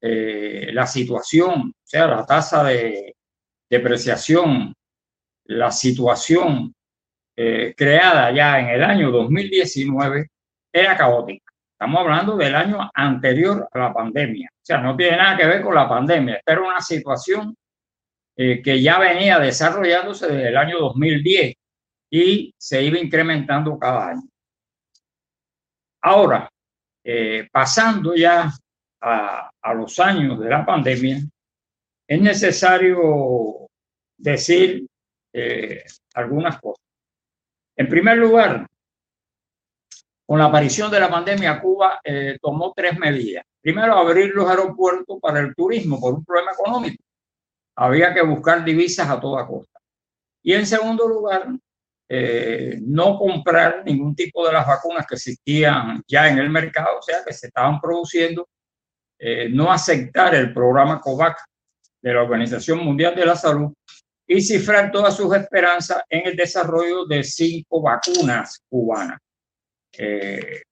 eh, 0.00 0.70
la 0.72 0.86
situación, 0.86 1.70
o 1.70 1.86
sea, 1.86 2.06
la 2.06 2.26
tasa 2.26 2.64
de 2.64 3.14
depreciación, 3.68 4.74
la 5.46 5.70
situación 5.70 6.72
eh, 7.36 7.74
creada 7.76 8.32
ya 8.32 8.58
en 8.58 8.68
el 8.68 8.84
año 8.84 9.10
2019 9.10 10.28
era 10.72 10.96
caótica. 10.96 11.52
Estamos 11.72 12.00
hablando 12.00 12.36
del 12.36 12.54
año 12.54 12.90
anterior 12.92 13.66
a 13.72 13.78
la 13.78 13.94
pandemia. 13.94 14.50
O 14.52 14.60
sea, 14.62 14.78
no 14.78 14.94
tiene 14.96 15.16
nada 15.16 15.36
que 15.36 15.46
ver 15.46 15.62
con 15.62 15.74
la 15.74 15.88
pandemia. 15.88 16.40
Era 16.44 16.60
una 16.60 16.80
situación 16.80 17.54
eh, 18.42 18.62
que 18.62 18.80
ya 18.80 18.98
venía 18.98 19.38
desarrollándose 19.38 20.26
desde 20.26 20.48
el 20.48 20.56
año 20.56 20.78
2010 20.78 21.54
y 22.10 22.54
se 22.56 22.82
iba 22.82 22.98
incrementando 22.98 23.78
cada 23.78 24.08
año. 24.12 24.22
Ahora, 26.00 26.48
eh, 27.04 27.46
pasando 27.52 28.14
ya 28.14 28.50
a, 29.02 29.74
los 29.74 29.98
años 29.98 30.40
de 30.40 30.48
la 30.48 30.64
pandemia, 30.64 31.18
es 32.08 32.20
necesario 32.22 33.68
decir 34.16 34.86
eh, 35.34 35.84
algunas 36.14 36.58
cosas. 36.62 36.82
En 37.76 37.90
primer 37.90 38.16
lugar, 38.16 38.66
con 40.26 40.38
la 40.38 40.46
aparición 40.46 40.90
de 40.90 41.00
la 41.00 41.10
pandemia, 41.10 41.60
Cuba 41.60 42.00
tomó 42.40 42.72
tres 42.74 42.98
medidas. 42.98 43.44
Primero, 43.60 43.98
abrir 43.98 44.32
los 44.34 44.48
aeropuertos 44.48 45.18
para 45.20 45.40
el 45.40 45.54
turismo 45.54 46.00
por 46.00 46.14
un 46.14 46.24
problema 46.24 46.52
económico 46.52 47.04
había 47.76 48.12
que 48.12 48.22
buscar 48.22 48.64
divisas 48.64 49.08
a 49.08 49.20
toda 49.20 49.46
costa. 49.46 49.78
Y 50.42 50.54
en 50.54 50.66
segundo 50.66 51.06
lugar, 51.06 51.48
eh, 52.08 52.78
no 52.82 53.16
comprar 53.18 53.84
ningún 53.84 54.16
tipo 54.16 54.46
de 54.46 54.52
las 54.52 54.66
vacunas 54.66 55.06
que 55.06 55.14
existían 55.14 56.02
ya 56.08 56.28
en 56.28 56.38
el 56.38 56.50
mercado, 56.50 56.98
o 56.98 57.02
sea, 57.02 57.18
que 57.24 57.32
se 57.32 57.46
estaban 57.46 57.80
produciendo, 57.80 58.48
eh, 59.18 59.48
no 59.50 59.70
aceptar 59.70 60.34
el 60.34 60.52
programa 60.52 61.00
COVAX 61.00 61.44
de 62.02 62.14
la 62.14 62.22
Organización 62.22 62.84
Mundial 62.84 63.14
de 63.14 63.26
la 63.26 63.36
Salud 63.36 63.72
y 64.26 64.40
cifrar 64.40 64.90
todas 64.90 65.16
sus 65.16 65.34
esperanzas 65.36 66.02
en 66.08 66.26
el 66.26 66.36
desarrollo 66.36 67.04
de 67.04 67.22
cinco 67.22 67.82
vacunas 67.82 68.60
cubanas. 68.68 69.18
Eh, 69.92 70.62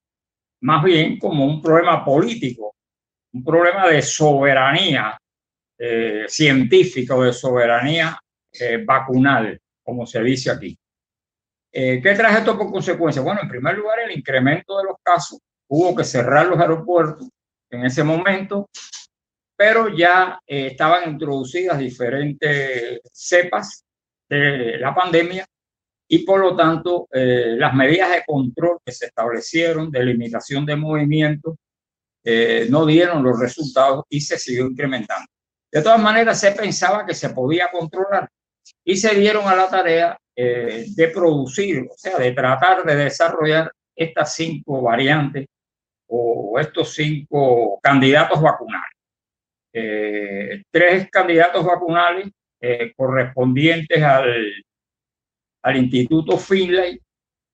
más 0.63 0.83
bien 0.83 1.19
como 1.19 1.45
un 1.45 1.61
problema 1.61 2.05
político, 2.05 2.75
un 3.33 3.45
problema 3.45 3.89
de 3.89 4.01
soberanía 4.03 5.19
eh, 5.79 6.25
científica 6.29 7.15
o 7.15 7.23
de 7.23 7.33
soberanía 7.33 8.19
eh, 8.53 8.83
vacunal, 8.85 9.61
como 9.83 10.07
se 10.07 10.23
dice 10.23 10.51
aquí. 10.51 10.79
¿Qué 11.71 12.15
trae 12.17 12.39
esto 12.39 12.59
por 12.59 12.73
consecuencia? 12.73 13.23
Bueno, 13.23 13.41
en 13.43 13.49
primer 13.49 13.77
lugar, 13.77 14.01
el 14.01 14.11
incremento 14.19 14.79
de 14.79 14.85
los 14.85 14.97
casos. 15.03 15.39
Hubo 15.69 15.95
que 15.95 16.03
cerrar 16.03 16.47
los 16.47 16.59
aeropuertos 16.59 17.29
en 17.71 17.85
ese 17.85 18.03
momento 18.03 18.69
pero 19.59 19.89
ya 19.89 20.41
eh, 20.47 20.69
estaban 20.69 21.11
introducidas 21.11 21.81
diferentes 21.81 23.01
cepas 23.13 23.85
de 24.29 24.79
la 24.79 24.95
pandemia 24.95 25.45
y 26.07 26.19
por 26.21 26.41
lo 26.41 26.55
tanto 26.55 27.09
eh, 27.13 27.57
las 27.59 27.75
medidas 27.75 28.13
de 28.13 28.23
control 28.25 28.79
que 28.85 28.93
se 28.93 29.07
establecieron 29.07 29.91
de 29.91 30.05
limitación 30.05 30.65
de 30.65 30.77
movimiento 30.77 31.57
eh, 32.23 32.69
no 32.71 32.87
dieron 32.87 33.25
los 33.25 33.41
resultados 33.41 34.05
y 34.09 34.21
se 34.21 34.39
siguió 34.39 34.67
incrementando. 34.67 35.27
De 35.71 35.83
todas 35.83 36.01
maneras, 36.01 36.41
se 36.41 36.53
pensaba 36.53 37.05
que 37.05 37.15
se 37.15 37.31
podía 37.31 37.71
controlar 37.71 38.29
y 38.85 38.97
se 38.97 39.15
dieron 39.15 39.47
a 39.47 39.55
la 39.55 39.69
tarea 39.69 40.19
de 40.35 41.11
producir, 41.13 41.89
o 41.91 41.95
sea, 41.97 42.17
de 42.17 42.31
tratar 42.31 42.85
de 42.85 42.95
desarrollar 42.95 43.73
estas 43.97 44.35
cinco 44.37 44.83
variantes 44.83 45.47
o 46.07 46.59
estos 46.59 46.95
cinco 46.95 47.79
candidatos 47.83 48.41
vacunales. 48.41 48.93
Eh, 49.73 50.63
tres 50.71 51.11
candidatos 51.11 51.65
vacunales 51.65 52.31
eh, 52.61 52.93
correspondientes 52.97 54.03
al, 54.03 54.53
al 55.63 55.77
Instituto 55.77 56.39
Finlay 56.39 56.99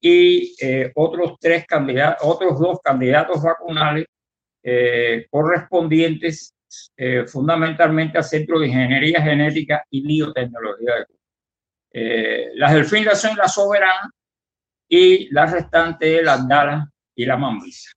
y 0.01 0.55
eh, 0.61 0.93
otros 0.95 1.35
tres 1.41 1.67
otros 2.21 2.59
dos 2.61 2.79
candidatos 2.83 3.43
vacunales 3.43 4.07
correspondientes 5.31 6.54
fundamentalmente 7.27 8.19
al 8.19 8.25
Centro 8.25 8.61
de 8.61 8.69
Ingeniería 8.69 9.23
Genética 9.23 9.85
y 9.91 10.07
Biotecnología 10.07 10.95
de 10.95 12.51
las 12.55 12.75
del 12.75 12.85
Finlay 12.85 13.15
son 13.15 13.37
la 13.37 13.49
soberana 13.49 14.11
y 14.89 15.33
la 15.33 15.47
restante 15.47 16.23
la 16.23 16.39
Dala 16.39 16.89
y 17.15 17.25
la 17.25 17.37
Mambisa. 17.37 17.91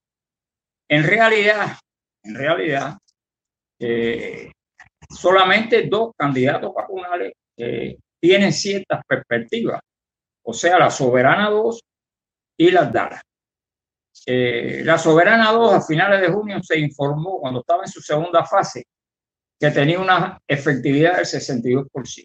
En 0.90 1.04
realidad, 1.04 1.78
en 2.24 2.36
realidad, 2.36 2.98
eh, 3.80 4.52
solamente 5.10 5.88
dos 5.88 6.12
candidatos 6.18 6.74
vacunales 6.74 7.34
eh, 7.58 7.98
tienen 8.20 8.54
ciertas 8.54 9.04
perspectivas, 9.06 9.80
o 10.44 10.54
sea, 10.54 10.80
la 10.80 10.90
Soberana 10.90 11.50
2 11.50 11.80
y 12.58 12.72
la 12.72 12.86
DARA. 12.86 13.22
Eh, 14.26 14.82
la 14.84 14.98
Soberana 14.98 15.52
2 15.52 15.74
a 15.74 15.82
finales 15.82 16.22
de 16.22 16.30
junio 16.30 16.62
se 16.62 16.80
informó 16.80 17.40
cuando 17.40 17.62
estaba 17.62 17.84
en 17.84 17.92
su 17.92 18.02
segunda 18.02 18.46
fase 18.46 18.86
que 19.60 19.72
tenía 19.72 20.00
una 20.00 20.40
efectividad 20.48 21.18
del 21.18 21.26
62% 21.26 22.24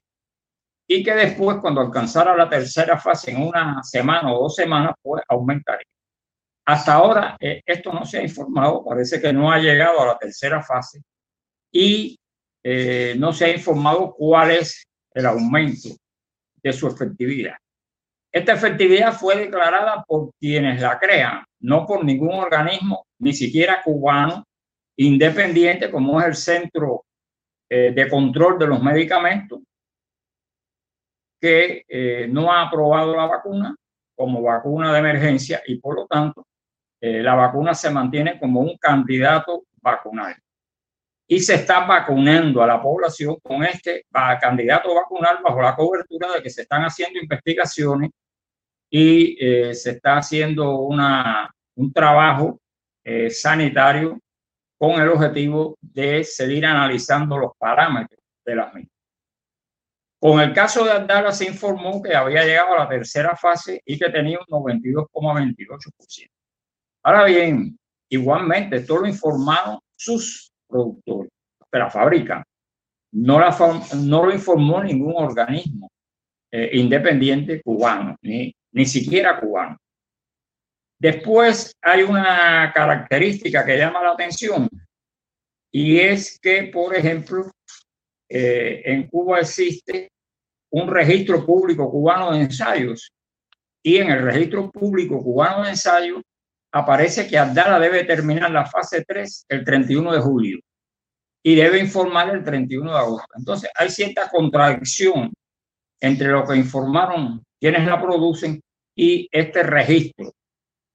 y 0.86 1.02
que 1.02 1.14
después 1.14 1.58
cuando 1.60 1.80
alcanzara 1.80 2.36
la 2.36 2.48
tercera 2.48 2.98
fase 2.98 3.30
en 3.30 3.42
una 3.42 3.82
semana 3.82 4.32
o 4.32 4.42
dos 4.42 4.54
semanas 4.54 4.94
pues 5.00 5.22
aumentaría. 5.28 5.86
Hasta 6.66 6.94
ahora 6.94 7.36
esto 7.40 7.92
no 7.92 8.04
se 8.04 8.18
ha 8.18 8.22
informado, 8.22 8.84
parece 8.84 9.20
que 9.20 9.32
no 9.32 9.50
ha 9.50 9.58
llegado 9.58 10.00
a 10.00 10.06
la 10.06 10.18
tercera 10.18 10.62
fase 10.62 11.02
y 11.72 12.18
eh, 12.62 13.14
no 13.18 13.32
se 13.32 13.46
ha 13.46 13.56
informado 13.56 14.14
cuál 14.14 14.52
es 14.52 14.84
el 15.14 15.26
aumento 15.26 15.88
de 16.62 16.72
su 16.72 16.86
efectividad. 16.86 17.56
Esta 18.30 18.52
efectividad 18.52 19.12
fue 19.12 19.36
declarada 19.36 20.04
por 20.06 20.30
quienes 20.38 20.80
la 20.80 20.98
crean, 20.98 21.44
no 21.62 21.86
por 21.86 22.04
ningún 22.04 22.34
organismo, 22.34 23.06
ni 23.18 23.32
siquiera 23.32 23.82
cubano, 23.82 24.44
independiente 24.96 25.90
como 25.90 26.20
es 26.20 26.26
el 26.26 26.34
Centro 26.34 27.04
eh, 27.68 27.92
de 27.94 28.08
Control 28.08 28.58
de 28.58 28.66
los 28.66 28.82
Medicamentos, 28.82 29.60
que 31.40 31.84
eh, 31.88 32.28
no 32.28 32.52
ha 32.52 32.62
aprobado 32.62 33.16
la 33.16 33.26
vacuna 33.26 33.74
como 34.14 34.42
vacuna 34.42 34.92
de 34.92 34.98
emergencia 34.98 35.62
y 35.66 35.76
por 35.76 35.96
lo 35.96 36.06
tanto 36.06 36.46
la 37.04 37.34
vacuna 37.34 37.74
se 37.74 37.90
mantiene 37.90 38.38
como 38.38 38.60
un 38.60 38.76
candidato 38.76 39.64
vacunal. 39.80 40.36
Y 41.26 41.40
se 41.40 41.54
está 41.54 41.84
vacunando 41.84 42.62
a 42.62 42.66
la 42.66 42.80
población 42.80 43.38
con 43.42 43.64
este 43.64 44.06
candidato 44.40 44.94
vacunal 44.94 45.38
bajo 45.42 45.60
la 45.60 45.74
cobertura 45.74 46.30
de 46.32 46.42
que 46.42 46.50
se 46.50 46.62
están 46.62 46.82
haciendo 46.82 47.18
investigaciones 47.18 48.10
y 48.94 49.38
eh, 49.40 49.74
se 49.74 49.92
está 49.92 50.18
haciendo 50.18 50.80
una, 50.80 51.50
un 51.76 51.92
trabajo 51.94 52.60
eh, 53.02 53.30
sanitario 53.30 54.20
con 54.78 55.00
el 55.00 55.08
objetivo 55.08 55.78
de 55.80 56.22
seguir 56.24 56.66
analizando 56.66 57.38
los 57.38 57.52
parámetros 57.56 58.20
de 58.44 58.54
las 58.54 58.74
mismas. 58.74 58.92
Con 60.20 60.40
el 60.40 60.52
caso 60.52 60.84
de 60.84 60.92
Andala 60.92 61.32
se 61.32 61.46
informó 61.46 62.02
que 62.02 62.14
había 62.14 62.44
llegado 62.44 62.74
a 62.74 62.80
la 62.80 62.88
tercera 62.88 63.34
fase 63.34 63.80
y 63.86 63.98
que 63.98 64.10
tenía 64.10 64.38
un 64.46 64.62
92,28%. 64.62 66.28
Ahora 67.04 67.24
bien, 67.24 67.78
igualmente, 68.10 68.76
esto 68.76 68.98
lo 68.98 69.08
informaron 69.08 69.78
sus 69.96 70.52
productores 70.68 71.32
que 71.72 71.78
la 71.78 71.88
fabrican. 71.88 72.44
No, 73.14 73.40
la, 73.40 73.56
no 73.96 74.26
lo 74.26 74.34
informó 74.34 74.84
ningún 74.84 75.14
organismo 75.16 75.90
eh, 76.50 76.70
independiente 76.74 77.62
cubano, 77.62 78.16
ni, 78.20 78.54
ni 78.72 78.86
siquiera 78.86 79.38
cubano. 79.38 79.78
Después 80.98 81.74
hay 81.82 82.02
una 82.02 82.72
característica 82.72 83.64
que 83.64 83.76
llama 83.76 84.02
la 84.02 84.12
atención 84.12 84.68
y 85.72 85.98
es 85.98 86.38
que, 86.38 86.64
por 86.64 86.94
ejemplo, 86.94 87.50
eh, 88.28 88.82
en 88.84 89.08
Cuba 89.08 89.40
existe 89.40 90.12
un 90.70 90.88
registro 90.88 91.44
público 91.44 91.90
cubano 91.90 92.32
de 92.32 92.42
ensayos 92.42 93.10
y 93.82 93.96
en 93.96 94.10
el 94.10 94.22
registro 94.22 94.70
público 94.70 95.22
cubano 95.22 95.64
de 95.64 95.70
ensayos 95.70 96.22
aparece 96.72 97.26
que 97.26 97.36
Abdala 97.36 97.78
debe 97.78 98.04
terminar 98.04 98.50
la 98.50 98.64
fase 98.64 99.04
3 99.04 99.46
el 99.48 99.64
31 99.64 100.12
de 100.12 100.20
julio 100.20 100.60
y 101.42 101.56
debe 101.56 101.78
informar 101.80 102.30
el 102.30 102.44
31 102.44 102.92
de 102.92 102.98
agosto. 102.98 103.28
Entonces, 103.36 103.70
hay 103.74 103.90
cierta 103.90 104.30
contradicción 104.30 105.32
entre 106.02 106.28
lo 106.28 106.44
que 106.44 106.56
informaron 106.56 107.44
quienes 107.60 107.86
la 107.86 108.00
producen 108.02 108.60
y 108.96 109.28
este 109.30 109.62
registro. 109.62 110.32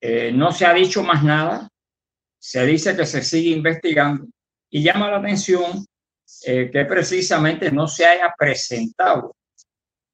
Eh, 0.02 0.32
no 0.34 0.52
se 0.52 0.66
ha 0.66 0.74
dicho 0.74 1.02
más 1.02 1.24
nada, 1.24 1.70
se 2.40 2.66
dice 2.66 2.96
que 2.96 3.06
se 3.06 3.24
sigue 3.24 3.56
investigando 3.56 4.28
y 4.70 4.84
llama 4.84 5.10
la 5.10 5.18
atención 5.18 5.86
eh, 6.46 6.70
que 6.70 6.86
precisamente 6.86 7.72
no 7.72 7.88
se 7.88 8.06
haya 8.06 8.34
presentado 8.38 9.34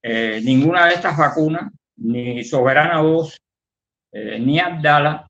eh, 0.01 0.39
ninguna 0.43 0.85
de 0.85 0.93
estas 0.93 1.17
vacunas, 1.17 1.71
ni 1.97 2.43
Soberana 2.43 3.01
2, 3.01 3.37
ni 4.39 4.59
Abdala, 4.59 5.27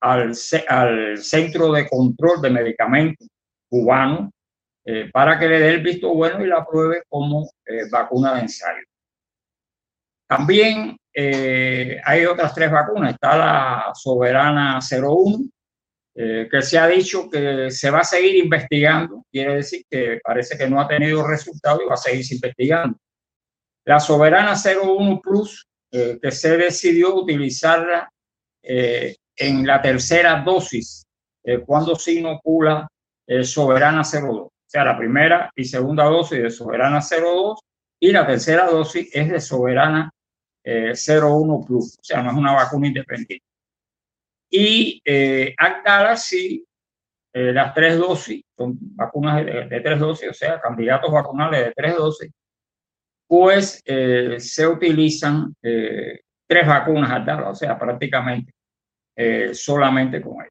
al, 0.00 0.32
al 0.68 1.18
Centro 1.18 1.72
de 1.72 1.88
Control 1.88 2.40
de 2.40 2.50
Medicamentos 2.50 3.26
cubano 3.68 4.30
eh, 4.84 5.10
para 5.12 5.38
que 5.38 5.46
le 5.46 5.60
dé 5.60 5.68
el 5.68 5.82
visto 5.82 6.12
bueno 6.12 6.44
y 6.44 6.48
la 6.48 6.58
apruebe 6.58 7.04
como 7.08 7.48
eh, 7.64 7.88
vacuna 7.88 8.34
de 8.34 8.40
ensayo. 8.40 8.84
También 10.28 10.96
eh, 11.14 12.00
hay 12.04 12.24
otras 12.26 12.52
tres 12.52 12.70
vacunas. 12.70 13.14
Está 13.14 13.36
la 13.36 13.92
Soberana 13.94 14.80
01, 14.80 15.38
que 16.14 16.62
se 16.62 16.78
ha 16.78 16.88
dicho 16.88 17.30
que 17.30 17.70
se 17.70 17.90
va 17.90 18.00
a 18.00 18.04
seguir 18.04 18.36
investigando. 18.44 19.24
Quiere 19.30 19.56
decir 19.56 19.84
que 19.88 20.20
parece 20.22 20.58
que 20.58 20.68
no 20.68 20.80
ha 20.80 20.88
tenido 20.88 21.26
resultado 21.26 21.80
y 21.82 21.86
va 21.86 21.94
a 21.94 21.98
seguir 21.98 22.24
investigando. 22.30 22.98
La 23.84 24.00
Soberana 24.00 24.54
01 24.54 25.20
Plus, 25.20 25.66
que 25.90 26.30
se 26.30 26.56
decidió 26.56 27.14
utilizarla 27.14 28.10
en 28.62 29.66
la 29.66 29.82
tercera 29.82 30.42
dosis 30.42 31.04
cuando 31.66 31.94
se 31.96 32.12
inocula 32.12 32.88
Soberana 33.42 34.02
02. 34.02 34.51
Sea, 34.72 34.84
la 34.86 34.96
primera 34.96 35.52
y 35.54 35.66
segunda 35.66 36.04
dosis 36.04 36.42
de 36.42 36.50
Soberana 36.50 37.00
02 37.00 37.60
y 38.00 38.10
la 38.10 38.26
tercera 38.26 38.64
dosis 38.64 39.14
es 39.14 39.30
de 39.30 39.38
Soberana 39.38 40.10
01 40.64 40.64
eh, 40.64 41.64
Plus. 41.66 41.98
O 41.98 42.02
sea, 42.02 42.22
no 42.22 42.30
es 42.30 42.36
una 42.38 42.54
vacuna 42.54 42.86
independiente. 42.86 43.44
Y 44.48 45.02
eh, 45.04 45.54
Actala 45.58 46.16
sí, 46.16 46.64
eh, 47.34 47.52
las 47.52 47.74
tres 47.74 47.98
dosis, 47.98 48.42
son 48.56 48.78
vacunas 48.96 49.44
de, 49.44 49.80
tres 49.82 49.98
dosis, 50.00 50.30
o 50.30 50.32
sea, 50.32 50.58
candidatos 50.58 51.12
vacunales 51.12 51.66
de 51.66 51.72
tres 51.72 51.94
dosis, 51.94 52.32
pues 53.26 53.82
eh, 53.84 54.40
se 54.40 54.66
utilizan 54.66 55.54
tres 55.60 56.66
vacunas 56.66 57.10
Actala, 57.10 57.50
o 57.50 57.54
sea, 57.54 57.78
prácticamente 57.78 58.54
solamente 59.52 60.22
con 60.22 60.40
ellos. 60.40 60.48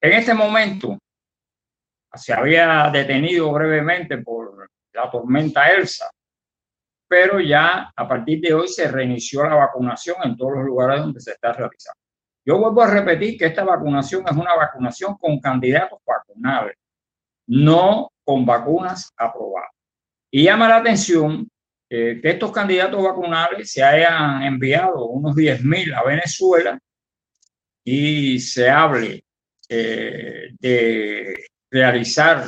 En 0.00 0.12
este 0.12 0.34
momento, 0.34 0.96
se 2.14 2.32
había 2.32 2.90
detenido 2.92 3.52
brevemente 3.52 4.18
por 4.18 4.70
la 4.92 5.10
tormenta 5.10 5.68
Elsa 5.68 6.10
pero 7.08 7.40
ya 7.40 7.92
a 7.94 8.08
partir 8.08 8.40
de 8.40 8.54
hoy 8.54 8.68
se 8.68 8.90
reinició 8.90 9.44
la 9.44 9.54
vacunación 9.54 10.16
en 10.24 10.36
todos 10.36 10.54
los 10.54 10.64
lugares 10.64 11.00
donde 11.00 11.20
se 11.20 11.32
está 11.32 11.52
realizando. 11.52 12.00
Yo 12.44 12.58
vuelvo 12.58 12.82
a 12.82 12.90
repetir 12.90 13.38
que 13.38 13.46
esta 13.46 13.64
vacunación 13.64 14.24
es 14.26 14.36
una 14.36 14.54
vacunación 14.54 15.16
con 15.16 15.40
candidatos 15.40 16.00
vacunables, 16.04 16.76
no 17.48 18.10
con 18.24 18.44
vacunas 18.44 19.12
aprobadas. 19.16 19.70
Y 20.30 20.44
llama 20.44 20.68
la 20.68 20.76
atención 20.78 21.48
eh, 21.88 22.18
que 22.20 22.30
estos 22.30 22.52
candidatos 22.52 23.02
vacunables 23.02 23.70
se 23.70 23.82
hayan 23.82 24.42
enviado 24.42 25.06
unos 25.06 25.34
10.000 25.34 25.94
a 25.94 26.04
Venezuela 26.04 26.78
y 27.84 28.38
se 28.40 28.68
hable 28.68 29.24
eh, 29.68 30.48
de 30.58 31.46
realizar 31.70 32.44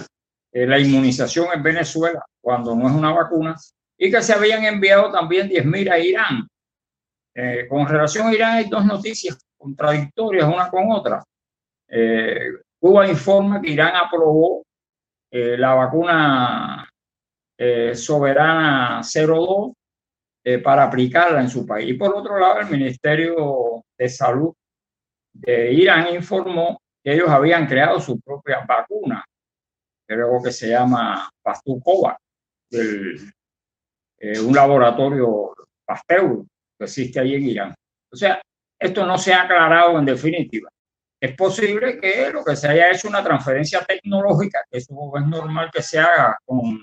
eh, 0.52 0.66
la 0.66 0.78
inmunización 0.78 1.48
en 1.54 1.62
Venezuela 1.62 2.24
cuando 2.40 2.74
no 2.74 2.88
es 2.88 2.94
una 2.94 3.12
vacuna 3.12 3.56
y 3.98 4.10
que 4.10 4.22
se 4.22 4.32
habían 4.32 4.64
enviado 4.64 5.10
también 5.10 5.48
10.000 5.48 5.90
a 5.90 5.98
Irán. 5.98 6.48
con 7.68 7.86
relación 7.86 8.28
a 8.28 8.34
Irán 8.34 8.52
hay 8.54 8.68
dos 8.68 8.84
noticias 8.84 9.38
contradictorias 9.58 10.48
una 10.48 10.70
con 10.70 10.90
otra. 10.90 11.22
Eh, 11.88 12.52
Cuba 12.78 13.08
informa 13.08 13.60
que 13.60 13.70
Irán 13.70 13.96
aprobó 13.96 14.62
eh, 15.30 15.56
la 15.58 15.74
vacuna 15.74 16.88
eh, 17.58 17.94
soberana 17.94 19.00
02 19.02 19.72
para 20.62 20.84
aplicarla 20.84 21.40
en 21.40 21.50
su 21.50 21.66
país. 21.66 21.90
Y 21.90 21.94
por 21.94 22.14
otro 22.14 22.38
lado, 22.38 22.60
el 22.60 22.70
Ministerio 22.70 23.84
de 23.98 24.08
Salud 24.08 24.54
de 25.30 25.74
Irán 25.74 26.14
informó 26.14 26.80
que 27.02 27.12
ellos 27.12 27.28
habían 27.28 27.66
creado 27.66 28.00
su 28.00 28.20
propia 28.20 28.64
vacuna, 28.66 29.24
creo 30.06 30.42
que 30.42 30.50
se 30.50 30.68
llama 30.70 31.28
Pastukova, 31.42 32.18
un 32.70 34.54
laboratorio 34.54 35.54
Pasteur 35.84 36.44
que 36.78 36.84
existe 36.84 37.20
ahí 37.20 37.34
en 37.34 37.42
Irán. 37.44 37.74
O 38.12 38.16
sea, 38.16 38.40
esto 38.78 39.04
no 39.04 39.18
se 39.18 39.32
ha 39.32 39.42
aclarado 39.42 39.98
en 39.98 40.04
definitiva. 40.04 40.70
Es 41.20 41.34
posible 41.34 41.98
que 41.98 42.30
lo 42.30 42.44
que 42.44 42.54
se 42.54 42.68
haya 42.68 42.92
hecho 42.92 43.08
una 43.08 43.24
transferencia 43.24 43.84
tecnológica, 43.84 44.60
que 44.70 44.78
eso 44.78 45.12
es 45.16 45.26
normal 45.26 45.70
que 45.72 45.82
se 45.82 45.98
haga 45.98 46.38
con, 46.44 46.78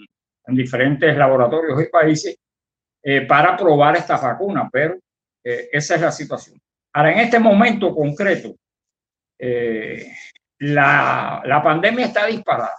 en 0.47 0.55
diferentes 0.55 1.15
laboratorios 1.15 1.81
y 1.81 1.85
países, 1.85 2.35
eh, 3.01 3.21
para 3.21 3.55
probar 3.55 3.95
estas 3.95 4.21
vacunas, 4.21 4.67
pero 4.71 4.97
eh, 5.43 5.69
esa 5.71 5.95
es 5.95 6.01
la 6.01 6.11
situación. 6.11 6.59
Ahora, 6.93 7.13
en 7.13 7.19
este 7.19 7.39
momento 7.39 7.95
concreto, 7.95 8.55
eh, 9.39 10.11
la, 10.59 11.41
la, 11.45 11.63
pandemia 11.63 12.05
está 12.05 12.25
disparada, 12.25 12.77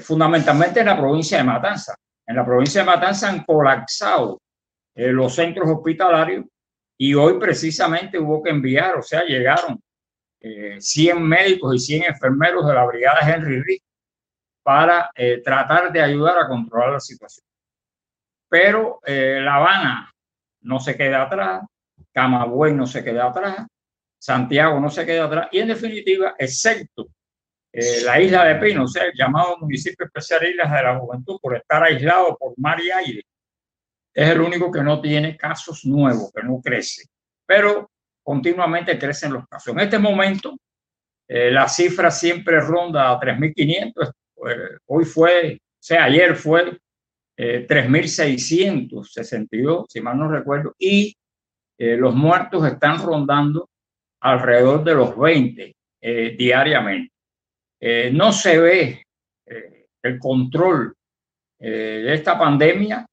fundamentalmente 0.00 0.80
en 0.80 0.86
la 0.86 0.96
provincia 0.96 1.38
de 1.38 1.44
Matanza. 1.44 1.94
En 2.26 2.36
la 2.36 2.44
provincia 2.44 2.80
de 2.80 2.86
Matanza 2.86 3.28
han 3.28 3.44
colapsado 3.44 4.40
los 4.94 5.34
centros 5.34 5.68
hospitalarios 5.70 6.44
y 6.98 7.14
hoy 7.14 7.38
precisamente 7.38 8.18
hubo 8.18 8.42
que 8.42 8.50
enviar, 8.50 8.96
o 8.96 9.02
sea, 9.02 9.24
llegaron 9.24 9.80
100 10.78 11.16
eh, 11.16 11.20
médicos 11.20 11.74
y 11.74 11.78
100 11.78 12.04
enfermeros 12.04 12.66
de 12.66 12.74
la 12.74 12.84
brigada 12.84 13.20
Henry 13.20 13.62
Reed 13.62 13.80
para 14.62 15.10
eh, 15.14 15.40
tratar 15.42 15.92
de 15.92 16.02
ayudar 16.02 16.38
a 16.38 16.48
controlar 16.48 16.92
la 16.92 17.00
situación. 17.00 17.44
Pero 18.48 19.00
eh, 19.04 19.40
La 19.40 19.56
Habana 19.56 20.12
no 20.60 20.78
se 20.78 20.96
queda 20.96 21.22
atrás, 21.22 21.62
Camagüey 22.12 22.74
no 22.74 22.86
se 22.86 23.02
queda 23.02 23.28
atrás, 23.28 23.66
Santiago 24.22 24.78
no 24.78 24.88
se 24.88 25.04
queda 25.04 25.24
atrás 25.24 25.48
y 25.50 25.58
en 25.58 25.66
definitiva, 25.66 26.36
excepto 26.38 27.08
la 28.04 28.20
isla 28.20 28.44
de 28.44 28.54
Pino, 28.56 28.84
o 28.84 28.86
sea, 28.86 29.06
el 29.06 29.12
llamado 29.14 29.56
municipio 29.58 30.06
especial 30.06 30.48
Islas 30.48 30.70
de 30.70 30.82
la 30.82 30.98
Juventud, 30.98 31.38
por 31.40 31.56
estar 31.56 31.82
aislado 31.82 32.36
por 32.38 32.52
mar 32.58 32.78
y 32.80 32.90
aire, 32.90 33.22
es 34.14 34.28
el 34.28 34.40
único 34.40 34.70
que 34.70 34.82
no 34.82 35.00
tiene 35.00 35.36
casos 35.36 35.84
nuevos, 35.84 36.30
que 36.32 36.42
no 36.42 36.60
crece, 36.62 37.08
pero 37.44 37.90
continuamente 38.22 38.96
crecen 38.96 39.32
los 39.32 39.48
casos. 39.48 39.74
En 39.74 39.80
este 39.80 39.98
momento, 39.98 40.56
eh, 41.26 41.50
la 41.50 41.66
cifra 41.66 42.08
siempre 42.10 42.60
ronda 42.60 43.10
a 43.10 43.18
3.500, 43.18 44.12
pues, 44.34 44.56
hoy 44.86 45.04
fue, 45.04 45.56
o 45.56 45.58
sea, 45.80 46.04
ayer 46.04 46.36
fue 46.36 46.78
eh, 47.36 47.66
3.662, 47.66 49.86
si 49.88 50.00
mal 50.00 50.16
no 50.16 50.28
recuerdo, 50.28 50.76
y 50.78 51.16
eh, 51.76 51.96
los 51.96 52.14
muertos 52.14 52.64
están 52.66 53.02
rondando 53.02 53.68
alrededor 54.22 54.84
de 54.84 54.94
los 54.94 55.16
20 55.16 55.74
eh, 56.00 56.36
diariamente. 56.38 57.12
no 58.12 58.32
se 58.32 58.58
ve 58.58 59.02
el 60.02 60.18
control 60.18 60.94
de 61.58 62.14
esta 62.14 62.38
pandemia 62.38 63.06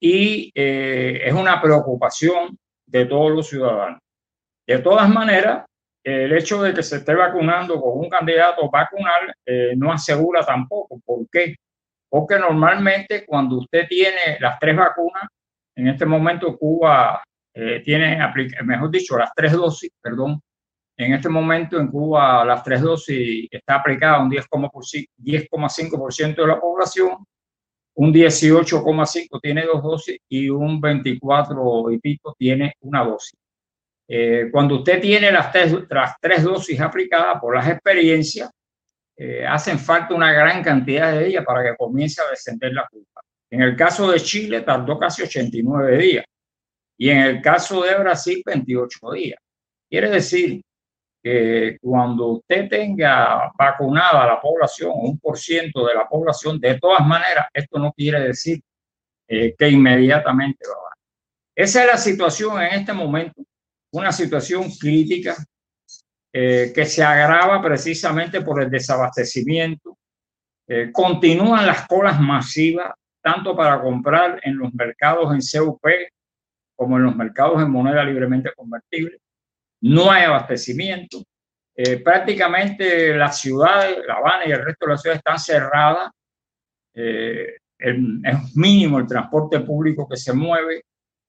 y 0.00 0.52
eh, 0.54 1.22
es 1.24 1.32
una 1.32 1.60
preocupación 1.60 2.56
de 2.86 3.06
todos 3.06 3.32
los 3.32 3.48
ciudadanos. 3.48 4.00
De 4.66 4.78
todas 4.78 5.08
maneras, 5.08 5.64
el 6.04 6.32
hecho 6.32 6.62
de 6.62 6.72
que 6.72 6.82
se 6.82 6.96
esté 6.96 7.14
vacunando 7.14 7.80
con 7.80 7.98
un 7.98 8.08
candidato 8.08 8.70
vacunal 8.70 9.34
eh, 9.44 9.74
no 9.76 9.92
asegura 9.92 10.44
tampoco. 10.44 11.00
¿Por 11.04 11.28
qué? 11.30 11.56
Porque 12.08 12.38
normalmente 12.38 13.24
cuando 13.26 13.58
usted 13.58 13.88
tiene 13.88 14.38
las 14.38 14.58
tres 14.58 14.76
vacunas, 14.76 15.24
en 15.74 15.88
este 15.88 16.06
momento 16.06 16.56
Cuba 16.56 17.22
eh, 17.54 17.80
tiene, 17.84 18.18
mejor 18.64 18.90
dicho, 18.90 19.18
las 19.18 19.32
tres 19.34 19.52
dosis, 19.52 19.90
perdón, 20.00 20.40
en 20.96 21.12
este 21.12 21.28
momento 21.28 21.78
en 21.78 21.88
Cuba 21.88 22.44
las 22.44 22.62
tres 22.62 22.80
dosis 22.80 23.48
está 23.50 23.74
aplicada 23.76 24.22
un 24.22 24.30
10,5% 24.30 26.36
de 26.36 26.46
la 26.46 26.60
población 26.60 27.26
un 27.96 28.12
18,5 28.12 29.40
tiene 29.40 29.64
dos 29.64 29.82
dosis 29.82 30.18
y 30.28 30.50
un 30.50 30.80
24 30.80 31.90
y 31.90 31.98
pico 31.98 32.34
tiene 32.38 32.74
una 32.80 33.02
dosis. 33.02 33.38
Eh, 34.06 34.50
cuando 34.52 34.76
usted 34.76 35.00
tiene 35.00 35.32
las 35.32 35.50
tres, 35.50 35.74
tres 36.20 36.44
dosis 36.44 36.78
aplicadas 36.78 37.40
por 37.40 37.54
las 37.54 37.66
experiencias, 37.68 38.50
eh, 39.16 39.46
hacen 39.46 39.78
falta 39.78 40.14
una 40.14 40.30
gran 40.30 40.62
cantidad 40.62 41.12
de 41.12 41.26
ellas 41.26 41.44
para 41.44 41.62
que 41.62 41.74
comience 41.74 42.20
a 42.20 42.28
descender 42.28 42.74
la 42.74 42.86
curva. 42.86 43.22
En 43.50 43.62
el 43.62 43.74
caso 43.74 44.10
de 44.10 44.20
Chile 44.20 44.60
tardó 44.60 44.98
casi 44.98 45.22
89 45.22 45.96
días 45.96 46.24
y 46.98 47.08
en 47.08 47.18
el 47.18 47.40
caso 47.40 47.82
de 47.82 47.94
Brasil 47.94 48.42
28 48.44 49.12
días. 49.12 49.40
Quiere 49.88 50.10
decir 50.10 50.60
que 51.26 51.78
cuando 51.82 52.28
usted 52.28 52.68
tenga 52.68 53.50
vacunada 53.58 54.22
a 54.22 54.26
la 54.28 54.40
población, 54.40 54.92
un 54.94 55.18
por 55.18 55.36
ciento 55.36 55.84
de 55.84 55.92
la 55.92 56.08
población, 56.08 56.60
de 56.60 56.78
todas 56.78 57.04
maneras, 57.04 57.48
esto 57.52 57.80
no 57.80 57.92
quiere 57.92 58.20
decir 58.20 58.62
eh, 59.26 59.52
que 59.58 59.68
inmediatamente 59.68 60.64
va 60.68 60.74
a 60.74 60.82
bajar. 60.84 60.98
Esa 61.52 61.80
es 61.80 61.86
la 61.88 61.98
situación 61.98 62.62
en 62.62 62.74
este 62.74 62.92
momento, 62.92 63.42
una 63.92 64.12
situación 64.12 64.70
crítica 64.78 65.34
eh, 66.32 66.70
que 66.72 66.84
se 66.84 67.02
agrava 67.02 67.60
precisamente 67.60 68.40
por 68.42 68.62
el 68.62 68.70
desabastecimiento. 68.70 69.98
Eh, 70.68 70.92
continúan 70.92 71.66
las 71.66 71.88
colas 71.88 72.20
masivas, 72.20 72.94
tanto 73.20 73.56
para 73.56 73.82
comprar 73.82 74.38
en 74.44 74.58
los 74.58 74.72
mercados 74.72 75.34
en 75.34 75.40
CUP 75.64 75.84
como 76.76 76.98
en 76.98 77.02
los 77.02 77.16
mercados 77.16 77.60
en 77.60 77.70
moneda 77.72 78.04
libremente 78.04 78.52
convertible 78.54 79.18
no 79.86 80.10
hay 80.10 80.24
abastecimiento. 80.24 81.22
Eh, 81.74 81.98
prácticamente 81.98 83.14
las 83.14 83.40
ciudades, 83.40 83.98
La 84.06 84.14
Habana 84.14 84.46
y 84.46 84.50
el 84.50 84.64
resto 84.64 84.86
de 84.86 84.92
las 84.92 85.02
ciudades 85.02 85.18
están 85.18 85.38
cerradas. 85.38 86.10
Eh, 86.94 87.56
es 87.78 88.56
mínimo 88.56 88.98
el 88.98 89.06
transporte 89.06 89.60
público 89.60 90.08
que 90.08 90.16
se 90.16 90.32
mueve. 90.32 90.82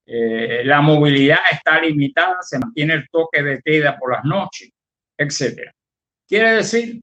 Eh, 0.05 0.63
la 0.63 0.81
movilidad 0.81 1.39
está 1.51 1.81
limitada, 1.81 2.37
se 2.41 2.57
mantiene 2.57 2.93
el 2.93 3.09
toque 3.09 3.43
de 3.43 3.61
queda 3.61 3.97
por 3.97 4.13
las 4.13 4.23
noches, 4.23 4.69
etc. 5.17 5.69
Quiere 6.25 6.53
decir 6.53 7.01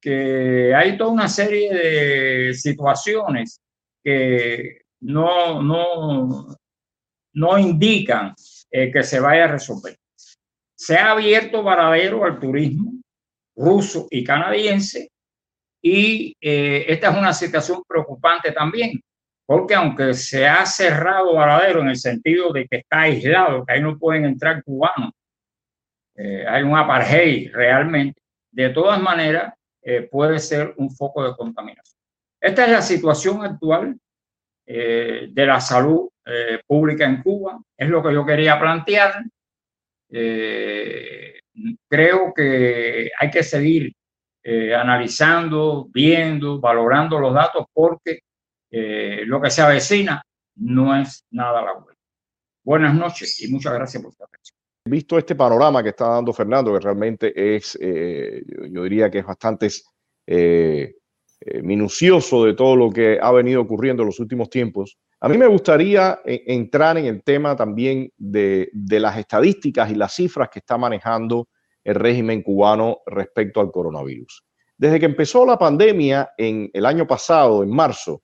que 0.00 0.74
hay 0.74 0.96
toda 0.96 1.10
una 1.10 1.28
serie 1.28 1.74
de 1.74 2.54
situaciones 2.54 3.60
que 4.02 4.80
no, 5.00 5.62
no, 5.62 6.56
no 7.34 7.58
indican 7.58 8.34
que 8.70 9.02
se 9.02 9.20
vaya 9.20 9.44
a 9.44 9.48
resolver 9.48 9.99
se 10.80 10.96
ha 10.96 11.10
abierto 11.10 11.62
varadero 11.62 12.24
al 12.24 12.40
turismo 12.40 12.94
ruso 13.54 14.06
y 14.10 14.24
canadiense 14.24 15.10
y 15.82 16.34
eh, 16.40 16.86
esta 16.88 17.10
es 17.10 17.18
una 17.18 17.34
situación 17.34 17.82
preocupante 17.86 18.50
también, 18.50 18.98
porque 19.44 19.74
aunque 19.74 20.14
se 20.14 20.48
ha 20.48 20.64
cerrado 20.64 21.34
varadero 21.34 21.82
en 21.82 21.88
el 21.88 21.96
sentido 21.96 22.50
de 22.50 22.66
que 22.66 22.78
está 22.78 23.02
aislado, 23.02 23.66
que 23.66 23.74
ahí 23.74 23.82
no 23.82 23.98
pueden 23.98 24.24
entrar 24.24 24.64
cubanos, 24.64 25.12
eh, 26.14 26.46
hay 26.48 26.62
un 26.62 26.74
apartheid 26.74 27.52
realmente, 27.52 28.22
de 28.50 28.70
todas 28.70 29.02
maneras 29.02 29.52
eh, 29.82 30.08
puede 30.10 30.38
ser 30.38 30.72
un 30.78 30.90
foco 30.90 31.28
de 31.28 31.36
contaminación. 31.36 32.00
Esta 32.40 32.64
es 32.64 32.70
la 32.70 32.82
situación 32.82 33.44
actual 33.44 34.00
de 34.64 35.32
la 35.34 35.60
salud 35.60 36.08
pública 36.64 37.04
en 37.04 37.22
Cuba, 37.22 37.60
es 37.76 37.88
lo 37.88 38.02
que 38.02 38.14
yo 38.14 38.24
quería 38.24 38.58
plantear. 38.58 39.24
Eh, 40.12 41.40
creo 41.88 42.32
que 42.34 43.10
hay 43.18 43.30
que 43.30 43.42
seguir 43.42 43.92
eh, 44.42 44.74
analizando, 44.74 45.88
viendo, 45.92 46.58
valorando 46.60 47.18
los 47.20 47.32
datos 47.34 47.66
porque 47.72 48.20
eh, 48.70 49.22
lo 49.26 49.40
que 49.40 49.50
se 49.50 49.62
avecina 49.62 50.22
no 50.56 50.96
es 50.96 51.24
nada 51.30 51.62
la 51.62 51.74
buena. 51.74 51.98
Buenas 52.64 52.94
noches 52.94 53.40
y 53.42 53.48
muchas 53.48 53.74
gracias 53.74 54.02
por 54.02 54.12
su 54.12 54.24
atención. 54.24 54.56
Visto 54.84 55.18
este 55.18 55.34
panorama 55.34 55.82
que 55.82 55.90
está 55.90 56.08
dando 56.08 56.32
Fernando, 56.32 56.72
que 56.72 56.80
realmente 56.80 57.56
es, 57.56 57.78
yo 57.78 58.82
diría 58.82 59.10
que 59.10 59.18
es 59.18 59.26
bastante 59.26 59.68
minucioso 61.62 62.44
de 62.44 62.54
todo 62.54 62.76
lo 62.76 62.90
que 62.90 63.18
ha 63.20 63.30
venido 63.30 63.60
ocurriendo 63.60 64.02
en 64.02 64.06
los 64.06 64.20
últimos 64.20 64.48
tiempos, 64.48 64.98
a 65.20 65.28
mí 65.28 65.36
me 65.36 65.46
gustaría 65.46 66.20
entrar 66.24 66.96
en 66.98 67.06
el 67.06 67.22
tema 67.22 67.54
también 67.54 68.12
de, 68.16 68.70
de 68.72 69.00
las 69.00 69.18
estadísticas 69.18 69.90
y 69.90 69.94
las 69.94 70.14
cifras 70.14 70.48
que 70.48 70.60
está 70.60 70.78
manejando 70.78 71.48
el 71.84 71.94
régimen 71.94 72.42
cubano 72.42 72.98
respecto 73.06 73.60
al 73.60 73.70
coronavirus. 73.70 74.44
Desde 74.76 74.98
que 74.98 75.06
empezó 75.06 75.44
la 75.44 75.58
pandemia 75.58 76.30
en 76.38 76.70
el 76.72 76.86
año 76.86 77.06
pasado, 77.06 77.62
en 77.62 77.70
marzo, 77.70 78.22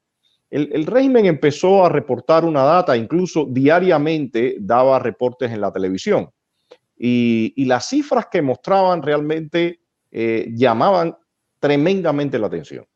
el, 0.49 0.87
régimen 0.87 1.27
empezó 1.27 1.85
a 1.85 1.89
reportar 1.89 2.45
una 2.45 2.63
data, 2.63 2.97
incluso 2.97 3.47
diariamente 3.51 4.57
daba 4.61 4.99
reportes 4.99 5.51
en 5.51 5.61
la 5.61 5.73
televisión. 5.73 6.31
Y, 6.97 7.65
las 7.67 7.89
cifras 7.89 8.29
que 8.31 8.41
mostraban 8.41 9.03
realmente 9.03 9.81
eh, 10.11 10.49
llamaban 10.55 11.17
tremendamente 11.59 12.39
la 12.39 12.47
atención. 12.47 12.87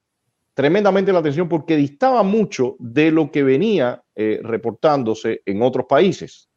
Tremendamente 0.55 1.13
la 1.13 1.21
atención 1.21 1.49
porque 1.49 1.77
distaba 1.77 2.23
mucho 2.23 2.77
de 2.79 3.11
lo 3.11 3.31
que 3.31 3.43
venía 3.43 4.03
eh, 4.15 4.41
reportándose 4.43 5.43
en 5.47 5.63
otros 5.63 5.87
países. 5.89 6.49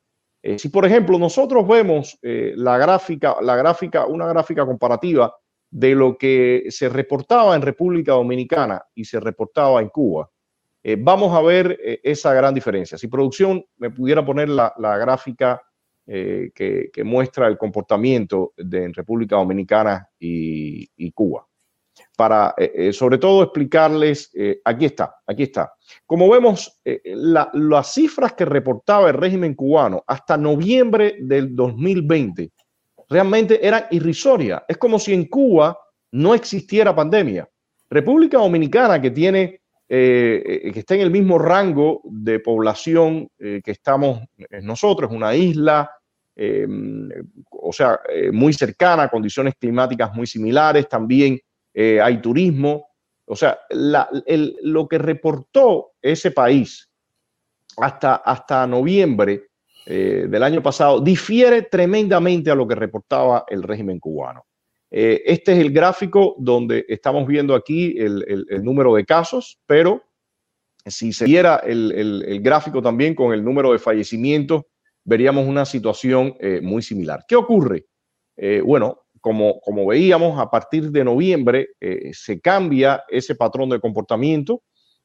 Eh, 0.42 0.60
si, 0.60 0.70
por 0.70 0.86
ejemplo, 0.86 1.18
nosotros 1.18 1.68
vemos 1.68 2.18
la 2.22 2.78
gráfica, 2.78 3.38
la 3.42 3.56
gráfica, 3.56 4.06
una 4.06 4.28
gráfica 4.28 4.66
comparativa 4.66 5.34
de 5.74 5.96
lo 5.96 6.18
que 6.18 6.66
se 6.70 6.88
reportaba 6.88 7.56
en 7.56 7.62
República 7.62 8.12
Dominicana 8.12 8.84
y 8.94 9.06
se 9.06 9.20
reportaba 9.20 9.82
en 9.82 9.90
Cuba, 9.90 10.30
eh, 10.84 10.98
vamos 11.00 11.34
a 11.34 11.42
ver 11.42 11.80
eh, 11.82 12.02
esa 12.04 12.34
gran 12.34 12.54
diferencia. 12.54 12.98
Si 12.98 13.08
producción 13.08 13.66
me 13.78 13.90
pudiera 13.90 14.24
poner 14.24 14.50
la, 14.50 14.74
gráfica 14.78 15.62
eh, 16.06 16.52
que, 16.54 17.04
muestra 17.04 17.48
el 17.48 17.58
comportamiento 17.58 18.54
de 18.58 18.84
en 18.84 18.94
República 18.94 19.38
Dominicana 19.38 20.10
y, 20.20 21.12
Cuba, 21.14 21.48
para 22.16 22.54
sobre 22.92 23.18
todo 23.18 23.44
explicarles, 23.44 24.32
aquí 24.64 24.86
está, 24.86 25.16
aquí 25.26 25.44
está. 25.44 25.74
Como 26.06 26.30
vemos, 26.30 26.80
las 26.84 27.94
cifras 27.94 28.34
que 28.34 28.46
reportaba 28.46 29.10
el 29.10 29.16
régimen 29.16 29.56
cubano 29.56 30.04
hasta 30.06 30.38
noviembre 30.38 31.16
del 31.20 31.56
2020 31.56 32.52
realmente 33.10 33.66
eran 33.66 33.86
irrisorias. 33.92 34.64
Es 34.68 34.78
como 34.78 35.00
si 35.00 35.14
en 35.14 35.26
Cuba 35.26 35.78
no 36.12 36.34
existiera 36.34 36.96
pandemia. 36.96 37.48
República 37.90 38.40
Dominicana, 38.40 39.00
que 39.00 39.12
tiene, 39.12 39.62
eh, 39.88 40.72
que 40.74 40.80
está 40.80 40.96
en 40.96 41.02
el 41.02 41.12
mismo 41.12 41.38
rango 41.38 42.02
de 42.04 42.40
población 42.40 43.30
eh, 43.38 43.62
que 43.64 43.72
estamos 43.72 44.22
nosotros, 44.62 45.12
una 45.12 45.36
isla, 45.36 45.90
eh, 46.36 46.68
o 47.52 47.72
sea, 47.72 48.00
muy 48.32 48.54
cercana, 48.54 49.10
condiciones 49.10 49.54
climáticas 49.60 50.14
muy 50.16 50.26
similares, 50.26 50.90
también 50.90 51.40
hay 51.76 52.22
turismo. 52.22 52.88
O 53.26 53.36
sea, 53.36 53.60
lo 53.70 54.88
que 54.88 54.98
reportó 54.98 55.94
ese 56.02 56.32
país 56.32 56.90
hasta, 57.78 58.16
hasta 58.16 58.68
noviembre 58.68 59.48
eh, 59.86 60.28
del 60.30 60.44
año 60.44 60.64
pasado 60.64 61.02
difiere 61.02 61.64
tremendamente 61.64 62.50
a 62.50 62.56
lo 62.56 62.68
que 62.68 62.76
reportaba 62.76 63.44
el 63.50 63.64
régimen 63.64 64.00
cubano. 64.00 64.46
Eh, 64.90 65.24
este 65.26 65.54
es 65.54 65.60
el 65.60 65.72
gráfico 65.72 66.36
donde 66.38 66.86
estamos 66.88 67.28
viendo 67.28 67.54
aquí 67.54 67.96
el, 67.98 68.46
número 68.64 68.96
de 68.96 69.06
casos, 69.06 69.60
pero 69.66 70.04
si 70.86 71.12
se 71.12 71.26
viera 71.26 71.58
el, 71.58 72.40
gráfico 72.42 72.82
también 72.82 73.16
con 73.16 73.34
el 73.34 73.44
número 73.44 73.74
de 73.74 73.80
fallecimientos, 73.80 74.64
veríamos 75.04 75.48
una 75.48 75.66
situación 75.66 76.36
eh, 76.40 76.62
muy 76.62 76.82
similar. 76.82 77.26
¿Qué 77.28 77.36
ocurre? 77.36 77.86
bueno, 78.66 79.03
como, 79.24 79.62
como 79.62 79.88
veíamos, 79.88 80.38
a 80.38 80.52
partir 80.52 80.92
de 80.92 81.04
noviembre 81.04 81.70
se 82.12 82.42
cambia 82.42 83.04
ese 83.08 83.36
patrón 83.36 83.70
de 83.70 83.80
comportamiento. 83.80 84.62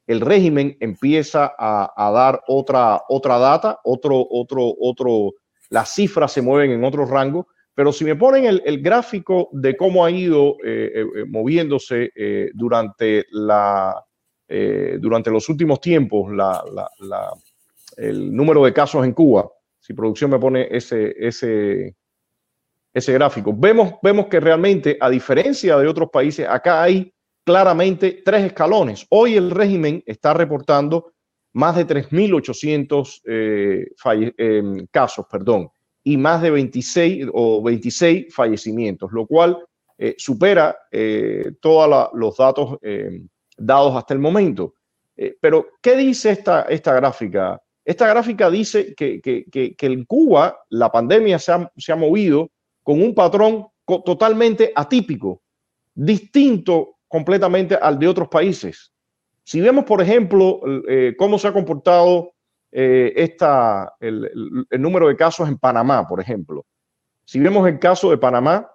El 0.09 0.21
régimen 0.21 0.77
empieza 0.81 1.55
a, 1.57 2.11
dar 2.13 2.43
otra, 2.49 3.03
otra 3.09 3.39
data, 3.39 3.79
otro, 3.85 4.27
otro, 4.29 4.75
otro, 4.81 5.35
las 5.71 5.95
cifras 5.95 6.33
se 6.33 6.43
mueven 6.43 6.73
en 6.73 6.83
otro 6.83 7.07
rango, 7.07 7.47
pero 7.79 7.93
si 7.93 8.05
me 8.05 8.17
ponen 8.17 8.61
el, 8.65 8.83
gráfico 8.83 9.51
de 9.53 9.77
cómo 9.77 10.05
ha 10.05 10.11
ido 10.11 10.57
eh, 10.65 10.91
eh, 10.97 11.01
eh, 11.15 11.25
moviéndose 11.29 12.11
durante, 12.53 13.27
la, 13.31 14.03
durante 14.99 15.31
los 15.31 15.49
últimos 15.49 15.81
tiempos 15.81 16.33
el 17.97 18.35
número 18.35 18.65
de 18.65 18.73
casos 18.73 19.05
en 19.05 19.13
Cuba, 19.13 19.49
si 19.79 19.93
producción 19.93 20.33
me 20.33 20.41
pone 20.41 20.67
ese, 20.71 21.15
ese, 21.19 21.95
ese 22.99 23.13
gráfico, 23.13 23.55
vemos, 23.57 23.95
vemos 24.03 24.27
que 24.27 24.41
realmente, 24.41 24.97
a 25.01 25.09
diferencia 25.09 25.77
de 25.79 25.89
otros 25.89 26.11
países, 26.11 26.47
acá 26.49 26.83
hay 26.83 27.13
claramente 27.45 28.23
tres 28.25 28.45
escalones. 28.45 29.07
Hoy 29.09 29.37
el 29.37 29.51
régimen 29.51 30.03
está 30.05 30.35
reportando 30.35 31.13
más 31.55 31.77
de 31.77 31.87
3.800 31.87 33.23
eh, 33.25 33.87
em, 34.37 34.87
casos, 34.91 35.27
perdón, 35.31 35.71
y 36.05 36.17
más 36.17 36.43
de 36.43 36.51
26 36.51 37.29
o 37.33 37.63
26 37.63 38.35
fallecimientos, 38.35 39.11
lo 39.13 39.27
cual 39.27 39.59
eh, 39.97 40.15
supera 40.19 40.77
eh, 40.93 41.53
todos 41.61 42.11
los 42.13 42.37
datos 42.37 42.77
em, 42.83 43.27
dados 43.57 43.97
hasta 43.97 44.15
el 44.15 44.21
momento. 44.21 44.75
pero, 45.41 45.67
¿qué 45.83 45.97
dice 45.97 46.31
esta, 46.31 46.63
esta 46.69 46.95
gráfica? 46.95 47.61
Esta 47.85 48.07
gráfica 48.07 48.51
dice 48.51 48.95
que, 48.95 49.21
que, 49.21 49.75
en 49.81 50.05
Cuba 50.05 50.61
la 50.69 50.93
pandemia 50.93 51.39
se 51.39 51.53
ha, 51.53 51.73
se 51.77 51.93
ha 51.93 51.97
movido 51.97 52.51
con 52.89 53.03
un 53.03 53.15
patrón 53.15 53.67
totalmente 53.85 54.73
atípico, 54.75 55.43
distinto 55.95 56.97
completamente 57.07 57.75
al 57.75 57.99
de 57.99 58.09
otros 58.09 58.29
países. 58.29 58.95
Si 59.45 59.61
vemos, 59.61 59.85
por 59.85 60.01
ejemplo, 60.01 60.63
eh, 60.89 61.15
cómo 61.19 61.39
se 61.39 61.49
ha 61.49 61.53
comportado 61.53 62.33
eh, 62.73 63.13
esta, 63.15 63.95
el, 64.01 64.31
número 64.71 65.09
de 65.09 65.17
casos 65.17 65.47
en 65.51 65.59
Panamá, 65.59 66.09
por 66.09 66.19
ejemplo. 66.19 66.65
Si 67.27 67.39
vemos 67.39 67.69
el 67.69 67.79
caso 67.79 68.09
de 68.09 68.17
Panamá, 68.17 68.67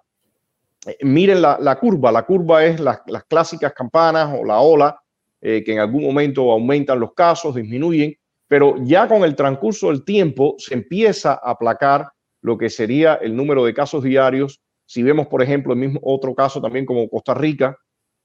eh, 0.86 0.96
miren 1.02 1.42
la, 1.42 1.78
curva. 1.80 2.12
La 2.12 2.22
curva 2.22 2.64
es 2.64 2.78
las 2.78 3.00
clásicas 3.28 3.72
campanas 3.72 4.32
o 4.40 4.44
la 4.44 4.60
ola, 4.60 4.96
que 5.40 5.64
en 5.66 5.80
algún 5.80 6.04
momento 6.04 6.52
aumentan 6.52 7.00
los 7.00 7.14
casos, 7.14 7.56
disminuyen, 7.56 8.16
pero 8.46 8.76
ya 8.84 9.08
con 9.08 9.24
el 9.24 9.34
transcurso 9.34 9.88
del 9.88 10.04
tiempo 10.04 10.54
se 10.58 10.74
empieza 10.74 11.32
a 11.32 11.50
aplacar 11.50 12.13
lo 12.44 12.58
que 12.58 12.68
sería 12.68 13.14
el 13.14 13.34
número 13.34 13.64
de 13.64 13.72
casos 13.72 14.04
diarios. 14.04 14.60
Si 14.84 15.02
vemos, 15.02 15.28
por 15.28 15.42
ejemplo, 15.42 15.72
el 15.72 15.78
mismo 15.78 15.98
otro 16.02 16.34
caso 16.34 16.60
también 16.60 16.84
como 16.84 17.08
Costa 17.08 17.32
Rica, 17.32 17.78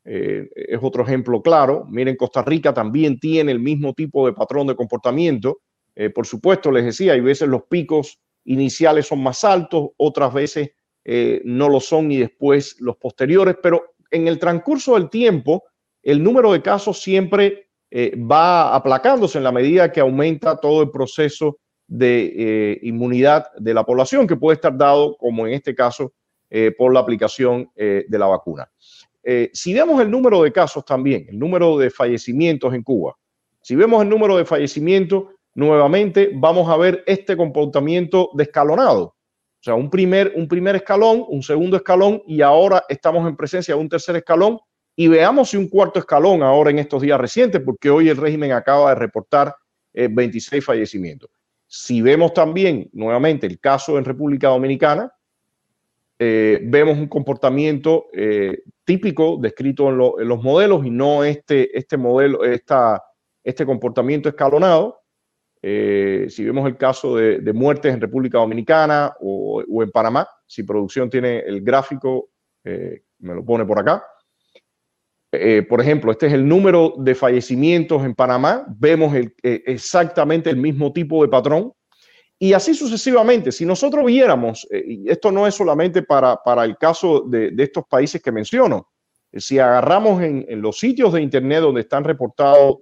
eh, 0.04 0.46
es 0.54 0.80
otro 0.82 1.04
ejemplo 1.04 1.42
claro. 1.42 1.86
Miren, 1.90 2.18
Costa 2.18 2.42
Rica 2.42 2.74
también 2.74 3.18
tiene 3.18 3.54
el 3.54 3.62
mismo 3.62 3.94
tipo 3.94 4.26
de 4.26 4.34
patrón 4.34 4.68
de 4.68 4.76
comportamiento. 4.76 5.62
Eh, 5.96 6.10
por 6.10 6.28
supuesto, 6.28 6.70
les 6.70 6.84
decía, 6.84 7.14
hay 7.14 7.22
veces 7.22 7.48
los 7.48 7.64
picos 7.70 8.20
iniciales 8.44 9.08
son 9.08 9.24
más 9.24 9.46
altos, 9.46 9.92
otras 9.96 10.34
veces 10.34 10.72
eh, 11.06 11.42
no 11.46 11.70
lo 11.70 11.80
son 11.80 12.12
y 12.12 12.18
después 12.18 12.76
los 12.82 12.98
posteriores, 12.98 13.56
pero 13.64 13.94
en 14.12 14.28
el 14.28 14.38
transcurso 14.38 14.96
del 14.96 15.10
tiempo, 15.10 15.64
el 16.04 16.22
número 16.22 16.52
de 16.52 16.62
casos 16.62 17.02
siempre 17.02 17.70
va 17.92 18.76
aplacándose 18.76 19.38
en 19.38 19.46
la 19.46 19.52
medida 19.52 19.92
que 19.92 20.02
aumenta 20.02 20.60
todo 20.60 20.84
el 20.84 20.92
proceso 20.92 21.58
de 21.90 22.80
inmunidad 22.84 23.48
de 23.58 23.74
la 23.74 23.84
población, 23.84 24.28
que 24.28 24.36
puede 24.36 24.56
estar 24.56 24.78
dado, 24.78 25.18
como 25.18 25.48
en 25.48 25.54
este 25.54 25.74
caso, 25.74 26.14
por 26.78 26.94
la 26.94 27.00
aplicación 27.00 27.70
de 27.76 28.06
la 28.10 28.28
vacuna. 28.28 28.70
Eh, 29.24 29.52
si 29.54 29.74
vemos 29.74 30.02
el 30.02 30.10
número 30.10 30.42
de 30.44 30.52
casos 30.52 30.86
también, 30.86 31.28
el 31.30 31.38
número 31.38 31.78
de 31.78 31.90
fallecimientos 31.90 32.74
en 32.74 32.84
Cuba, 32.84 33.16
si 33.62 33.76
vemos 33.76 34.02
el 34.02 34.10
número 34.10 34.38
de 34.38 34.46
fallecimientos, 34.46 35.26
nuevamente 35.54 36.32
vamos 36.34 36.70
a 36.70 36.78
ver 36.78 37.04
este 37.06 37.36
comportamiento 37.36 38.30
descalonado. 38.34 39.04
O 39.04 39.62
sea, 39.62 39.76
un 39.76 39.90
primer, 39.90 40.34
un 40.36 40.48
primer 40.48 40.78
escalón, 40.78 41.26
un 41.28 41.44
segundo 41.44 41.76
escalón 41.76 42.24
y 42.26 42.42
ahora 42.42 42.86
estamos 42.88 43.28
en 43.28 43.36
presencia 43.36 43.76
de 43.76 43.82
un 43.82 43.90
tercer 43.90 44.16
escalón 44.16 44.58
y 44.96 45.10
veamos 45.10 45.50
si 45.50 45.58
un 45.58 45.68
cuarto 45.68 46.00
escalón 46.00 46.42
ahora 46.42 46.72
en 46.72 46.80
estos 46.80 47.02
días 47.02 47.20
recientes, 47.20 47.62
porque 47.64 47.90
hoy 47.90 48.08
el 48.08 48.18
régimen 48.18 48.54
acaba 48.54 48.90
de 48.90 48.96
reportar 48.96 49.54
26 49.94 50.54
eh, 50.54 50.66
fallecimientos. 50.66 51.30
Si 51.72 52.02
vemos 52.02 52.34
también 52.34 52.90
nuevamente 52.94 53.46
el 53.46 53.60
caso 53.60 54.00
en 54.00 54.04
República 54.04 54.48
Dominicana, 54.48 55.14
eh, 56.18 56.60
vemos 56.64 56.98
un 56.98 57.08
comportamiento 57.08 58.08
eh, 58.12 58.64
típico 58.84 59.38
descrito 59.40 59.88
en, 59.90 60.28
los 60.28 60.44
modelos 60.44 60.84
y 60.84 60.90
no 60.90 61.24
este, 61.24 61.78
este 61.78 61.96
modelo, 61.96 62.44
esta, 62.44 63.04
este 63.44 63.68
comportamiento 63.68 64.28
escalonado. 64.30 65.04
Eh, 65.62 66.26
si 66.30 66.44
vemos 66.44 66.68
el 66.68 66.76
caso 66.76 67.16
de, 67.16 67.54
muertes 67.54 67.94
en 67.94 68.02
República 68.02 68.40
Dominicana 68.40 69.14
o, 69.20 69.64
en 69.84 69.92
Panamá, 69.92 70.28
si 70.48 70.64
producción 70.64 71.08
tiene 71.08 71.38
el 71.42 71.62
gráfico, 71.62 72.32
me 72.64 73.36
lo 73.36 73.46
pone 73.46 73.64
por 73.64 73.80
acá. 73.80 74.04
Eh, 75.32 75.64
por 75.68 75.80
ejemplo, 75.80 76.12
este 76.12 76.28
es 76.28 76.34
el 76.34 76.48
número 76.48 76.94
de 76.98 77.14
fallecimientos 77.14 78.04
en 78.04 78.16
Panamá, 78.16 78.66
vemos 78.68 79.14
eh, 79.16 79.32
exactamente 79.44 80.50
el 80.50 80.58
mismo 80.58 80.92
tipo 80.92 81.22
de 81.22 81.30
patrón. 81.30 81.72
Y 82.40 82.54
así 82.54 82.74
sucesivamente, 82.74 83.52
si 83.52 83.66
nosotros 83.66 84.06
viéramos, 84.06 84.66
y 84.72 85.10
esto 85.10 85.30
no 85.32 85.46
es 85.46 85.54
solamente 85.56 86.04
para, 86.04 86.40
el 86.64 86.78
caso 86.78 87.26
de, 87.28 87.54
estos 87.58 87.84
países 87.86 88.22
que 88.22 88.32
menciono, 88.32 88.90
si 89.34 89.60
agarramos 89.60 90.24
en, 90.24 90.46
los 90.62 90.80
sitios 90.80 91.12
de 91.12 91.22
Internet 91.22 91.62
donde 91.62 91.82
están 91.82 92.06
reportadas 92.06 92.78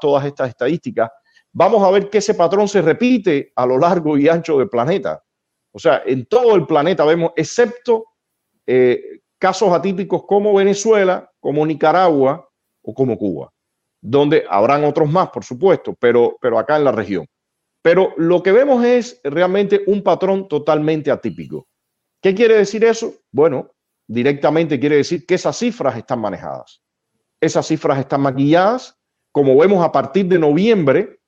todas 0.00 0.24
estas 0.24 0.50
estadísticas, 0.50 1.10
vamos 1.52 1.82
a 1.82 1.90
ver 1.90 2.08
que 2.08 2.18
ese 2.18 2.34
patrón 2.34 2.68
se 2.68 2.80
repite 2.80 3.52
a 3.56 3.66
lo 3.66 3.76
largo 3.76 4.16
y 4.16 4.28
ancho 4.28 4.56
del 4.56 4.68
planeta. 4.68 5.20
O 5.72 5.78
sea, 5.78 6.02
en 6.06 6.26
todo 6.26 6.54
el 6.54 6.66
planeta 6.66 7.04
vemos, 7.04 7.32
excepto 7.34 8.04
eh, 8.66 9.21
casos 9.42 9.72
atípicos 9.72 10.22
como 10.24 10.54
Venezuela, 10.54 11.28
como 11.40 11.66
Nicaragua 11.66 12.48
o 12.80 12.94
como 12.94 13.18
Cuba, 13.18 13.52
donde 14.00 14.44
habrán 14.48 14.84
otros 14.84 15.10
más, 15.10 15.30
por 15.30 15.44
supuesto, 15.44 15.96
pero, 15.98 16.38
pero 16.40 16.60
acá 16.60 16.76
en 16.76 16.84
la 16.84 16.92
región. 16.92 17.26
Pero 17.82 18.14
lo 18.18 18.40
que 18.40 18.52
vemos 18.52 18.84
es 18.84 19.20
realmente 19.24 19.82
un 19.88 20.00
patrón 20.04 20.46
totalmente 20.46 21.10
atípico. 21.10 21.66
¿Qué 22.20 22.36
quiere 22.36 22.56
decir 22.56 22.84
eso? 22.84 23.14
Bueno, 23.32 23.72
directamente 24.06 24.78
quiere 24.78 24.98
decir 24.98 25.26
que 25.26 25.34
esas 25.34 25.58
cifras 25.58 25.96
están 25.96 26.20
manejadas. 26.20 26.80
Esas 27.40 27.66
cifras 27.66 27.98
están 27.98 28.20
maquilladas. 28.20 28.96
Como 29.32 29.56
vemos 29.56 29.84
a 29.84 29.90
partir 29.90 30.26
de 30.26 30.38
noviembre, 30.38 31.18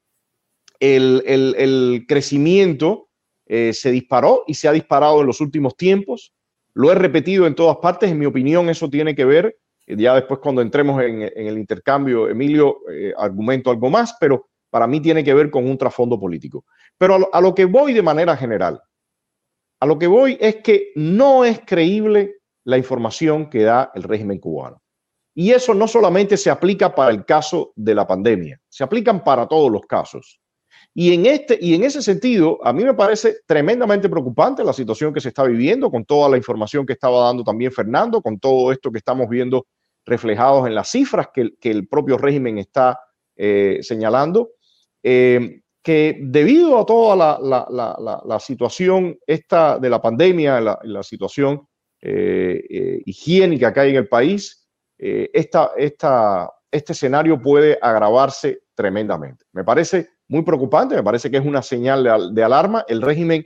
el, 0.78 2.04
crecimiento 2.06 3.08
eh, 3.46 3.72
se 3.72 3.90
disparó 3.90 4.44
y 4.46 4.54
se 4.54 4.68
ha 4.68 4.72
disparado 4.72 5.20
en 5.20 5.26
los 5.26 5.40
últimos 5.40 5.76
tiempos. 5.76 6.32
Lo 6.74 6.90
he 6.90 6.94
repetido 6.94 7.46
en 7.46 7.54
todas 7.54 7.76
partes. 7.78 8.10
En 8.10 8.18
mi 8.18 8.26
opinión, 8.26 8.68
eso 8.68 8.90
tiene 8.90 9.14
que 9.14 9.24
ver, 9.24 9.56
eh, 9.86 9.96
ya 9.96 10.14
después 10.14 10.40
cuando 10.40 10.60
entremos 10.60 11.02
en, 11.02 11.22
el 11.22 11.58
intercambio, 11.58 12.28
Emilio, 12.28 12.78
eh, 12.90 13.14
argumento 13.16 13.70
algo 13.70 13.90
más, 13.90 14.16
pero 14.20 14.48
para 14.70 14.86
mí 14.86 15.00
tiene 15.00 15.22
que 15.22 15.34
ver 15.34 15.50
con 15.50 15.68
un 15.68 15.78
trasfondo 15.78 16.18
político. 16.18 16.64
Pero 16.98 17.30
a 17.32 17.40
lo 17.40 17.54
que 17.54 17.64
voy 17.64 17.92
de 17.92 18.02
manera 18.02 18.36
general, 18.36 18.80
a 19.80 19.86
lo 19.86 19.98
que 19.98 20.06
voy 20.06 20.36
es 20.40 20.56
que 20.56 20.92
no 20.96 21.44
es 21.44 21.60
creíble 21.64 22.36
la 22.64 22.78
información 22.78 23.48
que 23.50 23.62
da 23.62 23.92
el 23.94 24.02
régimen 24.02 24.38
cubano. 24.38 24.82
Y 25.34 25.50
eso 25.50 25.74
no 25.74 25.88
solamente 25.88 26.36
se 26.36 26.50
aplica 26.50 26.94
para 26.94 27.10
el 27.10 27.24
caso 27.24 27.72
de 27.74 27.94
la 27.94 28.06
pandemia, 28.06 28.60
se 28.68 28.84
aplican 28.84 29.22
para 29.22 29.46
todos 29.46 29.70
los 29.70 29.82
casos. 29.82 30.40
Y 30.96 31.12
en, 31.12 31.26
este, 31.26 31.58
y 31.60 31.74
en 31.74 31.82
ese 31.82 32.00
sentido, 32.00 32.60
a 32.62 32.72
mí 32.72 32.84
me 32.84 32.94
parece 32.94 33.38
tremendamente 33.46 34.08
preocupante 34.08 34.62
la 34.62 34.72
situación 34.72 35.12
que 35.12 35.20
se 35.20 35.30
está 35.30 35.42
viviendo, 35.42 35.90
con 35.90 36.04
toda 36.04 36.28
la 36.28 36.36
información 36.36 36.86
que 36.86 36.92
estaba 36.92 37.26
dando 37.26 37.42
también 37.42 37.72
Fernando, 37.72 38.22
con 38.22 38.38
todo 38.38 38.70
esto 38.70 38.92
que 38.92 38.98
estamos 38.98 39.28
viendo 39.28 39.66
reflejados 40.06 40.68
en 40.68 40.74
las 40.74 40.88
cifras 40.88 41.28
que, 41.34 41.50
el 41.62 41.88
propio 41.88 42.16
régimen 42.16 42.58
está 42.58 43.00
eh, 43.34 43.78
señalando, 43.82 44.50
eh, 45.02 45.62
que 45.82 46.16
debido 46.22 46.78
a 46.78 46.86
toda 46.86 47.16
la, 47.16 48.38
situación 48.38 49.18
esta 49.26 49.80
de 49.80 49.90
la 49.90 50.00
pandemia, 50.00 50.60
la, 50.60 51.02
situación 51.02 51.66
eh, 52.00 53.02
higiénica 53.04 53.72
que 53.72 53.80
hay 53.80 53.90
en 53.90 53.96
el 53.96 54.08
país, 54.08 54.68
esta, 54.96 55.72
este 55.76 56.92
escenario 56.92 57.42
puede 57.42 57.76
agravarse 57.82 58.60
tremendamente. 58.74 59.44
Me 59.52 59.64
parece 59.64 60.14
muy 60.28 60.42
preocupante, 60.42 60.96
me 60.96 61.02
parece 61.02 61.30
que 61.30 61.36
es 61.36 61.44
una 61.44 61.62
señal 61.62 62.32
de, 62.32 62.42
alarma. 62.42 62.84
El 62.88 63.02
régimen 63.02 63.44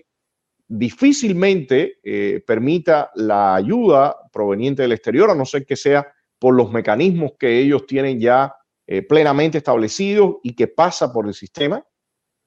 difícilmente 0.69 1.99
eh, 2.03 2.43
permita 2.47 3.11
la 3.15 3.55
ayuda 3.55 4.17
proveniente 4.33 4.83
del 4.83 4.93
exterior, 4.93 5.31
a 5.31 5.35
no 5.35 5.45
ser 5.45 5.67
que 5.67 5.77
sea 5.77 6.07
por 6.39 6.55
los 6.55 6.71
mecanismos 6.71 7.33
que 7.39 7.59
ellos 7.59 7.87
tienen 7.87 8.21
ya 8.21 8.55
eh, 8.87 9.03
plenamente 9.03 9.59
establecidos 9.59 10.37
y 10.43 10.55
que 10.55 10.69
pasa 10.69 11.13
por 11.13 11.27
el 11.27 11.35
sistema, 11.35 11.85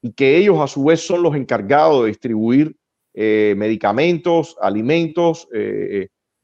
y 0.02 0.14
que 0.14 0.38
ellos 0.38 0.60
a 0.60 0.68
su 0.68 0.84
vez 0.84 1.06
son 1.06 1.22
los 1.24 1.36
encargados 1.36 2.04
de 2.04 2.10
distribuir 2.10 2.76
eh, 3.14 3.54
medicamentos, 3.58 4.56
alimentos, 4.62 5.48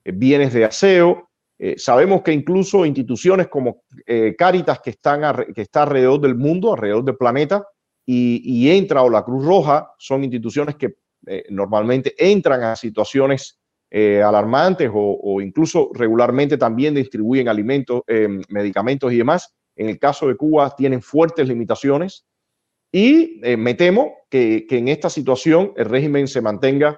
bienes 0.03 0.53
de 0.53 0.65
aseo. 0.65 1.29
sabemos 1.77 2.21
que 2.21 2.33
incluso 2.33 2.85
instituciones 2.85 3.47
como 3.47 3.83
Caritas, 4.37 4.79
que 4.81 4.91
están 4.91 5.45
que 5.55 5.61
está 5.61 5.83
alrededor 5.83 6.21
del 6.21 6.35
mundo, 6.35 6.73
alrededor 6.73 7.03
del 7.03 7.17
planeta, 7.17 7.65
y, 8.09 8.69
entra 8.69 9.03
o 9.03 9.09
la 9.09 9.23
Cruz 9.23 9.45
Roja 9.45 9.93
son 9.97 10.23
instituciones 10.23 10.75
que 10.75 10.95
eh, 11.25 11.43
normalmente 11.49 12.15
entran 12.17 12.63
a 12.63 12.75
situaciones 12.77 13.59
eh, 13.91 14.21
alarmantes 14.23 14.89
o, 14.93 15.41
incluso 15.41 15.91
regularmente 15.93 16.57
también 16.57 16.95
distribuyen 16.95 17.49
alimentos, 17.49 18.03
eh, 18.07 18.29
medicamentos 18.47 19.11
y 19.11 19.17
demás. 19.17 19.53
En 19.75 19.89
el 19.89 19.99
caso 19.99 20.27
de 20.27 20.37
Cuba 20.37 20.73
tienen 20.75 21.01
fuertes 21.01 21.47
limitaciones 21.47 22.25
y 22.91 23.41
me 23.57 23.73
temo 23.73 24.13
que, 24.29 24.65
en 24.69 24.87
esta 24.87 25.09
situación 25.09 25.73
el 25.75 25.85
régimen 25.85 26.27
se 26.27 26.41
mantenga 26.41 26.97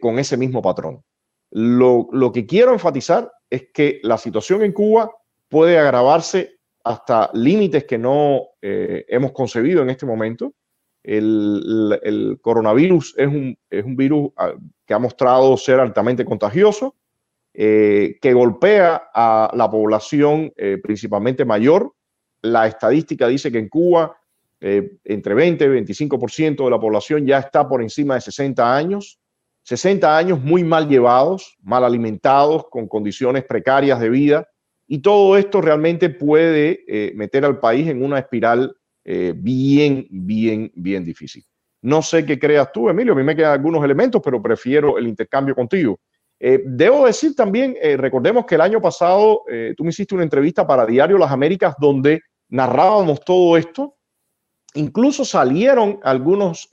con 0.00 0.18
ese 0.18 0.36
mismo 0.36 0.60
patrón. 0.60 1.02
Lo, 1.50 2.08
lo 2.12 2.32
que 2.32 2.46
quiero 2.46 2.72
enfatizar 2.72 3.30
es 3.48 3.68
que 3.72 4.00
la 4.02 4.18
situación 4.18 4.62
en 4.62 4.72
Cuba 4.72 5.10
puede 5.48 5.78
agravarse 5.78 6.58
hasta 6.84 7.30
límites 7.32 7.84
que 7.84 7.96
no 7.96 8.42
eh, 8.60 9.06
hemos 9.08 9.32
concebido 9.32 9.82
en 9.82 9.90
este 9.90 10.04
momento. 10.04 10.54
El, 11.02 12.38
coronavirus 12.40 13.14
es 13.18 13.26
un, 13.26 13.58
es 13.68 13.84
un, 13.84 13.96
virus 13.96 14.30
ah, 14.36 14.52
que 14.86 14.94
ha 14.94 14.98
mostrado 14.98 15.56
ser 15.56 15.80
altamente 15.80 16.24
contagioso, 16.24 16.94
eh, 17.52 18.18
que 18.20 18.32
golpea 18.32 19.10
a 19.14 19.50
la 19.54 19.70
población 19.70 20.52
eh, 20.56 20.78
principalmente 20.82 21.44
mayor. 21.44 21.92
La 22.42 22.66
estadística 22.66 23.28
dice 23.28 23.50
que 23.50 23.58
en 23.58 23.68
Cuba 23.68 24.16
entre 24.66 25.34
20 25.34 25.62
y 25.62 25.68
25% 25.68 26.64
de 26.64 26.70
la 26.70 26.80
población 26.80 27.26
ya 27.26 27.38
está 27.38 27.68
por 27.68 27.82
encima 27.82 28.14
de 28.14 28.22
60 28.22 28.74
años. 28.74 29.20
60 29.64 30.16
años 30.16 30.40
muy 30.40 30.64
mal 30.64 30.88
llevados, 30.88 31.58
mal 31.62 31.84
alimentados, 31.84 32.64
con 32.70 32.88
condiciones 32.88 33.44
precarias 33.44 34.00
de 34.00 34.08
vida 34.08 34.48
y 34.94 35.00
todo 35.00 35.36
esto 35.36 35.60
realmente 35.60 36.08
puede 36.08 36.84
eh, 36.86 37.12
meter 37.16 37.44
al 37.44 37.58
país 37.58 37.88
en 37.88 38.00
una 38.00 38.20
espiral 38.20 38.76
eh, 39.04 39.34
bien, 39.34 40.06
bien, 40.08 40.70
bien 40.72 41.04
difícil. 41.04 41.42
No 41.82 42.00
sé 42.00 42.24
qué 42.24 42.38
creas 42.38 42.70
tú, 42.70 42.88
Emilio. 42.88 43.12
A 43.12 43.16
mí 43.16 43.24
me 43.24 43.34
quedan 43.34 43.54
algunos 43.54 43.84
elementos, 43.84 44.22
pero 44.24 44.40
prefiero 44.40 44.96
el 44.96 45.08
intercambio 45.08 45.56
contigo. 45.56 45.98
Eh, 46.38 46.62
debo 46.64 47.06
decir 47.06 47.34
también, 47.34 47.76
recordemos 47.98 48.46
que 48.46 48.54
el 48.54 48.60
año 48.60 48.80
pasado 48.80 49.42
tú 49.76 49.82
me 49.82 49.90
hiciste 49.90 50.14
una 50.14 50.22
entrevista 50.22 50.64
para 50.64 50.86
Diario 50.86 51.18
Las 51.18 51.32
Américas 51.32 51.74
donde 51.76 52.20
narrábamos 52.50 53.18
todo 53.24 53.56
esto. 53.56 53.96
Incluso 54.74 55.24
salieron 55.24 55.98
algunos 56.04 56.68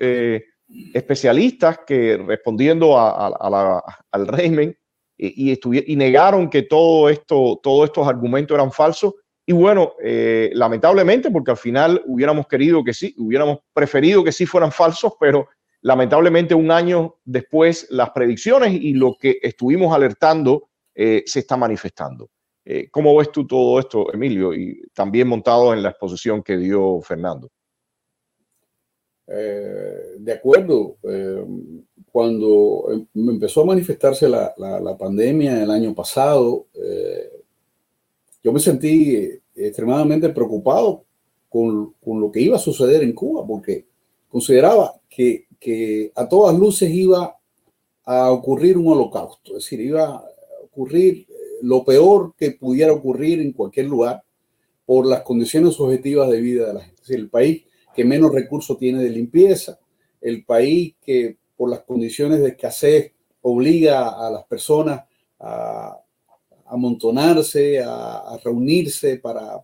especialistas 0.94 1.80
que 1.88 2.18
respondiendo 2.18 3.00
al 3.00 4.28
régimen 4.28 4.78
y, 5.22 5.60
y 5.94 5.96
negaron 5.96 6.50
que 6.50 6.64
todo 6.64 7.08
esto, 7.08 7.60
todos 7.62 7.86
estos 7.86 8.08
argumentos 8.08 8.56
eran 8.56 8.72
falsos. 8.72 9.14
Y 9.46 9.54
bueno, 9.54 9.94
eh, 10.04 10.50
lamentablemente, 10.54 11.30
porque 11.30 11.52
al 11.52 11.58
final 11.58 12.02
hubiéramos 12.08 12.48
querido 12.48 12.84
que 12.84 12.94
sí, 12.94 13.14
hubiéramos 13.18 13.60
preferido 13.74 14.24
que 14.24 14.32
sí 14.32 14.46
fueran 14.46 14.72
falsos, 14.72 15.14
pero 15.20 15.48
lamentablemente 15.82 16.56
un 16.56 16.72
año 16.72 17.18
después 17.24 17.88
las 17.92 18.10
predicciones 18.12 18.74
y 18.74 18.94
lo 18.94 19.16
que 19.20 19.40
estuvimos 19.42 19.94
alertando 19.94 20.70
eh, 20.96 21.24
se 21.26 21.40
está 21.40 21.56
manifestando. 21.56 22.30
Eh, 22.66 22.90
¿Cómo 22.90 23.16
ves 23.16 23.32
tú 23.32 23.46
todo 23.46 23.80
esto, 23.80 24.12
Emilio? 24.14 24.54
Y 24.54 24.82
también 24.94 25.28
montado 25.28 25.74
en 25.74 25.84
la 25.84 25.90
exposición 25.90 26.42
que 26.42 26.58
dio 26.58 27.00
Fernando. 27.02 27.50
de 29.28 30.34
acuerdo 30.34 30.98
cuando 32.12 32.86
em, 32.92 33.30
empezó 33.30 33.62
a 33.62 33.66
manifestarse 33.66 34.28
la, 34.28 34.54
la, 34.58 34.98
pandemia 34.98 35.64
el 35.64 35.72
año 35.72 35.96
pasado, 35.96 36.68
eh, 36.74 37.32
yo 38.44 38.52
me 38.52 38.60
sentí 38.60 39.30
extremadamente 39.56 40.30
preocupado 40.30 41.06
con, 41.48 41.94
con, 42.04 42.20
lo 42.20 42.32
que 42.32 42.42
iba 42.42 42.58
a 42.58 42.60
suceder 42.60 43.04
en 43.04 43.14
Cuba, 43.14 43.46
porque 43.46 43.86
consideraba 44.28 44.94
que, 45.10 45.46
que, 45.60 46.12
a 46.16 46.28
todas 46.28 46.58
luces 46.58 46.90
iba 46.92 47.38
a 48.04 48.32
ocurrir 48.32 48.78
un 48.78 48.88
holocausto, 48.88 49.58
es 49.58 49.64
decir, 49.64 49.80
iba 49.82 50.06
a 50.06 50.24
ocurrir 50.64 51.28
eh, 51.30 51.34
lo 51.62 51.86
peor 51.86 52.34
que 52.38 52.52
pudiera 52.52 52.94
ocurrir 52.94 53.40
en 53.40 53.54
cualquier 53.54 53.86
lugar 53.86 54.24
por 54.86 55.06
las 55.06 55.22
condiciones 55.22 55.80
objetivas 55.80 56.30
de 56.30 56.42
vida 56.42 56.68
de 56.68 56.74
la 56.74 56.82
gente. 56.82 57.02
Es 57.02 57.08
decir, 57.08 57.24
el 57.24 57.30
país 57.30 57.64
que 57.96 58.04
menos 58.04 58.34
recursos 58.34 58.78
tiene 58.78 59.04
de 59.04 59.10
limpieza, 59.10 59.80
el 60.20 60.44
país 60.44 60.96
que 61.02 61.38
por 61.62 61.70
las 61.70 61.82
condiciones 61.82 62.40
de 62.40 62.48
escasez, 62.48 63.12
obliga 63.44 64.10
a 64.10 64.32
las 64.32 64.46
personas 64.46 65.04
a 65.40 65.96
amontonarse, 66.66 67.80
a, 67.86 68.36
reunirse 68.44 69.18
para, 69.18 69.62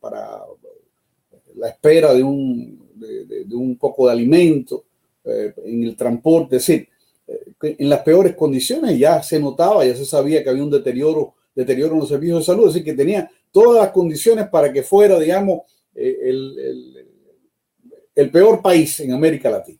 la 1.55 1.69
espera 1.69 2.13
de 2.13 2.21
un, 2.21 3.77
poco 3.79 4.05
de 4.05 4.13
alimento, 4.13 4.85
eh, 5.23 5.55
en 5.65 5.85
el 5.85 5.95
transporte, 5.95 6.57
es 6.57 6.67
decir, 6.67 6.87
eh, 7.27 7.75
en 7.79 7.89
las 7.89 8.01
peores 8.01 8.35
condiciones 8.35 8.99
ya 8.99 9.23
se 9.23 9.39
notaba, 9.39 9.83
ya 9.83 9.95
se 9.95 10.05
sabía 10.05 10.43
que 10.43 10.51
había 10.51 10.65
un 10.65 10.69
deterioro 10.69 11.33
deterioro 11.55 11.95
en 11.95 12.01
los 12.01 12.09
servicios 12.09 12.41
de 12.41 12.45
salud, 12.45 12.69
así 12.69 12.83
que 12.83 12.93
tenía 12.93 13.27
todas 13.51 13.81
las 13.81 13.91
condiciones 13.91 14.49
para 14.49 14.71
que 14.71 14.83
fuera, 14.83 15.17
digamos, 15.17 15.61
eh, 15.95 16.15
el, 18.13 18.29
peor 18.31 18.61
país 18.61 18.99
en 18.99 19.13
América 19.13 19.49
Latina. 19.49 19.79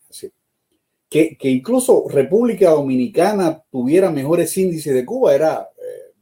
Que, 1.10 1.38
que, 1.38 1.50
incluso 1.50 2.06
República 2.10 2.72
Dominicana 2.72 3.64
tuviera 3.72 4.12
mejores 4.12 4.58
índices 4.58 4.94
de 4.94 5.06
Cuba 5.06 5.34
era, 5.34 5.70
eh, 5.78 6.14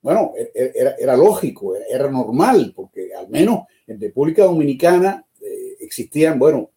bueno, 0.00 0.32
e, 0.36 0.52
e, 0.54 0.72
era, 0.76 0.94
era, 0.96 1.16
lógico, 1.16 1.74
era 1.74 2.08
normal, 2.08 2.72
porque 2.74 3.12
al 3.12 3.28
menos 3.28 3.64
en 3.88 4.00
República 4.00 4.44
Dominicana 4.44 5.26
eh, 5.40 5.76
existían, 5.80 6.38
bueno, 6.38 6.70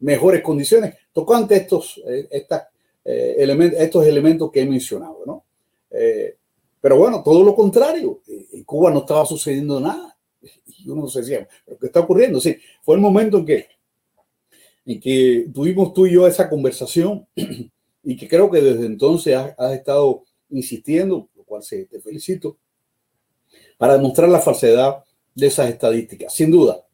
mejores 0.00 0.42
condiciones 0.42 0.94
tocante 1.12 1.56
estos, 1.56 2.02
estas, 2.30 2.64
elementos, 3.04 3.80
estos 3.80 4.06
elementos 4.06 4.50
que 4.50 4.60
he 4.60 4.66
mencionado, 4.66 5.22
¿no? 5.26 5.44
pero 6.80 6.96
bueno, 6.96 7.22
todo 7.22 7.44
lo 7.44 7.54
contrario, 7.54 8.22
en 8.26 8.64
Cuba 8.64 8.90
no 8.90 9.00
estaba 9.00 9.24
sucediendo 9.26 9.78
nada 9.78 10.12
y 10.84 10.90
uno 10.90 11.08
se 11.08 11.20
decía, 11.20 11.48
¿pero 11.64 11.78
qué 11.78 11.86
está 11.86 12.00
ocurriendo? 12.00 12.40
Sí, 12.40 12.56
fue 12.82 12.96
el 12.96 13.00
momento 13.00 13.38
en 13.38 13.46
que, 13.46 13.66
en 14.84 15.00
que 15.00 15.48
tuvimos 15.52 15.92
tú 15.92 16.06
y 16.06 16.12
yo 16.12 16.26
esa 16.26 16.48
conversación 16.48 17.26
y 18.02 18.16
que 18.16 18.28
creo 18.28 18.50
que 18.50 18.60
desde 18.60 18.86
entonces 18.86 19.36
has, 19.36 19.72
estado 19.72 20.24
insistiendo, 20.50 21.28
lo 21.34 21.44
cual 21.44 21.62
te 21.68 22.00
felicito, 22.00 22.58
para 23.78 23.96
demostrar 23.96 24.28
la 24.28 24.40
falsedad 24.40 25.04
de 25.34 25.46
esas 25.46 25.68
estadísticas. 25.68 26.34
Sin 26.34 26.50
duda, 26.50 26.84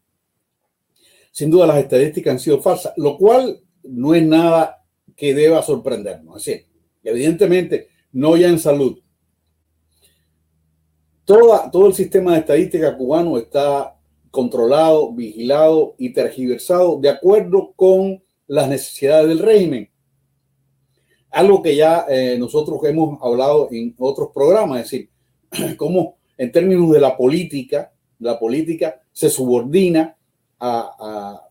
sin 1.33 1.51
duda 1.51 1.67
las 1.67 1.79
estadísticas 1.79 2.33
han 2.33 2.41
sido 2.41 2.61
falsas, 2.61 2.93
lo 2.97 3.17
cual 3.17 3.61
no 3.85 4.15
es 4.15 4.23
nada 4.25 4.85
que 5.17 5.35
deba 5.35 5.63
sorprendernos. 5.63 6.37
Así, 6.37 6.65
evidentemente, 7.03 7.89
no 8.13 8.37
ya 8.37 8.49
en 8.49 8.59
salud, 8.59 9.01
todo 11.25 11.87
el 11.87 11.95
sistema 11.95 12.33
de 12.33 12.39
estadística 12.41 12.97
cubano 12.97 13.37
está 13.37 13.98
controlado, 14.39 15.13
vigilado 15.13 15.97
y 15.99 16.13
tergiversado 16.13 17.01
de 17.01 17.09
acuerdo 17.09 17.73
con 17.75 18.23
las 18.47 18.69
necesidades 18.69 19.27
del 19.27 19.41
régimen. 19.41 19.91
Algo 21.29 21.61
que 21.61 21.75
ya 21.75 22.07
eh, 22.09 22.37
nosotros 22.39 22.79
hemos 22.85 23.21
hablado 23.21 23.67
en 23.73 23.97
otros 23.99 24.29
programas, 24.33 24.79
es 24.79 24.91
decir, 24.93 25.77
cómo 25.77 26.19
en 26.37 26.53
términos 26.53 26.93
de 26.93 27.01
la 27.01 27.17
política, 27.17 27.93
la 28.21 28.39
política 28.39 29.03
se 29.13 29.29
subordina 29.29 30.17
a, 30.61 31.43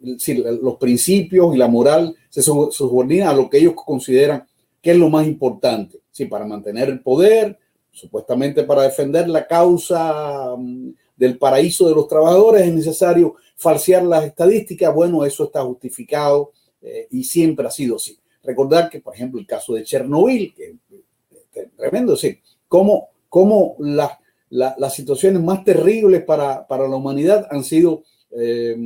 los 0.00 0.76
principios 0.76 1.52
y 1.52 1.58
la 1.58 1.66
moral 1.66 2.14
se 2.28 2.42
subordina 2.42 3.30
a 3.30 3.34
lo 3.34 3.50
que 3.50 3.58
ellos 3.58 3.74
consideran 3.74 4.46
que 4.80 4.92
es 4.92 4.96
lo 4.96 5.08
más 5.08 5.26
importante, 5.26 5.98
¿sí? 6.12 6.26
para 6.26 6.46
mantener 6.46 6.90
el 6.90 7.00
poder, 7.00 7.58
supuestamente 7.90 8.62
para 8.62 8.82
defender 8.82 9.28
la 9.28 9.48
causa 9.48 10.54
mm, 10.56 10.90
del 11.16 11.38
paraíso 11.38 11.88
de 11.88 11.94
los 11.94 12.08
trabajadores 12.08 12.62
es 12.62 12.72
necesario 12.72 13.34
falsear 13.56 14.02
las 14.02 14.24
estadísticas. 14.24 14.94
Bueno, 14.94 15.24
eso 15.24 15.44
está 15.44 15.62
justificado 15.62 16.52
eh, 16.82 17.06
y 17.10 17.24
siempre 17.24 17.66
ha 17.66 17.70
sido 17.70 17.96
así. 17.96 18.18
Recordar 18.42 18.90
que, 18.90 19.00
por 19.00 19.14
ejemplo, 19.14 19.40
el 19.40 19.46
caso 19.46 19.74
de 19.74 19.84
Chernobyl, 19.84 20.52
que 20.54 20.74
es 21.54 21.76
tremendo, 21.76 22.16
sí, 22.16 22.38
cómo, 22.68 23.08
cómo 23.28 23.76
las 23.80 24.94
situaciones 24.94 25.42
más 25.42 25.64
terribles 25.64 26.24
para, 26.24 26.66
para, 26.66 26.88
la 26.88 26.96
humanidad 26.96 27.46
han 27.50 27.64
sido 27.64 28.02
eh, 28.30 28.76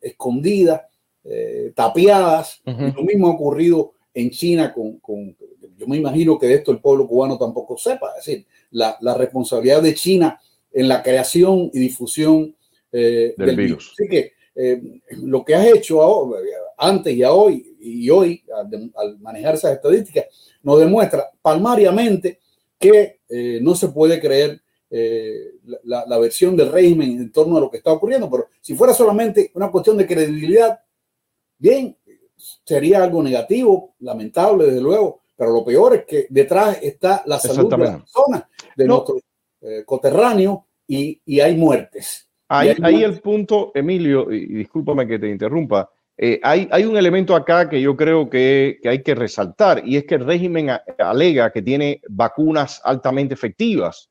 escondidas, 0.00 0.82
eh, 1.24 1.72
tapiadas. 1.74 2.60
Lo 2.64 3.02
mismo 3.04 3.28
ha 3.28 3.32
ocurrido 3.32 3.92
en 4.12 4.30
China 4.30 4.72
con, 4.72 4.98
con, 4.98 5.36
yo 5.76 5.86
me 5.86 5.96
imagino 5.96 6.38
que 6.38 6.46
de 6.46 6.54
esto 6.54 6.72
el 6.72 6.80
pueblo 6.80 7.06
cubano 7.06 7.36
tampoco 7.36 7.76
sepa, 7.76 8.10
es 8.10 8.24
decir, 8.24 8.46
la, 8.70 8.96
la 9.00 9.14
responsabilidad 9.14 9.82
de 9.82 9.94
China 9.94 10.40
en 10.74 10.88
la 10.88 11.02
creación 11.02 11.70
y 11.72 11.78
difusión 11.78 12.54
eh, 12.92 13.34
del, 13.38 13.56
virus. 13.56 13.92
Así 13.92 14.08
que 14.08 14.32
eh, 14.54 15.00
lo 15.22 15.44
que 15.44 15.54
has 15.54 15.66
hecho 15.66 16.34
antes 16.76 17.14
y 17.14 17.22
hoy 17.24 17.76
y 17.80 18.10
hoy 18.10 18.44
al, 18.96 19.18
manejar 19.18 19.54
esas 19.54 19.72
estadísticas 19.72 20.26
nos 20.62 20.80
demuestra 20.80 21.30
palmariamente 21.40 22.40
que 22.78 23.20
eh, 23.28 23.60
no 23.62 23.74
se 23.74 23.88
puede 23.88 24.20
creer 24.20 24.60
la, 25.82 26.04
la, 26.06 26.18
versión 26.18 26.56
del 26.56 26.70
régimen 26.70 27.10
en 27.20 27.32
torno 27.32 27.56
a 27.56 27.60
lo 27.60 27.68
que 27.68 27.78
está 27.78 27.90
ocurriendo, 27.90 28.30
pero 28.30 28.46
si 28.60 28.76
fuera 28.76 28.94
solamente 28.94 29.50
una 29.54 29.68
cuestión 29.68 29.96
de 29.96 30.06
credibilidad, 30.06 30.78
bien, 31.58 31.96
sería 32.64 33.02
algo 33.02 33.20
negativo, 33.20 33.96
lamentable 33.98 34.66
desde 34.66 34.80
luego, 34.80 35.22
pero 35.36 35.50
lo 35.50 35.64
peor 35.64 35.96
es 35.96 36.04
que 36.04 36.26
detrás 36.30 36.78
está 36.80 37.24
la 37.26 37.40
salud 37.40 37.68
de 37.68 37.78
la 37.78 37.98
persona, 37.98 38.48
de 38.76 38.84
nuestro 38.84 39.16
eh, 39.64 39.82
coterráneo, 39.84 40.66
y, 40.86 41.20
y, 41.24 41.40
hay 41.40 41.56
muertes. 41.56 42.28
Ahí, 42.48 42.74
hay 42.82 43.02
el 43.02 43.20
punto, 43.20 43.72
Emilio, 43.74 44.30
y, 44.30 44.46
discúlpame 44.46 45.06
que 45.06 45.18
te 45.18 45.30
interrumpa, 45.30 45.90
eh, 46.16 46.38
hay, 46.42 46.68
hay, 46.70 46.84
un 46.84 46.96
elemento 46.96 47.34
acá 47.34 47.68
que 47.68 47.80
yo 47.80 47.96
creo 47.96 48.28
que, 48.28 48.78
que, 48.82 48.88
hay 48.88 49.02
que 49.02 49.14
resaltar, 49.14 49.82
y 49.84 49.96
es 49.96 50.04
que 50.04 50.16
el 50.16 50.26
régimen 50.26 50.70
alega 50.98 51.50
que 51.50 51.62
tiene 51.62 52.00
vacunas 52.08 52.80
altamente 52.84 53.34
efectivas. 53.34 54.10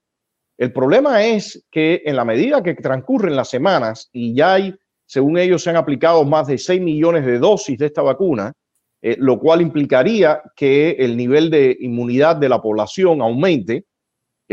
El 0.58 0.72
problema 0.72 1.24
es 1.26 1.66
que 1.72 2.01
en 2.06 2.16
la 2.16 2.26
medida 2.26 2.62
que 2.62 2.76
transcurren 2.76 3.36
las 3.36 3.49
semanas 3.49 4.10
y 4.12 4.36
ya 4.36 4.54
hay, 4.54 4.76
según 5.06 5.38
ellos, 5.38 5.64
se 5.64 5.70
han 5.70 5.78
aplicado 5.78 6.24
más 6.26 6.47
de 6.47 6.58
6 6.58 6.82
millones 6.82 7.26
de 7.26 7.39
dosis 7.39 7.78
de 7.78 7.88
esta 7.88 8.01
vacuna, 8.01 8.54
eh, 9.01 9.18
lo 9.20 9.39
cual 9.39 9.62
implicaría 9.62 10.41
que 10.56 10.91
el 10.91 11.18
nivel 11.18 11.49
de 11.49 11.76
inmunidad 11.82 12.38
de 12.38 12.49
la 12.49 12.62
población 12.62 13.22
aumente. 13.22 13.86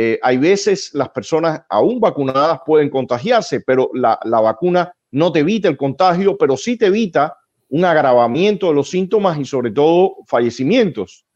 Eh, 0.03 0.19
hay 0.23 0.39
veces 0.39 0.95
las 0.95 1.11
personas 1.11 1.61
aún 1.69 2.01
vacunadas 2.01 2.61
pueden 2.65 2.89
contagiarse, 2.89 3.61
pero 3.61 3.91
la, 3.93 4.19
vacuna 4.25 4.91
no 5.11 5.31
te 5.31 5.41
evita 5.41 5.69
el 5.69 5.77
contagio, 5.77 6.39
pero 6.39 6.57
sí 6.57 6.79
te 6.79 6.87
evita 6.87 7.37
un 7.69 7.85
agravamiento 7.85 8.69
de 8.69 8.75
los 8.77 8.89
síntomas 8.89 9.39
y 9.39 9.45
sobre 9.45 9.73
todo 9.73 10.17
fallecimientos. 10.27 11.27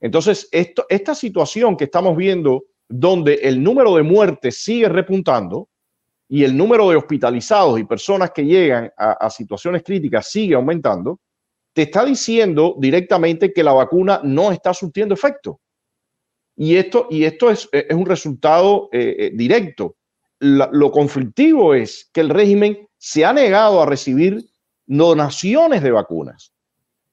Entonces, 0.00 0.48
esto, 0.52 0.86
esta 0.88 1.14
situación 1.14 1.76
que 1.76 1.84
estamos 1.84 2.16
viendo, 2.16 2.64
donde 2.88 3.34
el 3.42 3.62
número 3.62 3.94
de 3.94 4.02
muertes 4.02 4.56
sigue 4.64 4.88
repuntando 4.88 5.68
y 6.26 6.44
el 6.44 6.56
número 6.56 6.88
de 6.88 6.96
hospitalizados 6.96 7.78
y 7.78 7.84
personas 7.84 8.30
que 8.30 8.46
llegan 8.46 8.90
a 8.96 9.28
situaciones 9.28 9.82
críticas 9.82 10.30
sigue 10.30 10.54
aumentando, 10.54 11.20
te 11.74 11.82
está 11.82 12.02
diciendo 12.06 12.74
directamente 12.78 13.52
que 13.52 13.62
la 13.62 13.74
vacuna 13.74 14.22
no 14.24 14.50
está 14.50 14.72
surtiendo 14.72 15.12
efecto. 15.12 15.60
Y 16.56 16.76
esto, 16.76 17.08
y 17.10 17.24
esto 17.24 17.50
es, 17.50 17.68
un 17.90 18.06
resultado 18.06 18.88
eh, 18.92 19.16
eh, 19.18 19.30
directo. 19.34 19.96
lo 20.40 20.90
conflictivo 20.90 21.74
es 21.74 22.10
que 22.12 22.20
el 22.20 22.28
régimen 22.28 22.86
se 22.98 23.24
ha 23.24 23.32
negado 23.32 23.82
a 23.82 23.86
recibir 23.86 24.44
donaciones 24.86 25.82
de 25.82 25.90
vacunas, 25.90 26.52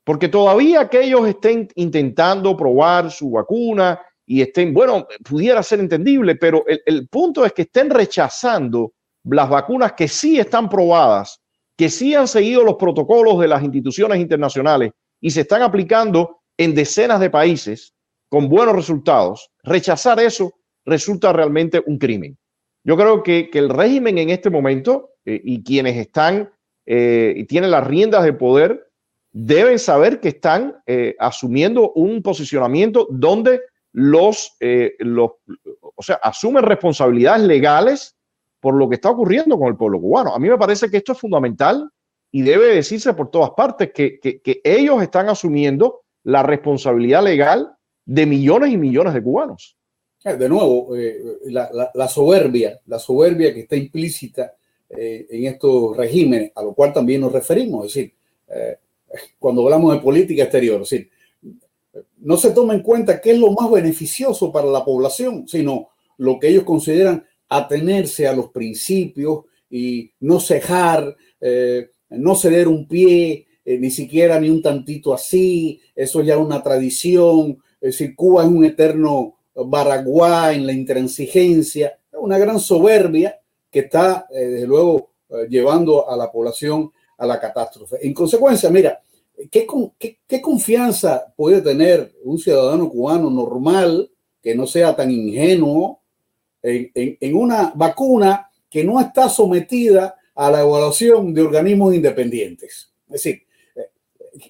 porque 0.03 0.27
todavía 0.27 0.89
que 0.89 1.01
ellos 1.01 1.27
estén 1.27 1.69
intentando 1.75 2.55
probar 2.55 3.11
su 3.11 3.31
vacuna 3.31 3.99
y 4.25 4.41
estén, 4.41 4.73
bueno, 4.73 5.07
pudiera 5.27 5.63
ser 5.63 5.79
entendible, 5.79 6.35
pero 6.35 6.63
el, 6.67 6.81
el 6.85 7.07
punto 7.07 7.45
es 7.45 7.53
que 7.53 7.63
estén 7.63 7.89
rechazando 7.89 8.93
las 9.23 9.49
vacunas 9.49 9.93
que 9.93 10.07
sí 10.07 10.39
están 10.39 10.69
probadas 10.69 11.41
que 11.81 11.89
sí 11.89 12.13
han 12.13 12.27
seguido 12.27 12.63
los 12.63 12.75
protocolos 12.75 13.39
de 13.39 13.47
las 13.47 13.63
instituciones 13.63 14.19
internacionales 14.19 14.91
y 15.19 15.31
se 15.31 15.41
están 15.41 15.63
aplicando 15.63 16.41
en 16.55 16.75
decenas 16.75 17.19
de 17.19 17.31
países 17.31 17.95
con 18.31 18.47
buenos 18.47 18.73
resultados, 18.73 19.51
rechazar 19.61 20.21
eso 20.21 20.53
resulta 20.85 21.33
realmente 21.33 21.83
un 21.85 21.97
crimen. 21.97 22.37
Yo 22.85 22.95
creo 22.95 23.23
que, 23.23 23.49
el 23.53 23.69
régimen 23.69 24.17
en 24.17 24.29
este 24.29 24.49
momento 24.49 25.09
eh, 25.25 25.41
y 25.43 25.61
quienes 25.63 25.97
están 25.97 26.49
eh, 26.85 27.33
y 27.35 27.43
tienen 27.43 27.71
las 27.71 27.85
riendas 27.85 28.23
de 28.23 28.31
poder 28.31 28.87
deben 29.33 29.77
saber 29.77 30.21
que 30.21 30.29
están 30.29 30.77
eh, 30.87 31.13
asumiendo 31.19 31.91
un 31.91 32.23
posicionamiento 32.23 33.05
donde 33.11 33.61
los, 33.91 34.55
los, 34.99 35.31
o 35.81 36.01
sea, 36.01 36.15
asumen 36.23 36.63
responsabilidades 36.63 37.43
legales 37.43 38.15
por 38.61 38.75
lo 38.75 38.87
que 38.87 38.95
está 38.95 39.09
ocurriendo 39.09 39.59
con 39.59 39.67
el 39.67 39.75
pueblo 39.75 39.99
cubano. 39.99 40.33
A 40.33 40.39
mí 40.39 40.47
me 40.47 40.57
parece 40.57 40.89
que 40.89 40.97
esto 40.97 41.11
es 41.11 41.19
fundamental 41.19 41.89
y 42.31 42.43
debe 42.43 42.75
decirse 42.75 43.13
por 43.13 43.29
todas 43.29 43.51
partes 43.51 43.91
que, 43.93 44.41
ellos 44.63 45.03
están 45.03 45.27
asumiendo 45.27 46.03
la 46.23 46.43
responsabilidad 46.43 47.23
legal 47.23 47.75
de 48.05 48.25
millones 48.25 48.73
y 48.73 48.77
millones 48.77 49.13
de 49.13 49.23
cubanos. 49.23 49.77
Eh, 50.23 50.35
de 50.35 50.49
nuevo, 50.49 50.95
eh, 50.95 51.19
la, 51.45 52.07
soberbia, 52.07 52.79
la 52.85 52.99
soberbia 52.99 53.53
que 53.53 53.61
está 53.61 53.75
implícita 53.75 54.55
eh, 54.89 55.25
en 55.29 55.45
estos 55.45 55.97
regímenes, 55.97 56.51
a 56.55 56.61
lo 56.61 56.73
cual 56.73 56.93
también 56.93 57.21
nos 57.21 57.31
referimos, 57.31 57.87
es 57.87 57.93
decir, 57.93 58.13
cuando 59.39 59.63
hablamos 59.63 59.93
de 59.93 60.01
política 60.01 60.43
exterior, 60.43 60.81
es 60.81 60.89
decir, 60.89 61.09
no 62.19 62.35
se 62.35 62.51
toma 62.51 62.73
en 62.73 62.81
cuenta 62.81 63.21
qué 63.21 63.31
es 63.31 63.39
lo 63.39 63.51
más 63.53 63.71
beneficioso 63.71 64.51
para 64.51 64.67
la 64.67 64.83
población, 64.83 65.47
sino 65.47 65.89
lo 66.17 66.37
que 66.37 66.49
ellos 66.49 66.63
consideran 66.63 67.25
atenerse 67.47 68.27
a 68.27 68.33
los 68.33 68.49
principios 68.49 69.45
y 69.69 70.11
no 70.19 70.41
cejar, 70.41 71.15
no 72.09 72.35
ceder 72.35 72.67
un 72.67 72.87
pie, 72.89 73.47
ni 73.65 73.89
siquiera 73.89 74.37
ni 74.39 74.49
un 74.49 74.61
tantito 74.61 75.13
así, 75.13 75.79
eso 75.95 76.21
ya 76.21 76.33
es 76.33 76.39
una 76.39 76.61
tradición, 76.61 77.57
es 77.81 77.97
decir, 77.97 78.15
Cuba 78.15 78.43
es 78.43 78.49
un 78.49 78.63
eterno 78.63 79.35
Baraguá, 79.55 80.53
en 80.53 80.65
la 80.65 80.71
intransigencia, 80.71 81.97
una 82.13 82.37
gran 82.37 82.59
soberbia 82.59 83.39
que 83.69 83.79
está, 83.79 84.27
eh, 84.29 84.45
desde 84.45 84.67
luego, 84.67 85.09
eh, 85.29 85.47
llevando 85.49 86.09
a 86.09 86.15
la 86.15 86.31
población 86.31 86.91
a 87.17 87.25
la 87.25 87.39
catástrofe. 87.39 87.97
En 88.05 88.13
consecuencia, 88.13 88.69
mira, 88.69 89.01
¿qué, 89.49 89.67
qué, 90.27 90.41
confianza 90.41 91.33
puede 91.35 91.61
tener 91.61 92.13
un 92.23 92.37
ciudadano 92.37 92.89
cubano 92.89 93.29
normal 93.29 94.09
que 94.41 94.55
no 94.55 94.67
sea 94.67 94.95
tan 94.95 95.09
ingenuo 95.09 96.01
en, 96.61 96.91
en 96.93 97.35
una 97.35 97.71
vacuna 97.75 98.49
que 98.69 98.83
no 98.83 98.99
está 98.99 99.27
sometida 99.27 100.15
a 100.35 100.51
la 100.51 100.61
evaluación 100.61 101.33
de 101.33 101.41
organismos 101.41 101.95
independientes? 101.95 102.91
Es 103.07 103.23
decir, 103.23 103.43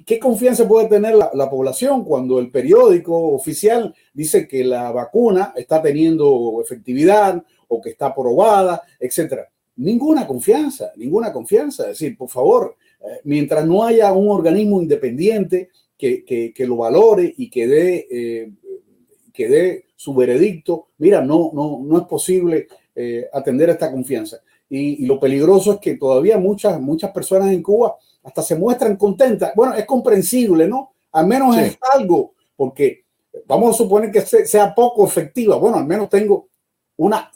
¿qué 0.05 0.19
confianza 0.19 0.67
puede 0.67 0.88
tener 0.88 1.15
la, 1.15 1.49
población 1.49 2.03
cuando 2.03 2.39
el 2.39 2.49
periódico 2.49 3.34
oficial 3.34 3.93
dice 4.13 4.47
que 4.47 4.63
la 4.63 4.91
vacuna 4.91 5.53
está 5.55 5.82
teniendo 5.82 6.59
efectividad 6.61 7.43
o 7.67 7.82
que 7.82 7.89
está 7.91 8.07
aprobada, 8.07 8.82
etcétera? 8.99 9.49
Ninguna 9.77 10.27
confianza, 10.27 10.91
ninguna 10.97 11.34
confianza. 11.34 11.84
Es 11.84 11.99
decir, 11.99 12.17
por 12.17 12.29
favor, 12.29 12.75
eh, 13.01 13.21
mientras 13.23 13.65
no 13.65 13.84
haya 13.84 14.11
un 14.13 14.29
organismo 14.29 14.82
independiente 14.82 15.69
que, 15.97 16.53
lo 16.59 16.77
valore 16.77 17.34
y 17.38 17.49
que 17.49 17.67
dé, 17.67 18.07
eh, 18.09 18.51
que 19.34 19.47
dé 19.47 19.86
su 19.95 20.13
veredicto, 20.13 20.88
mira, 20.97 21.21
no, 21.21 21.51
no, 21.53 21.82
no 21.84 21.97
es 21.97 22.05
posible 22.05 22.67
eh, 22.95 23.27
atender 23.32 23.69
a 23.69 23.73
esta 23.73 23.91
confianza. 23.91 24.41
Y, 24.69 25.03
y, 25.03 25.05
lo 25.05 25.19
peligroso 25.19 25.73
es 25.73 25.79
que 25.79 25.97
todavía 25.97 26.38
muchas, 26.38 26.79
muchas 26.79 27.11
personas 27.11 27.51
en 27.51 27.61
Cuba 27.61 27.95
hasta 28.24 28.41
se 28.41 28.55
muestran 28.55 28.95
contentas. 28.95 29.53
Bueno, 29.55 29.74
es 29.74 29.86
comprensible, 29.86 30.67
¿no? 30.67 30.93
Al 31.13 31.28
menos 31.28 31.57
es 31.57 31.78
algo, 31.93 32.34
porque 32.55 33.05
vamos 33.45 33.76
a 33.76 33.78
suponer 33.78 34.11
que 34.11 34.22
sea 34.22 34.74
poco 34.74 35.05
efectiva. 35.05 35.57
Bueno, 35.57 35.78
al 35.78 35.86
menos 35.86 36.09
tengo 36.09 36.47
una, 36.97 37.32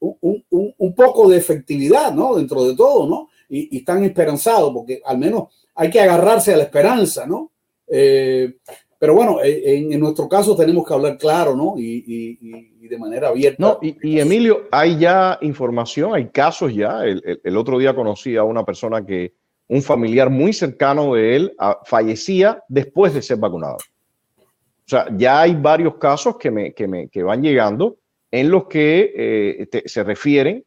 un, 0.00 0.44
un, 0.50 0.94
poco 0.94 1.28
de 1.28 1.36
efectividad, 1.36 2.12
¿no? 2.12 2.36
Dentro 2.36 2.64
de 2.64 2.74
todo, 2.74 3.08
¿no? 3.08 3.28
Y, 3.48 3.78
están 3.78 4.04
esperanzados, 4.04 4.72
porque 4.72 5.02
al 5.04 5.18
menos 5.18 5.48
hay 5.74 5.90
que 5.90 6.00
agarrarse 6.00 6.54
a 6.54 6.56
la 6.56 6.64
esperanza, 6.64 7.26
¿no? 7.26 7.50
Eh, 7.86 8.56
pero 8.98 9.14
bueno, 9.14 9.42
eh, 9.42 9.78
en, 9.78 9.92
en, 9.92 10.00
nuestro 10.00 10.28
caso 10.28 10.54
tenemos 10.54 10.86
que 10.86 10.94
hablar 10.94 11.18
claro, 11.18 11.56
¿no? 11.56 11.74
Y, 11.76 12.04
y, 12.06 12.38
y 12.80 12.88
de 12.88 12.98
manera 12.98 13.28
abierta. 13.28 13.56
No, 13.58 13.78
y, 13.82 14.20
Emilio, 14.20 14.68
hay 14.70 14.98
ya 14.98 15.38
información, 15.40 16.14
hay 16.14 16.28
casos 16.28 16.74
ya. 16.74 17.04
El, 17.04 17.22
el, 17.24 17.40
el, 17.42 17.56
otro 17.56 17.78
día 17.78 17.94
conocí 17.94 18.36
a 18.36 18.44
una 18.44 18.64
persona 18.64 19.04
que 19.04 19.34
un 19.70 19.82
familiar 19.82 20.28
muy 20.30 20.52
cercano 20.52 21.14
de 21.14 21.36
él 21.36 21.54
ah, 21.56 21.78
fallecía 21.84 22.60
después 22.68 23.14
de 23.14 23.22
ser 23.22 23.38
vacunado. 23.38 23.76
O 23.76 24.88
sea, 24.90 25.06
ya 25.16 25.42
hay 25.42 25.54
varios 25.54 25.94
casos 25.94 26.36
que, 26.38 26.50
me, 26.50 26.72
que, 26.74 26.88
me, 26.88 27.08
que 27.08 27.22
van 27.22 27.40
llegando 27.40 27.96
en 28.32 28.50
los 28.50 28.64
que 28.64 29.12
eh, 29.16 29.82
se 29.86 30.02
refieren 30.02 30.64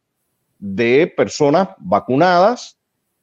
de 0.58 1.06
personas 1.06 1.68
vacunadas 1.80 2.78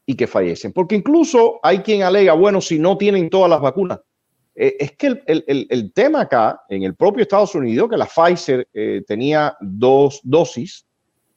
y 0.06 0.16
que 0.16 0.28
fallecen. 0.28 0.72
Porque 0.72 0.94
incluso 0.94 1.60
hay 1.64 1.80
quien 1.80 2.04
alega, 2.04 2.34
bueno, 2.34 2.62
si 2.62 2.78
no 2.78 2.96
tienen 2.96 3.32
todas 3.32 3.50
las 3.50 3.60
vacunas. 3.60 4.00
Eh, 4.54 4.76
es 4.80 4.92
que 4.92 5.08
el, 5.08 5.24
el, 5.26 5.68
el, 5.68 5.94
tema 5.94 6.22
acá, 6.22 6.62
en 6.70 6.84
el 6.84 6.94
propio 6.94 7.24
Estados 7.24 7.56
Unidos, 7.56 7.90
que 7.90 7.98
la 7.98 8.06
Pfizer 8.06 8.68
eh, 8.72 9.02
tenía 9.08 9.58
dos 9.60 10.22
dosis, 10.24 10.86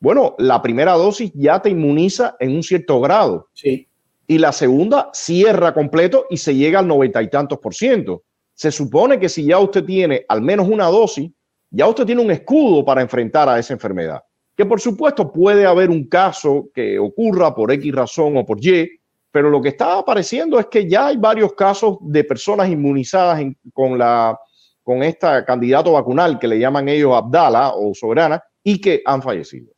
bueno, 0.01 0.35
la 0.37 0.61
primera 0.61 0.93
dosis 0.93 1.33
ya 1.35 1.63
te 1.63 1.71
inmuniza 1.71 2.37
en 2.39 2.55
un 2.55 2.63
cierto 2.63 3.01
grado. 3.01 3.49
Sí 3.55 3.89
y 4.27 4.39
la 4.39 4.53
segunda 4.53 5.11
cierra 5.13 5.75
completo 5.75 6.27
y 6.31 6.37
se 6.37 6.55
llega 6.55 6.79
al 6.79 6.89
noventa 6.89 7.23
y 7.23 7.29
tantos 7.29 7.59
por 7.59 7.75
ciento. 7.75 8.23
Se 8.55 8.71
supone 8.71 9.19
que 9.19 9.29
si 9.29 9.45
ya 9.45 9.59
usted 9.59 9.85
tiene 9.85 10.25
al 10.29 10.41
menos 10.41 10.69
una 10.69 10.87
dosis, 10.87 11.31
ya 11.71 11.87
usted 11.89 12.07
tiene 12.07 12.23
un 12.23 12.31
escudo 12.31 12.85
para 12.85 13.03
enfrentar 13.03 13.49
a 13.49 13.59
esa 13.59 13.75
enfermedad. 13.75 14.23
Que 14.57 14.65
por 14.65 14.81
supuesto 14.81 15.33
puede 15.33 15.67
haber 15.67 15.91
un 15.91 16.09
caso 16.09 16.69
que 16.73 16.99
ocurra 16.99 17.55
por 17.55 17.73
X 17.73 17.93
razón 17.93 18.37
o 18.37 18.47
por 18.47 18.65
Y, 18.65 18.89
pero 19.33 19.51
lo 19.51 19.61
que 19.61 19.71
está 19.71 19.99
apareciendo 19.99 20.61
es 20.61 20.67
que 20.67 20.89
ya 20.89 21.09
hay 21.09 21.17
varios 21.17 21.55
casos 21.55 21.99
de 22.01 22.23
personas 22.23 22.71
inmunizadas 22.71 23.43
con, 23.73 23.99
la, 23.99 24.39
con 24.85 25.03
este 25.03 25.27
candidato 25.45 25.93
vacunal 25.93 26.39
que 26.39 26.47
le 26.47 26.61
llaman 26.61 26.89
ellos 26.89 27.13
Abdala 27.15 27.73
o 27.75 27.93
Soberana 27.95 28.41
y 28.63 28.81
que 28.81 29.03
han 29.05 29.21
fallecido. 29.21 29.73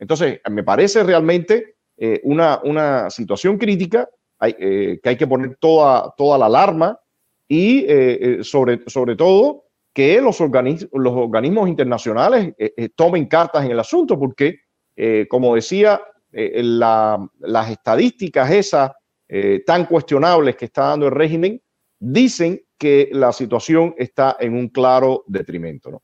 Entonces, 0.00 0.40
me 0.50 0.64
parece 0.64 1.04
realmente 1.04 1.75
eh, 1.96 2.20
una, 2.24 2.60
una, 2.62 3.10
situación 3.10 3.56
crítica, 3.58 4.08
hay, 4.38 4.54
eh, 4.58 5.00
que 5.02 5.08
hay 5.08 5.16
que 5.16 5.26
poner 5.26 5.56
toda, 5.58 6.12
toda 6.16 6.36
la 6.36 6.46
alarma 6.46 6.98
y 7.48 7.84
eh, 7.88 8.38
sobre, 8.42 8.80
sobre 8.86 9.16
todo 9.16 9.64
que 9.94 10.20
los, 10.20 10.38
los 10.40 11.12
organismos 11.14 11.68
internacionales 11.68 12.54
tomen 12.94 13.26
cartas 13.26 13.64
en 13.64 13.70
el 13.70 13.80
asunto, 13.80 14.18
porque, 14.18 14.58
como 15.30 15.54
decía, 15.54 16.02
la, 16.32 17.26
las 17.38 17.70
estadísticas 17.70 18.50
esas 18.50 18.90
tan 19.64 19.86
cuestionables 19.86 20.54
que 20.56 20.66
está 20.66 20.88
dando 20.88 21.06
el 21.06 21.12
régimen 21.12 21.62
dicen 21.98 22.60
que 22.76 23.08
la 23.12 23.32
situación 23.32 23.94
está 23.96 24.36
en 24.38 24.54
un 24.54 24.68
claro 24.68 25.24
detrimento. 25.26 25.90
¿no? 25.90 26.02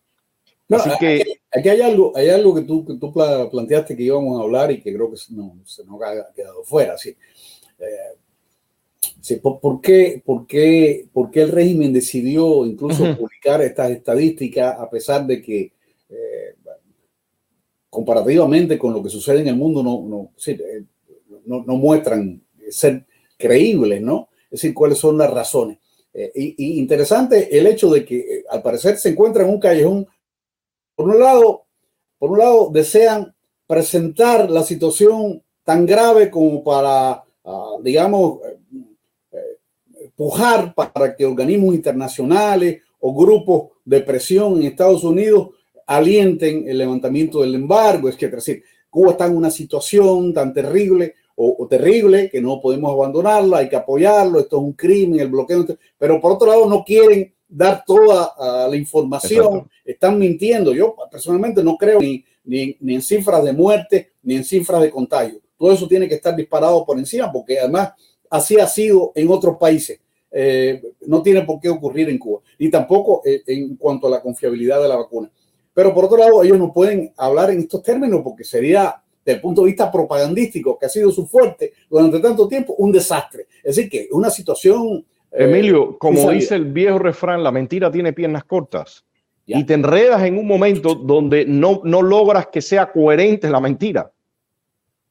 Así 0.70 0.90
que, 0.98 1.40
aquí, 1.50 1.68
hay 1.68 1.80
algo, 1.80 2.12
hay 2.14 2.28
algo 2.30 2.54
que 2.54 2.62
tú, 2.62 2.84
que 2.84 2.94
tú 2.94 3.12
planteaste 3.12 3.96
que 3.96 4.02
íbamos 4.02 4.38
a 4.38 4.42
hablar 4.42 4.70
y 4.70 4.80
que 4.80 4.92
creo 4.94 5.10
que 5.10 5.18
no, 5.30 5.58
se 5.64 5.84
nos 5.84 6.00
ha 6.02 6.32
quedado 6.34 6.64
fuera. 6.64 6.96
Sí. 6.96 7.16
Eh, 7.78 8.18
sí 9.20 9.36
¿por, 9.36 9.80
qué, 9.80 10.22
por, 10.24 10.46
qué, 10.46 11.08
¿Por 11.12 11.30
qué 11.30 11.42
el 11.42 11.52
régimen 11.52 11.92
decidió 11.92 12.64
incluso 12.64 13.16
publicar 13.16 13.60
estas 13.62 13.90
estadísticas 13.90 14.78
a 14.78 14.88
pesar 14.88 15.26
de 15.26 15.42
que 15.42 15.72
eh, 16.08 16.54
comparativamente 17.90 18.78
con 18.78 18.94
lo 18.94 19.02
que 19.02 19.10
sucede 19.10 19.40
en 19.40 19.48
el 19.48 19.56
mundo 19.56 19.82
no, 19.82 20.02
no, 20.08 20.32
sí, 20.36 20.52
eh, 20.52 20.84
no, 21.44 21.64
no, 21.64 21.76
muestran 21.76 22.42
ser 22.70 23.04
creíbles, 23.36 24.00
¿no? 24.00 24.28
Es 24.44 24.62
decir, 24.62 24.72
cuáles 24.72 24.98
son 24.98 25.18
las 25.18 25.30
razones. 25.30 25.78
y, 26.14 26.54
y, 26.56 26.78
interesante 26.78 27.58
el 27.58 27.66
hecho 27.66 27.90
de 27.90 28.04
que 28.04 28.44
al 28.48 28.62
parecer 28.62 28.96
se 28.96 29.10
encuentra 29.10 29.42
en 29.42 29.50
un 29.50 29.58
callejón 29.58 30.06
por 30.94 31.08
un 31.08 31.20
lado, 31.20 31.64
por 32.18 32.30
un 32.32 32.38
lado 32.38 32.70
desean 32.72 33.34
presentar 33.66 34.50
la 34.50 34.62
situación 34.62 35.42
tan 35.64 35.86
grave 35.86 36.30
como 36.30 36.62
para, 36.62 37.24
ah, 37.44 37.76
digamos, 37.82 38.40
eh, 39.32 39.58
pujar 40.14 40.74
para 40.74 41.16
que 41.16 41.24
organismos 41.24 41.74
internacionales 41.74 42.82
o 43.00 43.14
grupos 43.14 43.70
de 43.84 44.00
presión 44.00 44.56
en 44.56 44.64
Estados 44.64 45.04
Unidos 45.04 45.50
alienten 45.86 46.68
el 46.68 46.78
levantamiento 46.78 47.40
del 47.40 47.54
embargo. 47.54 48.08
Es 48.08 48.16
que, 48.16 48.26
es 48.26 48.32
decir, 48.32 48.62
Cuba 48.88 49.12
está 49.12 49.26
en 49.26 49.36
una 49.36 49.50
situación 49.50 50.32
tan 50.34 50.52
terrible 50.52 51.14
o, 51.34 51.66
terrible 51.68 52.28
que 52.30 52.40
no 52.40 52.60
podemos 52.60 52.92
abandonarla, 52.92 53.58
hay 53.58 53.68
que 53.68 53.76
apoyarlo, 53.76 54.38
esto 54.38 54.58
es 54.58 54.62
un 54.62 54.72
crimen, 54.74 55.18
el 55.18 55.28
bloqueo. 55.28 55.64
Pero 55.98 56.20
por 56.20 56.32
otro 56.32 56.46
lado, 56.46 56.68
no 56.68 56.84
quieren 56.84 57.31
dar 57.52 57.84
toda 57.86 58.32
ah, 58.38 58.66
la 58.68 58.76
información, 58.76 59.68
están 59.84 60.18
mintiendo. 60.18 60.72
Yo 60.72 60.96
personalmente 61.10 61.62
no 61.62 61.76
creo 61.76 62.00
ni, 62.00 62.24
ni, 62.44 62.76
en 62.94 63.02
cifras 63.02 63.44
de 63.44 63.52
muerte 63.52 64.12
ni 64.22 64.36
en 64.36 64.44
cifras 64.44 64.80
de 64.80 64.90
contagio. 64.90 65.40
Todo 65.58 65.72
eso 65.72 65.86
tiene 65.86 66.08
que 66.08 66.14
estar 66.14 66.34
disparado 66.34 66.84
por 66.84 66.98
encima 66.98 67.30
porque 67.30 67.58
además 67.58 67.92
así 68.30 68.58
ha 68.58 68.66
sido 68.66 69.12
en 69.14 69.30
otros 69.30 69.56
países. 69.58 70.00
Eh, 70.30 70.82
no 71.06 71.22
tiene 71.22 71.42
por 71.42 71.60
qué 71.60 71.68
ocurrir 71.68 72.08
en 72.08 72.18
Cuba, 72.18 72.40
ni 72.58 72.70
tampoco 72.70 73.20
eh, 73.24 73.42
en 73.46 73.76
cuanto 73.76 74.06
a 74.06 74.10
la 74.10 74.22
confiabilidad 74.22 74.80
de 74.80 74.88
la 74.88 74.96
vacuna. 74.96 75.30
Pero 75.74 75.94
por 75.94 76.06
otro 76.06 76.16
lado, 76.16 76.42
ellos 76.42 76.58
no 76.58 76.72
pueden 76.72 77.12
hablar 77.18 77.50
en 77.50 77.60
estos 77.60 77.82
términos 77.82 78.22
porque 78.24 78.44
sería, 78.44 79.02
desde 79.24 79.36
el 79.36 79.42
punto 79.42 79.60
de 79.60 79.68
vista 79.68 79.92
propagandístico, 79.92 80.78
que 80.78 80.86
ha 80.86 80.88
sido 80.88 81.12
su 81.12 81.26
fuerte 81.26 81.74
durante 81.90 82.18
tanto 82.20 82.48
tiempo, 82.48 82.74
un 82.78 82.92
desastre. 82.92 83.46
Es 83.62 83.76
decir, 83.76 83.90
que 83.90 84.08
una 84.10 84.30
situación 84.30 85.04
Emilio, 85.32 85.96
como 85.98 86.30
dice 86.30 86.54
el 86.54 86.66
viejo 86.66 86.98
refrán, 86.98 87.42
la 87.42 87.50
mentira 87.50 87.90
tiene 87.90 88.12
piernas 88.12 88.44
cortas. 88.44 89.04
Y 89.46 89.64
te 89.64 89.74
enredas 89.74 90.22
en 90.22 90.38
un 90.38 90.46
momento 90.46 90.94
donde 90.94 91.44
no, 91.44 91.80
no 91.84 92.00
logras 92.00 92.46
que 92.46 92.62
sea 92.62 92.90
coherente 92.92 93.50
la 93.50 93.60
mentira. 93.60 94.10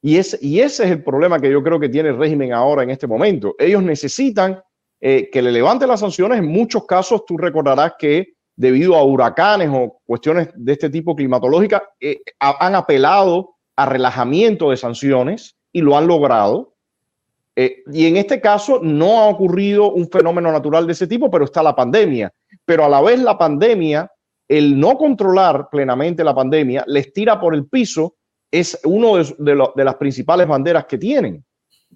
Y, 0.02 0.18
es, 0.18 0.38
y 0.42 0.60
ese 0.62 0.86
es 0.86 0.92
el 0.92 1.04
problema 1.04 1.40
que 1.40 1.52
yo 1.52 1.62
creo 1.62 1.80
que 1.80 1.90
tiene 1.90 2.10
el 2.10 2.18
régimen 2.18 2.54
ahora 2.54 2.82
en 2.82 2.90
este 2.90 3.08
momento. 3.08 3.56
Ellos 3.60 3.84
necesitan 3.84 4.60
eh, 5.00 5.30
que 5.32 5.42
le 5.42 5.52
levante 5.52 5.86
las 5.86 6.00
sanciones. 6.00 6.40
En 6.40 6.48
muchos 6.48 6.86
casos 6.86 7.26
tú 7.26 7.38
recordarás 7.38 7.94
que 8.00 8.34
debido 8.56 8.96
a 8.96 9.04
huracanes 9.04 9.70
o 9.72 10.00
cuestiones 10.06 10.50
de 10.56 10.74
este 10.74 10.90
tipo 10.90 11.16
climatológicas, 11.16 11.82
eh, 12.00 12.22
han 12.40 12.76
apelado 12.76 13.56
a 13.76 13.86
relajamiento 13.86 14.70
de 14.70 14.78
sanciones 14.78 15.56
y 15.72 15.82
lo 15.82 15.98
han 15.98 16.08
logrado. 16.08 16.71
Eh, 17.56 17.84
y 17.92 18.06
en 18.06 18.18
este 18.18 18.40
caso 18.40 18.80
no 18.82 19.20
ha 19.20 19.28
ocurrido 19.28 19.92
un 19.92 20.10
fenómeno 20.10 20.52
natural 20.52 20.86
de 20.88 20.94
ese 20.94 21.08
tipo, 21.08 21.30
pero 21.30 21.46
está 21.46 21.62
la 21.62 21.76
pandemia. 21.76 22.32
Pero 22.66 22.86
a 22.86 22.90
la 22.90 23.02
vez 23.02 23.20
la 23.20 23.38
pandemia, 23.38 24.10
el 24.48 24.80
no 24.80 24.98
controlar 24.98 25.70
plenamente 25.70 26.24
la 26.24 26.36
pandemia, 26.36 26.84
les 26.88 27.12
tira 27.14 27.40
por 27.40 27.54
el 27.54 27.68
piso, 27.68 28.16
es 28.52 28.80
uno 28.84 29.18
de, 29.18 29.84
las 29.84 29.96
principales 29.96 30.48
banderas 30.48 30.86
que 30.86 30.98
tienen 30.98 31.44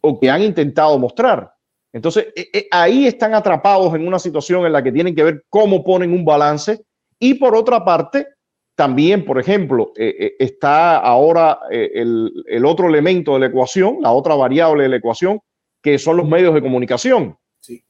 o 0.01 0.20
que 0.20 0.30
han 0.30 0.41
intentado 0.41 0.97
mostrar. 0.97 1.51
Entonces, 1.91 2.28
eh, 2.36 2.49
eh, 2.53 2.68
ahí 2.72 3.08
están 3.08 3.34
atrapados 3.34 3.93
en 3.95 4.08
una 4.08 4.20
situación 4.20 4.66
en 4.66 4.74
la 4.74 4.84
que 4.84 4.91
tienen 4.91 5.16
que 5.16 5.24
ver 5.24 5.45
cómo 5.49 5.84
ponen 5.84 6.14
un 6.14 6.26
balance 6.26 6.82
y 7.20 7.36
por 7.36 7.56
otra 7.56 7.84
parte, 7.84 8.28
también, 8.76 9.23
por 9.23 9.39
ejemplo, 9.39 9.93
eh, 9.95 10.15
eh, 10.19 10.36
está 10.38 10.97
ahora 10.97 11.59
eh, 11.71 11.91
el, 11.93 12.65
otro 12.65 12.89
elemento 12.89 13.34
de 13.34 13.39
la 13.39 13.45
ecuación, 13.45 13.99
la 14.01 14.11
otra 14.11 14.36
variable 14.36 14.84
de 14.84 14.89
la 14.89 14.97
ecuación, 14.97 15.39
que 15.82 15.97
son 15.97 16.17
los 16.17 16.28
medios 16.28 16.53
de 16.53 16.61
comunicación. 16.61 17.38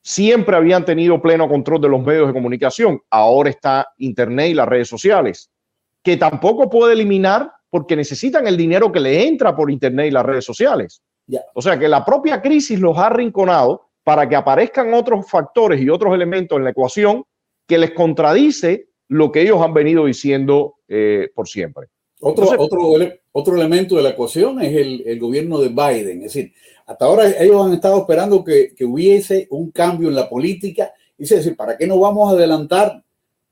Siempre 0.02 0.56
habían 0.56 0.86
tenido 0.86 1.22
pleno 1.22 1.50
control 1.50 1.82
de 1.82 1.90
los 1.90 2.04
medios 2.04 2.28
de 2.28 2.34
comunicación. 2.34 3.02
Ahora 3.10 3.50
está 3.50 3.88
Internet 3.98 4.52
y 4.52 4.54
las 4.54 4.68
redes 4.68 4.88
sociales, 4.88 5.50
que 6.04 6.18
tampoco 6.18 6.70
puede 6.70 6.94
eliminar 6.94 7.52
porque 7.70 7.96
necesitan 7.96 8.48
el 8.48 8.56
dinero 8.56 8.92
que 8.92 9.00
le 9.00 9.28
entra 9.28 9.56
por 9.56 9.72
Internet 9.72 10.08
y 10.08 10.12
las 10.12 10.26
redes 10.26 10.46
sociales. 10.46 11.02
O 11.56 11.62
sea 11.62 11.80
que 11.80 11.88
la 11.88 12.06
propia 12.06 12.42
crisis 12.42 12.80
los 12.80 12.98
ha 12.98 13.08
arrinconado 13.08 13.90
para 14.04 14.30
que 14.30 14.36
aparezcan 14.36 14.94
otros 14.94 15.28
factores 15.30 15.82
y 15.82 15.90
otros 15.90 16.14
elementos 16.14 16.58
en 16.58 16.64
la 16.64 16.70
ecuación 16.70 17.26
que 17.68 17.80
les 17.80 17.92
contradice 17.92 18.90
lo 19.08 19.32
que 19.32 19.42
ellos 19.42 19.62
han 19.62 19.74
venido 19.74 20.06
diciendo 20.06 20.75
eh, 20.88 21.30
por 21.34 21.48
siempre. 21.48 21.88
Otro, 22.22 22.48
otro, 22.58 22.94
otro 23.34 23.56
elemento 23.56 23.96
de 23.98 24.04
la 24.04 24.10
ecuación 24.10 24.62
es 24.62 24.74
el, 24.76 25.04
el, 25.06 25.20
gobierno 25.20 25.60
de 25.60 25.70
Biden. 25.70 26.20
Es 26.20 26.34
decir, 26.34 26.54
hasta 26.86 27.06
ahora 27.06 27.30
ellos 27.40 27.66
han 27.66 27.74
estado 27.74 28.00
esperando 28.00 28.44
que, 28.44 28.74
que 28.74 28.86
hubiese 28.86 29.48
un 29.52 29.72
cambio 29.72 30.08
en 30.08 30.16
la 30.16 30.30
política. 30.30 30.94
Y 31.18 31.24
es 31.24 31.30
decir, 31.30 31.56
¿para 31.56 31.78
qué 31.78 31.86
nos 31.88 32.00
vamos 32.00 32.30
a 32.30 32.36
adelantar 32.36 33.04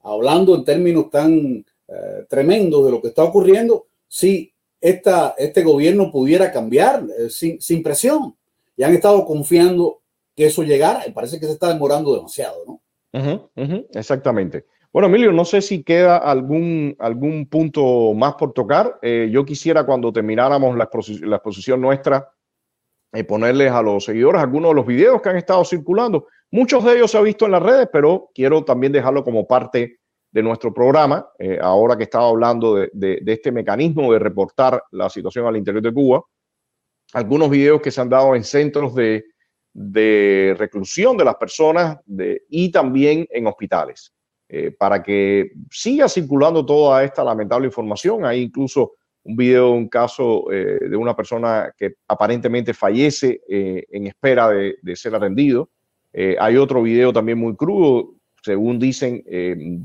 hablando 0.01 0.55
en 0.55 0.63
términos 0.63 1.09
tan 1.09 1.65
eh, 1.87 2.25
tremendos 2.29 2.85
de 2.85 2.91
lo 2.91 3.01
que 3.01 3.09
está 3.09 3.23
ocurriendo 3.23 3.87
si 4.07 4.53
esta, 4.79 5.35
este 5.37 5.63
gobierno 5.63 6.11
pudiera 6.11 6.51
cambiar 6.51 7.05
eh, 7.17 7.29
sin, 7.29 7.59
sin 7.61 7.83
presión? 7.83 8.35
Y 8.77 8.83
han 8.83 8.93
estado 8.93 9.25
confiando 9.25 10.01
que 10.35 10.45
eso 10.45 10.63
llegara 10.63 11.05
y 11.07 11.11
parece 11.11 11.39
que 11.39 11.45
se 11.45 11.53
está 11.53 11.67
demorando 11.67 12.15
demasiado, 12.15 12.63
¿no? 12.65 12.81
exactamente. 13.93 14.65
Bueno, 14.93 15.07
Emilio, 15.07 15.31
no 15.31 15.43
sé 15.43 15.63
si 15.63 15.83
queda 15.83 16.17
algún, 16.17 16.95
algún 16.99 17.47
punto 17.47 18.13
más 18.13 18.35
por 18.35 18.53
tocar. 18.53 18.99
Eh, 19.01 19.27
yo 19.31 19.43
quisiera 19.43 19.87
cuando 19.87 20.13
termináramos 20.13 20.77
la, 20.77 20.83
exposición, 20.83 21.81
nuestra 21.81 22.31
eh, 23.11 23.23
ponerles 23.23 23.71
a 23.71 23.81
los 23.81 24.05
seguidores 24.05 24.39
algunos 24.39 24.69
de 24.69 24.75
los 24.75 24.85
videos 24.85 25.19
que 25.19 25.29
han 25.29 25.37
estado 25.37 25.65
circulando. 25.65 26.27
Muchos 26.51 26.85
de 26.85 26.97
ellos 26.97 27.09
se 27.09 27.17
han 27.17 27.23
visto 27.23 27.45
en 27.45 27.53
las 27.53 27.63
redes, 27.63 27.89
pero 27.91 28.29
quiero 28.35 28.63
también 28.63 28.93
dejarlo 28.93 29.23
como 29.23 29.47
parte 29.47 29.97
de 30.31 30.43
nuestro 30.43 30.71
programa, 30.71 31.27
eh, 31.39 31.57
ahora 31.59 31.97
que 31.97 32.03
estaba 32.03 32.27
hablando 32.27 32.75
de, 32.75 33.23
este 33.25 33.51
mecanismo 33.51 34.13
de 34.13 34.19
reportar 34.19 34.83
la 34.91 35.09
situación 35.09 35.47
al 35.47 35.57
interior 35.57 35.81
de 35.81 35.91
Cuba. 35.91 36.23
Algunos 37.13 37.49
videos 37.49 37.81
que 37.81 37.89
se 37.89 37.99
han 37.99 38.09
dado 38.09 38.35
en 38.35 38.43
centros 38.43 38.93
de, 38.93 39.25
reclusión 40.55 41.17
de 41.17 41.25
las 41.25 41.35
personas 41.35 41.97
y 42.47 42.71
también 42.71 43.25
en 43.31 43.47
hospitales. 43.47 44.13
Eh, 44.49 44.69
para 44.69 45.01
que 45.01 45.51
siga 45.71 46.07
circulando 46.07 46.65
toda 46.65 47.03
esta 47.03 47.23
lamentable 47.23 47.65
información. 47.65 48.25
Hay 48.25 48.43
incluso 48.43 48.93
un 49.23 49.35
video, 49.37 49.71
un 49.71 49.87
caso 49.87 50.51
eh, 50.51 50.77
de 50.89 50.95
una 50.95 51.15
persona 51.15 51.73
que 51.75 51.95
aparentemente 52.07 52.73
fallece 52.73 53.41
eh, 53.49 53.85
en 53.89 54.05
espera 54.05 54.49
de, 54.49 54.95
ser 54.95 55.15
atendido. 55.15 55.69
hay 56.13 56.57
otro 56.57 56.83
video 56.83 57.11
también 57.11 57.39
muy 57.39 57.55
crudo, 57.55 58.13
según 58.43 58.77
dicen, 58.77 59.23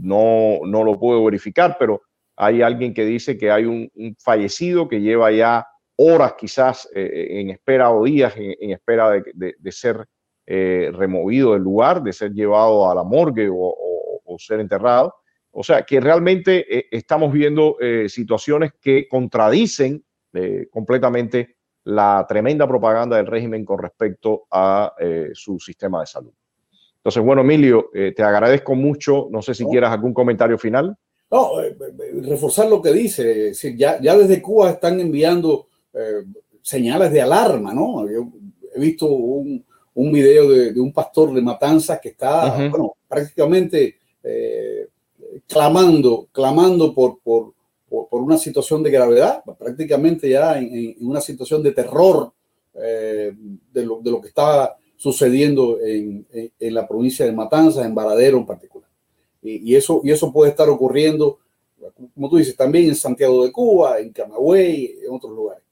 no, 0.03 0.59
no 0.67 0.85
lo 0.85 0.99
puedo 0.99 1.25
verificar, 1.25 1.77
pero 1.79 2.03
hay 2.37 2.61
alguien 2.61 2.93
que 2.93 3.07
dice 3.07 3.39
que 3.39 3.51
hay 3.51 3.65
un, 3.65 3.91
fallecido 4.19 4.87
que 4.87 5.01
lleva 5.01 5.31
ya 5.31 5.67
horas 5.97 6.35
quizás 6.37 6.87
en 6.93 7.49
espera 7.49 7.91
o 7.91 8.05
días 8.05 8.35
en, 8.37 8.71
espera 8.73 9.13
de, 9.13 9.55
de 9.59 9.73
ser 9.73 10.05
removido 10.47 11.55
del 11.55 11.63
lugar, 11.63 12.03
de 12.03 12.13
ser 12.13 12.33
llevado 12.33 12.91
a 12.91 12.95
la 12.95 13.05
morgue 13.05 13.49
o, 13.51 13.88
o 14.29 14.39
ser 14.39 14.61
enterrado. 14.61 15.15
O 15.51 15.65
sea, 15.65 15.83
que 15.83 16.01
realmente 16.01 16.79
eh, 16.79 16.87
estamos 16.91 17.33
viendo 17.33 17.77
eh, 17.81 18.09
situaciones 18.09 18.73
que 18.81 19.09
contradicen 19.09 20.05
eh, 20.33 20.69
completamente 20.71 21.57
la 21.85 22.25
tremenda 22.29 22.69
propaganda 22.69 23.17
del 23.17 23.27
régimen 23.27 23.65
con 23.65 23.79
respecto 23.79 24.47
a 24.51 24.95
su 25.33 25.59
sistema 25.59 26.01
de 26.01 26.07
salud. 26.07 26.33
Entonces, 26.97 27.23
bueno, 27.23 27.41
Emilio, 27.41 27.89
te 27.95 28.23
agradezco 28.23 28.75
mucho. 28.75 29.29
No 29.31 29.41
sé 29.41 29.55
si 29.55 29.65
quieras 29.65 29.93
algún 29.93 30.13
comentario 30.13 30.59
final. 30.59 30.95
No, 31.31 31.53
reforzar 32.23 32.69
lo 32.69 32.83
que 32.83 32.93
dice. 32.93 33.55
ya, 33.75 33.99
ya 34.03 34.19
desde 34.19 34.43
Cuba 34.43 34.69
están 34.69 35.01
enviando 35.01 35.69
señales 36.61 37.11
de 37.11 37.23
alarma, 37.23 37.73
¿no? 37.73 38.07
Yo 38.07 38.33
he 38.75 38.81
visto 38.81 39.07
un, 39.07 39.65
un 39.95 40.13
video 40.13 40.51
de, 40.51 40.79
un 40.79 40.93
pastor 40.93 41.33
de 41.33 41.41
Matanzas 41.41 41.99
que 42.01 42.11
está, 42.11 42.55
bueno, 42.69 42.97
prácticamente 43.09 43.98
eh, 44.23 44.89
clamando, 45.47 46.29
clamando 46.33 46.95
por, 46.95 47.19
por, 47.21 47.53
por, 47.89 48.21
una 48.21 48.37
situación 48.37 48.83
de 48.83 48.91
gravedad, 48.91 49.43
prácticamente 49.59 50.29
ya 50.29 50.59
en, 50.59 50.97
una 51.01 51.21
situación 51.21 51.63
de 51.63 51.73
terror 51.73 52.33
eh, 52.75 53.33
de, 53.73 53.87
lo, 53.87 54.01
de, 54.01 54.11
lo, 54.11 54.21
que 54.21 54.29
está 54.29 54.77
sucediendo 54.97 55.79
en, 55.81 56.27
en, 56.33 56.75
la 56.75 56.87
provincia 56.87 57.25
de 57.25 57.33
Matanzas, 57.33 57.87
en 57.87 57.95
Varadero 57.95 58.39
en 58.39 58.47
particular. 58.47 58.89
Y, 59.43 59.73
y, 59.73 59.77
eso, 59.77 60.01
y 60.05 60.11
eso 60.11 60.33
puede 60.33 60.51
estar 60.51 60.69
ocurriendo, 60.69 61.39
como 62.15 62.29
tú 62.29 62.37
dices, 62.37 62.57
también 62.57 62.87
en 62.87 62.95
Santiago 62.95 63.45
de 63.45 63.53
Cuba, 63.53 63.99
en 63.99 64.13
Camagüey, 64.13 64.99
en 65.05 65.15
otros 65.15 65.33
lugares. 65.33 65.69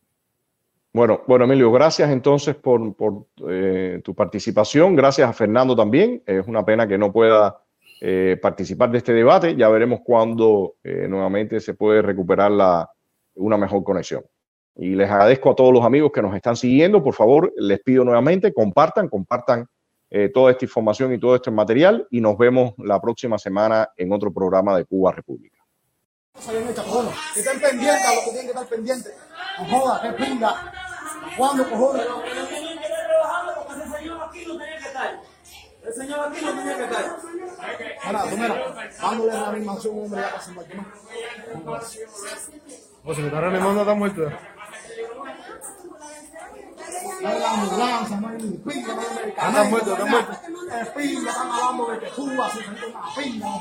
Bueno, 0.97 1.21
bueno, 1.27 1.45
Emilio, 1.45 1.71
gracias 1.71 2.11
entonces 2.11 2.55
por, 2.55 2.95
por 2.95 3.27
eh, 3.47 4.01
tu 4.03 4.15
participación. 4.15 4.97
Gracias 4.97 5.29
a 5.29 5.35
Fernando 5.35 5.77
también. 5.77 6.23
Es 6.25 6.47
una 6.49 6.65
pena 6.65 6.89
que 6.89 6.97
no 6.97 7.13
pueda 7.13 7.61
eh, 8.01 8.39
participar 8.41 8.91
de 8.91 8.99
este 8.99 9.13
debate. 9.13 9.57
Ya 9.57 9.69
veremos 9.69 10.01
cuándo 10.05 10.77
eh, 10.85 11.07
nuevamente 11.09 11.61
se 11.61 11.75
puede 11.75 12.03
recuperar 12.03 12.51
la, 12.51 12.91
una 13.35 13.57
mejor 13.57 13.83
conexión. 13.85 14.25
Y 14.77 14.95
les 14.95 15.11
agradezco 15.11 15.51
a 15.51 15.55
todos 15.57 15.73
los 15.73 15.85
amigos 15.85 16.13
que 16.13 16.21
nos 16.21 16.35
están 16.35 16.57
siguiendo. 16.57 17.03
Por 17.03 17.15
favor, 17.15 17.53
les 17.57 17.81
pido 17.81 18.05
nuevamente, 18.05 18.53
compartan, 18.53 19.09
compartan 19.09 19.67
eh, 20.11 20.31
toda 20.33 20.53
esta 20.53 20.65
información 20.65 21.13
y 21.13 21.19
todo 21.19 21.35
este 21.35 21.51
material 21.51 22.07
y 22.11 22.21
nos 22.21 22.39
vemos 22.39 22.75
la 22.79 23.01
próxima 23.01 23.39
semana 23.39 23.89
en 23.97 24.13
otro 24.13 24.33
programa 24.33 24.77
de 24.77 24.85
Cuba 24.85 25.13
República. 25.13 25.59
estén 27.35 27.61
pendientes 27.61 28.07
a 28.07 28.15
lo 28.15 28.21
que 28.21 28.31
tienen 28.31 28.47
que 28.47 28.53
estar 28.53 28.67
pendientes. 28.67 29.15
No 29.59 29.65
joda, 29.65 30.03
que 30.03 30.25
pinga. 30.25 30.73
¿Cuándo, 31.37 31.69
cojones? 31.69 32.07
El 35.87 35.95
señor 35.95 36.20
aquí 36.28 36.45
no 36.45 36.51
tenía 36.51 36.76
que 36.76 36.84
estar. 36.84 37.20
Tú 37.20 38.37
mira, 38.37 38.74
dándole 39.01 39.32
la 39.32 39.49
animación, 39.49 39.99
hombre, 39.99 40.20
ya 40.20 40.32
pasando 40.34 40.61
aquí 40.61 40.74
más. 40.74 40.87
O 43.05 43.14
se 43.14 43.20
me 43.20 43.26
está 43.28 43.41
reanimando, 43.41 43.80
está 43.82 43.95
muerto. 43.95 44.22
Dale 47.22 47.39
la 47.39 47.51
ambulancia, 47.53 48.20
pinga, 48.64 48.97
Está 49.28 49.64
muerto, 49.64 49.93
está 49.93 50.05
muerto. 50.07 50.32
Pinga, 50.97 51.30
están 51.30 51.51
hablando 51.53 51.87
de 51.93 51.99
que 52.01 52.07
Cuba 52.11 52.51
se 52.51 52.64
sentó 52.64 52.87
una 52.89 53.14
pinga, 53.14 53.47
no. 53.47 53.61